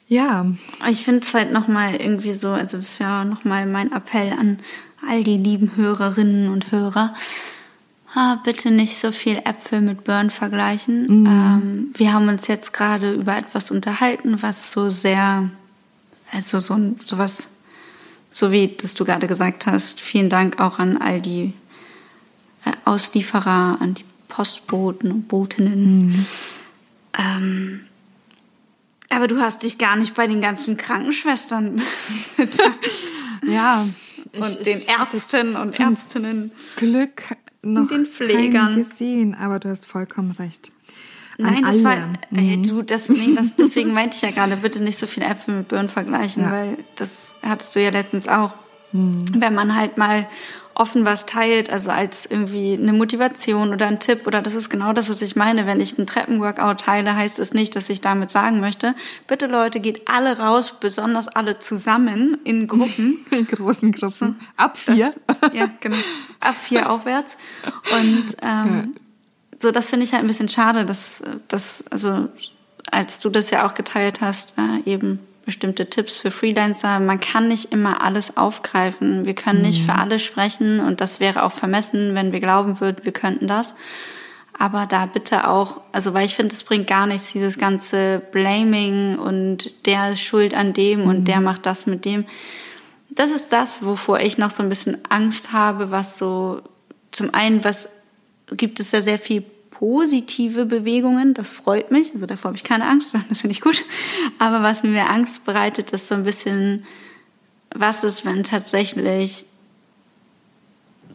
Ja. 0.09 0.45
Ich 0.89 1.05
finde 1.05 1.25
es 1.25 1.33
halt 1.33 1.53
nochmal 1.53 1.95
irgendwie 1.95 2.33
so, 2.33 2.49
also 2.49 2.77
das 2.77 2.99
wäre 2.99 3.25
nochmal 3.25 3.65
mein 3.67 3.91
Appell 3.91 4.33
an 4.33 4.57
all 5.07 5.23
die 5.23 5.37
lieben 5.37 5.75
Hörerinnen 5.75 6.49
und 6.49 6.71
Hörer. 6.71 7.13
Ah, 8.15 8.37
bitte 8.43 8.71
nicht 8.71 8.97
so 8.97 9.11
viel 9.11 9.37
Äpfel 9.37 9.81
mit 9.81 10.03
Burn 10.03 10.31
vergleichen. 10.31 11.21
Mhm. 11.21 11.25
Ähm, 11.27 11.93
wir 11.95 12.11
haben 12.11 12.27
uns 12.27 12.47
jetzt 12.47 12.73
gerade 12.73 13.13
über 13.13 13.37
etwas 13.37 13.69
unterhalten, 13.69 14.41
was 14.41 14.71
so 14.71 14.89
sehr, 14.89 15.49
also 16.31 16.59
so 16.59 16.95
sowas, 17.05 17.47
so 18.31 18.51
wie 18.51 18.67
das 18.67 18.95
du 18.95 19.05
gerade 19.05 19.27
gesagt 19.27 19.67
hast. 19.67 20.01
Vielen 20.01 20.29
Dank 20.29 20.59
auch 20.59 20.79
an 20.79 20.97
all 20.97 21.21
die 21.21 21.53
äh, 22.65 22.71
Auslieferer, 22.83 23.77
an 23.79 23.93
die 23.93 24.05
Postboten 24.27 25.11
und 25.11 25.27
Botinnen. 25.27 26.07
Mhm. 26.07 26.25
Ähm, 27.15 27.81
aber 29.09 29.27
du 29.27 29.39
hast 29.39 29.63
dich 29.63 29.77
gar 29.77 29.95
nicht 29.95 30.13
bei 30.13 30.27
den 30.27 30.41
ganzen 30.41 30.77
Krankenschwestern 30.77 31.81
ja. 33.47 33.87
Und 34.37 34.59
ich, 34.61 34.63
den 34.63 34.81
Ärzten 34.87 35.55
und 35.55 35.79
Ärztinnen. 35.79 36.51
Glück 36.75 37.23
noch 37.61 37.87
den 37.87 38.05
Pflegern 38.05 38.75
gesehen, 38.75 39.35
aber 39.35 39.59
du 39.59 39.69
hast 39.69 39.85
vollkommen 39.85 40.31
recht. 40.31 40.69
An 41.39 41.45
Nein, 41.45 41.63
das 41.63 41.77
alle. 41.77 41.83
war, 41.83 42.13
äh, 42.37 42.57
mhm. 42.57 42.63
du, 42.63 42.81
deswegen, 42.81 43.35
das, 43.35 43.55
deswegen 43.55 43.93
meinte 43.93 44.15
ich 44.15 44.21
ja 44.21 44.31
gerade, 44.31 44.57
bitte 44.57 44.83
nicht 44.83 44.97
so 44.97 45.07
viel 45.07 45.23
Äpfel 45.23 45.55
mit 45.55 45.69
Birnen 45.69 45.89
vergleichen, 45.89 46.43
ja. 46.43 46.51
weil 46.51 46.77
das 46.95 47.35
hattest 47.41 47.75
du 47.75 47.81
ja 47.81 47.89
letztens 47.89 48.27
auch. 48.27 48.53
Mhm. 48.91 49.25
Wenn 49.35 49.55
man 49.55 49.75
halt 49.75 49.97
mal 49.97 50.27
offen 50.79 51.05
was 51.05 51.25
teilt, 51.25 51.69
also 51.69 51.91
als 51.91 52.25
irgendwie 52.25 52.73
eine 52.73 52.93
Motivation 52.93 53.73
oder 53.73 53.87
ein 53.87 53.99
Tipp 53.99 54.25
oder 54.25 54.41
das 54.41 54.55
ist 54.55 54.69
genau 54.69 54.93
das, 54.93 55.09
was 55.09 55.21
ich 55.21 55.35
meine. 55.35 55.65
Wenn 55.65 55.81
ich 55.81 55.97
einen 55.97 56.07
Treppenworkout 56.07 56.75
teile, 56.75 57.17
heißt 57.17 57.37
es 57.37 57.53
nicht, 57.53 57.75
dass 57.75 57.89
ich 57.89 57.99
damit 57.99 58.31
sagen 58.31 58.61
möchte, 58.61 58.95
bitte 59.27 59.47
Leute, 59.47 59.81
geht 59.81 60.07
alle 60.07 60.37
raus, 60.37 60.73
besonders 60.79 61.27
alle 61.27 61.59
zusammen 61.59 62.37
in 62.45 62.67
Gruppen. 62.67 63.25
In 63.31 63.45
großen 63.45 63.91
Gruppen. 63.91 64.39
Ab 64.55 64.77
vier. 64.77 65.13
Das, 65.27 65.53
ja, 65.53 65.69
genau. 65.81 65.97
Ab 66.39 66.55
vier 66.59 66.89
aufwärts. 66.91 67.37
Und 67.91 68.37
ähm, 68.41 68.95
so, 69.61 69.71
das 69.71 69.89
finde 69.89 70.05
ich 70.05 70.13
halt 70.13 70.23
ein 70.23 70.27
bisschen 70.27 70.49
schade, 70.49 70.85
dass, 70.85 71.21
dass, 71.49 71.85
also 71.87 72.29
als 72.89 73.19
du 73.19 73.29
das 73.29 73.49
ja 73.49 73.67
auch 73.67 73.73
geteilt 73.73 74.21
hast, 74.21 74.55
äh, 74.57 74.89
eben 74.89 75.19
bestimmte 75.49 75.89
Tipps 75.89 76.15
für 76.15 76.29
Freelancer. 76.29 76.99
Man 76.99 77.19
kann 77.19 77.47
nicht 77.47 77.71
immer 77.71 78.03
alles 78.03 78.37
aufgreifen. 78.37 79.25
Wir 79.25 79.33
können 79.33 79.63
nicht 79.63 79.83
für 79.83 79.95
alle 79.95 80.19
sprechen 80.19 80.79
und 80.79 81.01
das 81.01 81.19
wäre 81.19 81.41
auch 81.41 81.51
vermessen, 81.51 82.13
wenn 82.13 82.31
wir 82.31 82.39
glauben 82.39 82.79
würden, 82.79 83.03
wir 83.03 83.13
könnten 83.13 83.47
das. 83.47 83.73
Aber 84.53 84.85
da 84.85 85.07
bitte 85.07 85.47
auch, 85.47 85.81
also 85.91 86.13
weil 86.13 86.25
ich 86.25 86.35
finde, 86.35 86.53
es 86.53 86.61
bringt 86.61 86.85
gar 86.85 87.07
nichts, 87.07 87.31
dieses 87.31 87.57
ganze 87.57 88.21
Blaming 88.31 89.17
und 89.17 89.87
der 89.87 90.11
ist 90.11 90.21
schuld 90.21 90.53
an 90.53 90.73
dem 90.73 91.05
und 91.05 91.25
der 91.25 91.41
macht 91.41 91.65
das 91.65 91.87
mit 91.87 92.05
dem. 92.05 92.25
Das 93.09 93.31
ist 93.31 93.51
das, 93.51 93.83
wovor 93.83 94.19
ich 94.19 94.37
noch 94.37 94.51
so 94.51 94.61
ein 94.61 94.69
bisschen 94.69 94.99
Angst 95.09 95.51
habe, 95.51 95.89
was 95.89 96.19
so 96.19 96.61
zum 97.09 97.33
einen, 97.33 97.63
was 97.63 97.89
gibt 98.51 98.79
es 98.79 98.91
ja 98.91 99.01
sehr 99.01 99.17
viel 99.17 99.43
positive 99.79 100.65
Bewegungen, 100.65 101.33
das 101.33 101.51
freut 101.51 101.89
mich, 101.89 102.13
also 102.13 102.25
davor 102.25 102.49
habe 102.49 102.57
ich 102.57 102.65
keine 102.65 102.85
Angst, 102.85 103.15
das 103.29 103.41
finde 103.41 103.53
ich 103.53 103.61
gut. 103.61 103.83
Aber 104.37 104.61
was 104.61 104.83
mir 104.83 104.89
mehr 104.89 105.09
Angst 105.09 105.45
bereitet, 105.45 105.91
ist 105.91 106.09
so 106.09 106.15
ein 106.15 106.23
bisschen, 106.23 106.85
was 107.73 108.03
ist, 108.03 108.25
wenn 108.25 108.43
tatsächlich 108.43 109.45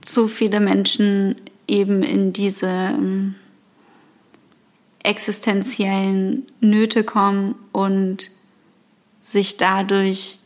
zu 0.00 0.28
viele 0.28 0.60
Menschen 0.60 1.36
eben 1.68 2.02
in 2.02 2.32
diese 2.32 2.66
ähm, 2.66 3.34
existenziellen 5.02 6.46
Nöte 6.60 7.04
kommen 7.04 7.54
und 7.72 8.30
sich 9.20 9.58
dadurch 9.58 10.38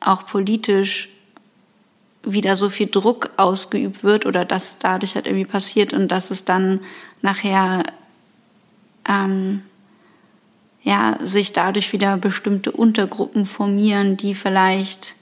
auch 0.00 0.24
politisch 0.24 1.10
wieder 2.22 2.56
so 2.56 2.70
viel 2.70 2.86
Druck 2.86 3.30
ausgeübt 3.36 4.04
wird 4.04 4.24
oder 4.24 4.46
dass 4.46 4.78
dadurch 4.78 5.14
halt 5.16 5.26
irgendwie 5.26 5.46
passiert 5.46 5.92
und 5.92 6.08
dass 6.08 6.30
es 6.30 6.44
dann 6.44 6.80
nachher 7.22 7.84
ähm, 9.08 9.62
ja 10.82 11.18
sich 11.22 11.52
dadurch 11.52 11.92
wieder 11.92 12.16
bestimmte 12.16 12.72
Untergruppen 12.72 13.44
formieren, 13.44 14.16
die 14.16 14.34
vielleicht 14.34 15.14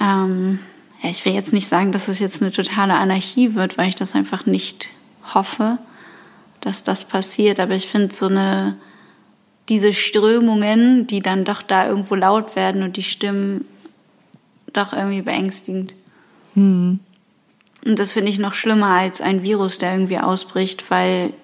ähm, 0.00 0.58
ja, 1.02 1.10
ich 1.10 1.24
will 1.24 1.34
jetzt 1.34 1.52
nicht 1.52 1.68
sagen, 1.68 1.92
dass 1.92 2.08
es 2.08 2.18
jetzt 2.18 2.40
eine 2.40 2.50
totale 2.50 2.94
Anarchie 2.94 3.54
wird, 3.54 3.76
weil 3.76 3.88
ich 3.88 3.94
das 3.94 4.14
einfach 4.14 4.46
nicht 4.46 4.88
hoffe, 5.34 5.78
dass 6.60 6.82
das 6.82 7.06
passiert. 7.06 7.60
Aber 7.60 7.74
ich 7.74 7.88
finde 7.88 8.14
so 8.14 8.26
eine 8.26 8.76
diese 9.68 9.92
Strömungen, 9.92 11.06
die 11.06 11.20
dann 11.20 11.44
doch 11.44 11.62
da 11.62 11.86
irgendwo 11.86 12.14
laut 12.14 12.56
werden 12.56 12.82
und 12.82 12.96
die 12.96 13.02
Stimmen 13.02 13.64
doch 14.72 14.92
irgendwie 14.92 15.22
beängstigend. 15.22 15.94
Hm. 16.54 17.00
Und 17.84 17.98
das 17.98 18.12
finde 18.14 18.30
ich 18.30 18.38
noch 18.38 18.54
schlimmer 18.54 18.88
als 18.88 19.20
ein 19.20 19.42
Virus, 19.42 19.78
der 19.78 19.92
irgendwie 19.92 20.18
ausbricht, 20.18 20.90
weil 20.90 21.34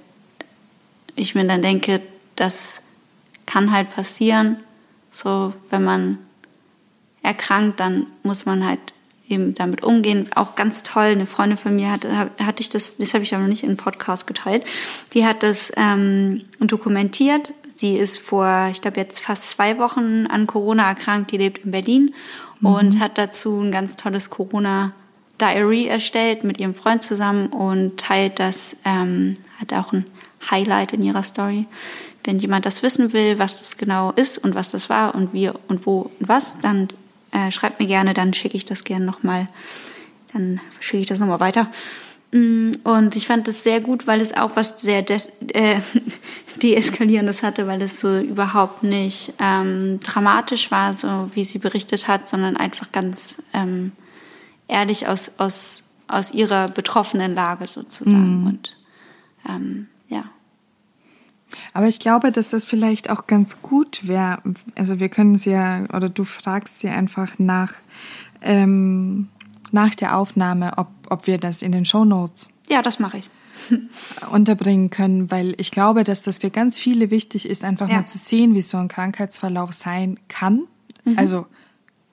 ich 1.14 1.34
mir 1.34 1.44
dann 1.44 1.62
denke, 1.62 2.00
das 2.36 2.80
kann 3.46 3.72
halt 3.72 3.90
passieren. 3.90 4.56
So, 5.12 5.52
wenn 5.68 5.84
man 5.84 6.18
erkrankt, 7.22 7.80
dann 7.80 8.06
muss 8.22 8.46
man 8.46 8.64
halt 8.64 8.80
eben 9.28 9.54
damit 9.54 9.84
umgehen. 9.84 10.28
Auch 10.34 10.54
ganz 10.54 10.82
toll, 10.82 11.04
eine 11.04 11.26
Freundin 11.26 11.58
von 11.58 11.76
mir 11.76 11.92
hatte, 11.92 12.30
hatte 12.38 12.62
ich 12.62 12.68
das, 12.68 12.96
das 12.96 13.12
habe 13.12 13.22
ich 13.22 13.34
aber 13.34 13.42
noch 13.42 13.48
nicht 13.48 13.62
in 13.62 13.76
Podcast 13.76 14.26
geteilt, 14.26 14.64
die 15.14 15.26
hat 15.26 15.42
das 15.42 15.72
ähm, 15.76 16.42
dokumentiert. 16.58 17.52
Sie 17.74 17.96
ist 17.96 18.18
vor, 18.18 18.68
ich 18.70 18.82
glaube 18.82 18.98
jetzt 18.98 19.20
fast 19.20 19.50
zwei 19.50 19.78
Wochen 19.78 20.26
an 20.26 20.46
Corona 20.46 20.88
erkrankt, 20.88 21.30
die 21.30 21.38
lebt 21.38 21.64
in 21.64 21.70
Berlin 21.70 22.14
mhm. 22.60 22.66
und 22.66 22.98
hat 22.98 23.18
dazu 23.18 23.60
ein 23.60 23.72
ganz 23.72 23.96
tolles 23.96 24.30
Corona 24.30 24.92
Diary 25.40 25.86
erstellt 25.86 26.44
mit 26.44 26.58
ihrem 26.58 26.74
Freund 26.74 27.02
zusammen 27.02 27.48
und 27.48 27.98
teilt 27.98 28.38
das, 28.38 28.78
ähm, 28.84 29.34
hat 29.58 29.72
auch 29.72 29.92
ein 29.92 30.06
Highlight 30.50 30.92
in 30.92 31.02
ihrer 31.02 31.22
Story. 31.22 31.66
Wenn 32.24 32.38
jemand 32.38 32.66
das 32.66 32.82
wissen 32.82 33.12
will, 33.12 33.38
was 33.38 33.56
das 33.56 33.76
genau 33.76 34.12
ist 34.12 34.38
und 34.38 34.54
was 34.54 34.70
das 34.70 34.90
war 34.90 35.14
und 35.14 35.32
wie 35.32 35.48
und 35.68 35.86
wo 35.86 36.10
und 36.18 36.28
was, 36.28 36.58
dann 36.60 36.88
äh, 37.32 37.50
schreibt 37.50 37.80
mir 37.80 37.86
gerne, 37.86 38.14
dann 38.14 38.34
schicke 38.34 38.56
ich 38.56 38.64
das 38.64 38.84
gerne 38.84 39.04
nochmal, 39.04 39.48
dann 40.32 40.60
schicke 40.80 41.02
ich 41.02 41.06
das 41.06 41.18
nochmal 41.18 41.40
weiter. 41.40 41.68
Mm, 42.32 42.72
und 42.84 43.16
ich 43.16 43.26
fand 43.26 43.48
das 43.48 43.62
sehr 43.62 43.80
gut, 43.80 44.06
weil 44.06 44.20
es 44.20 44.36
auch 44.36 44.54
was 44.54 44.80
sehr 44.80 45.02
des, 45.02 45.32
äh, 45.48 45.80
deeskalierendes 46.62 47.42
hatte, 47.42 47.66
weil 47.66 47.82
es 47.82 47.98
so 47.98 48.18
überhaupt 48.18 48.82
nicht 48.82 49.32
ähm, 49.40 50.00
dramatisch 50.00 50.70
war, 50.70 50.94
so 50.94 51.30
wie 51.34 51.44
sie 51.44 51.58
berichtet 51.58 52.06
hat, 52.06 52.28
sondern 52.28 52.56
einfach 52.56 52.92
ganz 52.92 53.42
ähm, 53.52 53.92
ehrlich 54.70 55.06
aus, 55.08 55.38
aus, 55.38 55.90
aus 56.08 56.32
ihrer 56.32 56.68
betroffenen 56.68 57.34
Lage 57.34 57.66
sozusagen. 57.66 58.40
Mhm. 58.42 58.46
Und 58.46 58.76
ähm, 59.48 59.88
ja. 60.08 60.24
Aber 61.72 61.88
ich 61.88 61.98
glaube, 61.98 62.30
dass 62.32 62.50
das 62.50 62.64
vielleicht 62.64 63.10
auch 63.10 63.26
ganz 63.26 63.60
gut 63.62 64.06
wäre. 64.06 64.38
Also 64.76 65.00
wir 65.00 65.08
können 65.08 65.36
sie 65.36 65.50
ja, 65.50 65.82
oder 65.92 66.08
du 66.08 66.24
fragst 66.24 66.78
sie 66.78 66.88
einfach 66.88 67.38
nach, 67.38 67.72
ähm, 68.40 69.28
nach 69.72 69.94
der 69.94 70.16
Aufnahme, 70.16 70.72
ob, 70.76 70.88
ob 71.08 71.26
wir 71.26 71.38
das 71.38 71.62
in 71.62 71.72
den 71.72 71.84
Show 71.84 72.04
Notes 72.04 72.48
Ja, 72.68 72.82
das 72.82 72.98
mache 72.98 73.18
ich. 73.18 73.30
unterbringen 74.32 74.90
können, 74.90 75.30
weil 75.30 75.54
ich 75.58 75.70
glaube, 75.70 76.02
dass 76.04 76.22
das 76.22 76.38
für 76.38 76.50
ganz 76.50 76.78
viele 76.78 77.10
wichtig 77.10 77.48
ist, 77.48 77.62
einfach 77.64 77.88
Ja. 77.88 77.96
mal 77.96 78.06
zu 78.06 78.18
sehen, 78.18 78.54
wie 78.54 78.62
so 78.62 78.78
ein 78.78 78.88
Krankheitsverlauf 78.88 79.72
sein 79.72 80.18
kann. 80.28 80.62
Mhm. 81.04 81.18
Also 81.18 81.46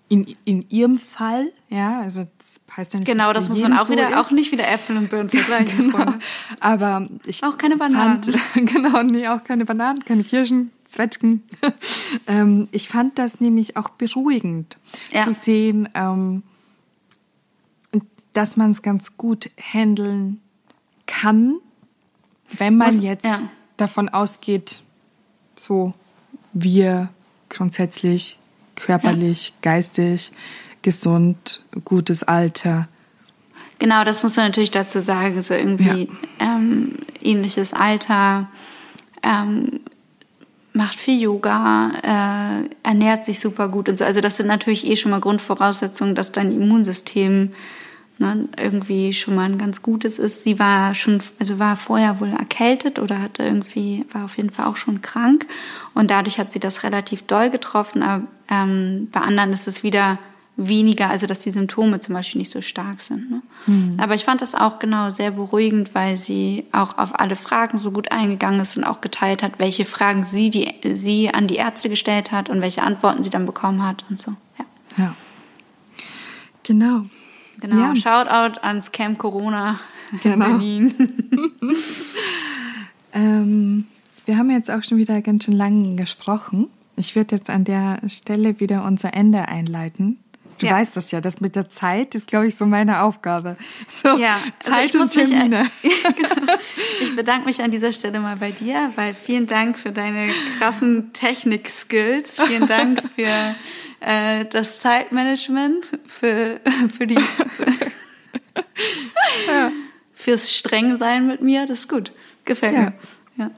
in, 0.10 0.36
in 0.45 0.66
ihrem 0.70 0.97
Fall, 0.99 1.51
ja, 1.70 1.99
also 1.99 2.26
das 2.38 2.62
heißt 2.76 2.93
ja 2.93 2.99
nicht, 2.99 3.08
Genau, 3.12 3.34
dass 3.34 3.45
das 3.45 3.49
muss 3.49 3.62
man 3.62 3.74
auch 3.78 3.86
so 3.88 3.91
wieder, 3.93 4.20
auch 4.20 4.28
ist. 4.28 4.32
nicht 4.32 4.51
wieder 4.53 4.66
Äpfel 4.70 4.95
und 4.97 5.10
Birnen 5.10 5.30
vergleichen. 5.30 5.78
Genau. 5.91 5.97
Freunde. 5.97 6.20
Aber 6.62 7.10
ich 7.26 7.43
Auch 7.43 7.58
keine 7.58 7.76
Bananen. 7.78 8.24
Fand, 8.24 8.38
genau, 8.72 9.03
nee, 9.03 9.28
auch 9.28 9.43
keine 9.43 9.66
Bananen, 9.66 9.99
keine 10.05 10.24
Kirschen, 10.24 10.72
Zwetschgen. 10.86 11.43
ähm, 12.28 12.70
ich 12.72 12.88
fand 12.88 13.20
das 13.20 13.41
nämlich 13.41 13.76
auch 13.76 13.89
beruhigend 13.89 14.78
Ja. 15.12 15.24
zu 15.26 15.34
sehen, 15.34 15.89
ähm, 15.93 16.43
dass 18.34 18.55
man 18.55 18.72
es 18.72 18.82
ganz 18.82 19.18
gut 19.18 19.49
handeln 19.60 20.39
kann, 21.05 21.55
wenn 22.58 22.78
man 22.78 22.95
Muss- 22.95 23.03
jetzt 23.03 23.26
ja. 23.26 23.41
davon 23.78 24.10
ausgeht, 24.10 24.84
so 25.58 25.93
wir 26.53 27.10
grundsätzlich 27.49 28.37
körperlich, 28.78 29.53
geistig, 29.61 30.32
gesund, 30.82 31.63
gutes 31.84 32.23
Alter. 32.23 32.88
Genau, 33.80 34.03
das 34.03 34.23
muss 34.23 34.38
man 34.38 34.47
natürlich 34.47 34.71
dazu 34.71 35.01
sagen. 35.01 35.41
So 35.41 35.53
irgendwie 35.53 36.09
ähm, 36.39 36.95
ähnliches 37.21 37.73
Alter, 37.73 38.49
ähm, 39.23 39.82
macht 40.73 40.95
viel 40.95 41.21
Yoga, 41.21 41.91
äh, 42.03 42.69
ernährt 42.88 43.25
sich 43.25 43.39
super 43.39 43.67
gut 43.67 43.89
und 43.89 43.97
so. 43.97 44.05
Also 44.05 44.21
das 44.21 44.38
sind 44.38 44.47
natürlich 44.47 44.86
eh 44.86 44.95
schon 44.95 45.11
mal 45.11 45.19
Grundvoraussetzungen, 45.19 46.15
dass 46.15 46.32
dein 46.32 46.51
Immunsystem 46.51 47.49
ne, 48.20 48.47
irgendwie 48.61 49.13
schon 49.13 49.36
mal 49.36 49.45
ein 49.45 49.57
ganz 49.57 49.82
gutes 49.82 50.18
ist. 50.18 50.43
Sie 50.43 50.59
war 50.59 50.93
schon, 50.95 51.22
also 51.39 51.59
war 51.59 51.76
vorher 51.78 52.20
wohl 52.20 52.30
erkältet 52.30 52.99
oder 52.99 53.22
hatte 53.22 53.43
irgendwie, 53.43 54.05
war 54.11 54.26
auf 54.26 54.38
jeden 54.38 54.49
Fall 54.49 54.65
auch 54.65 54.76
schon 54.76 55.01
krank 55.01 55.47
und 55.93 56.11
dadurch 56.11 56.39
hat 56.39 56.51
sie 56.51 56.59
das 56.59 56.84
relativ 56.84 57.24
doll 57.24 57.49
getroffen. 57.49 58.03
Aber, 58.03 58.28
ähm, 58.49 59.09
bei 59.11 59.22
anderen 59.22 59.51
ist 59.53 59.68
es 59.68 59.84
wieder 59.84 60.20
weniger, 60.57 61.09
also 61.11 61.28
dass 61.28 61.39
die 61.39 61.51
Symptome 61.51 61.99
zum 61.99 62.15
Beispiel 62.15 62.39
nicht 62.39 62.51
so 62.51 62.61
stark 62.61 62.99
sind. 62.99 63.30
Ne? 63.30 63.41
Aber 63.99 64.15
ich 64.15 64.26
fand 64.26 64.41
das 64.41 64.55
auch 64.55 64.80
genau 64.80 65.11
sehr 65.11 65.30
beruhigend, 65.32 65.93
weil 65.93 66.18
sie 66.18 66.65
auch 66.72 66.97
auf 66.97 67.20
alle 67.20 67.36
Fragen 67.36 67.78
so 67.78 67.91
gut 67.91 68.11
eingegangen 68.11 68.59
ist 68.59 68.76
und 68.76 68.84
auch 68.84 68.99
geteilt 68.99 69.43
hat, 69.43 69.59
welche 69.59 69.86
Fragen 69.86 70.24
sie, 70.24 70.49
die, 70.49 70.74
sie 70.95 71.32
an 71.32 71.45
die 71.45 71.57
Ärzte 71.57 71.89
gestellt 71.89 72.32
hat 72.32 72.49
und 72.49 72.59
welche 72.61 72.82
Antworten 72.82 73.22
sie 73.22 73.30
dann 73.30 73.45
bekommen 73.45 73.86
hat 73.86 74.03
und 74.09 74.20
so. 74.20 74.34
Ja. 74.57 74.65
Ja. 74.97 75.15
Genau. 76.63 77.05
Genau. 77.62 77.93
Ja. 77.93 77.95
Shoutout 77.95 78.60
ans 78.62 78.91
Camp 78.91 79.18
Corona 79.18 79.80
Genau. 80.24 80.45
in 80.45 80.51
Berlin. 80.51 81.14
Ähm, 83.14 83.86
wir 84.26 84.38
haben 84.38 84.49
jetzt 84.51 84.70
auch 84.70 84.84
schon 84.84 84.97
wieder 84.97 85.22
ganz 85.22 85.45
schön 85.45 85.53
lang 85.55 85.97
gesprochen. 85.97 86.68
Ich 86.95 87.16
würde 87.16 87.36
jetzt 87.36 87.49
an 87.49 87.64
der 87.64 87.99
Stelle 88.10 88.60
wieder 88.60 88.84
unser 88.86 89.14
Ende 89.14 89.47
einleiten. 89.47 90.20
Du 90.60 90.66
Ja. 90.66 90.74
weißt 90.74 90.97
das 90.97 91.12
ja, 91.12 91.22
das 91.22 91.39
mit 91.39 91.55
der 91.55 91.70
Zeit 91.70 92.16
ist, 92.16 92.28
glaube 92.28 92.47
ich, 92.47 92.55
so 92.55 92.66
meine 92.66 93.03
Aufgabe. 93.03 93.55
So, 93.89 94.18
Ja, 94.18 94.36
also 94.38 94.51
Zeit 94.60 94.86
ich 94.89 94.93
und 94.95 94.99
muss 95.01 95.16
mich- 95.16 95.30
Termine. 95.30 95.68
genau. 95.84 96.53
Ich 97.01 97.16
bedanke 97.16 97.45
mich 97.45 97.62
an 97.62 97.70
dieser 97.72 97.91
Stelle 97.91 98.20
mal 98.20 98.36
bei 98.38 98.51
dir, 98.51 98.91
weil 98.95 99.14
vielen 99.14 99.45
Dank 99.45 99.78
für 99.78 99.91
deine 99.91 100.30
krassen 100.58 101.14
Technik-Skills. 101.14 102.41
Vielen 102.41 102.66
Dank 102.68 103.01
für 103.16 103.55
äh, 104.00 104.45
das 104.45 104.80
Zeitmanagement, 104.80 105.98
für, 106.06 106.60
für 106.98 107.08
die 107.08 107.18
fürs 110.14 110.54
Strengsein 110.56 111.28
mit 111.28 111.41
mir. 111.41 111.66
Das 111.66 111.80
ist 111.80 111.89
gut. 111.89 112.12
Gefällt 112.45 112.74
Ja. 112.74 112.80
mir. 112.82 112.93
Ja. 113.38 113.52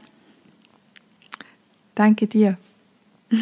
Danke 1.96 2.28
dir. 2.28 2.58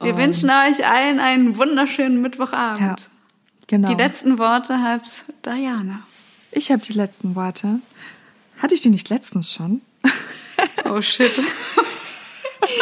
Wir 0.00 0.16
wünschen 0.18 0.50
euch 0.50 0.86
allen 0.86 1.18
einen 1.20 1.56
wunderschönen 1.56 2.20
Mittwochabend. 2.20 3.00
Ja, 3.02 3.06
genau. 3.68 3.88
Die 3.88 3.94
letzten 3.94 4.38
Worte 4.38 4.80
hat 4.82 5.24
Diana. 5.46 6.02
ich 6.50 6.70
habe 6.70 6.82
die 6.82 6.92
letzten 6.92 7.34
Worte. 7.34 7.78
Hatte 8.58 8.74
ich 8.74 8.80
die 8.82 8.90
nicht 8.90 9.08
letztens 9.10 9.52
schon? 9.52 9.80
Oh 10.84 11.00
shit. 11.00 11.32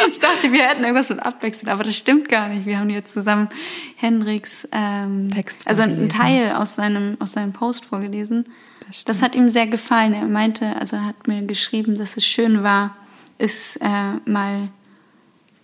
Ich 0.09 0.19
dachte, 0.19 0.51
wir 0.51 0.67
hätten 0.67 0.83
irgendwas 0.83 1.09
mit 1.09 1.19
abwechseln, 1.19 1.69
aber 1.69 1.83
das 1.83 1.95
stimmt 1.95 2.29
gar 2.29 2.49
nicht. 2.49 2.65
Wir 2.65 2.79
haben 2.79 2.89
jetzt 2.89 3.13
zusammen 3.13 3.49
Hendriks 3.95 4.67
ähm, 4.71 5.31
Text 5.31 5.67
also 5.67 5.83
einen. 5.83 6.09
Teil 6.09 6.53
aus 6.53 6.75
seinem, 6.75 7.17
aus 7.19 7.33
seinem 7.33 7.53
Post 7.53 7.85
vorgelesen. 7.85 8.45
Das 8.87 9.05
Das, 9.05 9.21
hat 9.21 9.35
ihm 9.35 9.49
sehr 9.49 9.67
gefallen. 9.67 10.13
Er 10.13 10.25
meinte, 10.25 10.75
also 10.75 10.95
er 10.95 11.05
hat 11.05 11.27
mir 11.27 11.41
geschrieben, 11.43 11.95
dass 11.95 12.17
es 12.17 12.25
schön 12.25 12.63
war, 12.63 12.93
es 13.37 13.77
äh, 13.77 14.13
mal 14.25 14.69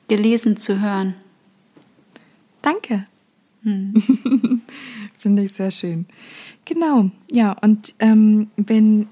gelesen 0.08 0.58
zu 0.58 0.82
hören. 0.82 1.16
Danke. 2.62 3.06
Finde 5.20 5.44
ich 5.44 5.54
sehr 5.54 5.72
schön. 5.72 6.06
Genau, 6.66 7.10
ja, 7.32 7.54
und 7.62 7.94
ähm, 8.00 8.50
wenn 8.56 9.08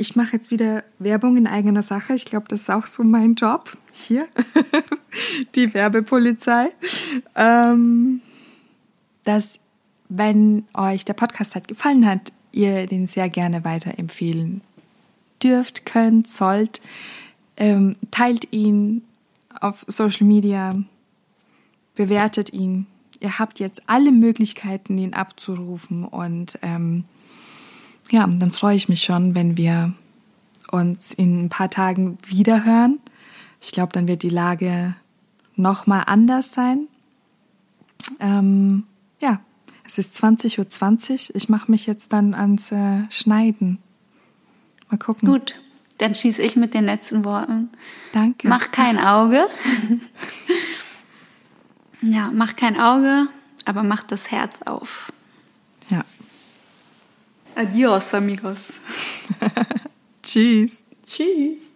ich 0.00 0.16
mache 0.16 0.32
jetzt 0.32 0.50
wieder 0.50 0.82
Werbung 0.98 1.36
in 1.36 1.46
eigener 1.46 1.82
Sache, 1.82 2.14
ich 2.14 2.24
glaube, 2.24 2.46
das 2.48 2.62
ist 2.62 2.70
auch 2.70 2.86
so 2.86 3.04
mein 3.04 3.34
Job 3.34 3.76
hier, 3.92 4.26
die 5.54 5.74
Werbepolizei, 5.74 6.70
ähm, 7.36 8.22
dass 9.24 9.58
wenn 10.08 10.64
euch 10.72 11.04
der 11.04 11.12
Podcast 11.12 11.54
halt 11.54 11.68
gefallen 11.68 12.06
hat, 12.06 12.32
ihr 12.50 12.86
den 12.86 13.06
sehr 13.06 13.28
gerne 13.28 13.62
weiterempfehlen 13.64 14.62
dürft, 15.42 15.84
könnt, 15.84 16.26
sollt, 16.26 16.80
ähm, 17.58 17.96
teilt 18.10 18.52
ihn 18.52 19.02
auf 19.60 19.84
Social 19.86 20.26
Media, 20.26 20.74
bewertet 21.94 22.54
ihn. 22.54 22.86
Ihr 23.20 23.38
habt 23.38 23.60
jetzt 23.60 23.82
alle 23.86 24.12
Möglichkeiten, 24.12 24.96
ihn 24.96 25.12
abzurufen. 25.12 26.04
Und 26.04 26.58
ähm, 26.62 27.04
ja, 28.10 28.26
dann 28.26 28.52
freue 28.52 28.76
ich 28.76 28.88
mich 28.88 29.02
schon, 29.02 29.34
wenn 29.34 29.56
wir 29.56 29.94
uns 30.70 31.14
in 31.14 31.44
ein 31.44 31.48
paar 31.48 31.70
Tagen 31.70 32.18
wiederhören. 32.26 33.00
Ich 33.60 33.72
glaube, 33.72 33.92
dann 33.92 34.08
wird 34.08 34.22
die 34.22 34.28
Lage 34.28 34.94
noch 35.56 35.86
mal 35.86 36.02
anders 36.02 36.52
sein. 36.52 36.88
Ähm, 38.18 38.84
ja, 39.20 39.40
es 39.84 39.98
ist 39.98 40.22
20.20 40.22 41.30
Uhr. 41.30 41.36
Ich 41.36 41.48
mache 41.48 41.70
mich 41.70 41.86
jetzt 41.86 42.12
dann 42.12 42.34
ans 42.34 42.72
äh, 42.72 43.02
Schneiden. 43.10 43.78
Mal 44.88 44.98
gucken. 44.98 45.28
Gut, 45.28 45.60
dann 45.98 46.14
schieße 46.14 46.42
ich 46.42 46.56
mit 46.56 46.74
den 46.74 46.84
letzten 46.84 47.24
Worten. 47.24 47.68
Danke. 48.12 48.48
Mach 48.48 48.70
kein 48.70 48.98
Auge. 48.98 49.46
ja, 52.02 52.30
mach 52.32 52.56
kein 52.56 52.80
Auge, 52.80 53.28
aber 53.66 53.82
mach 53.82 54.02
das 54.02 54.30
Herz 54.30 54.62
auf. 54.62 55.12
Ja. 55.88 56.04
Adios, 57.60 58.14
amigos. 58.14 58.72
Tschüss. 60.22 60.86
Tschüss. 61.06 61.69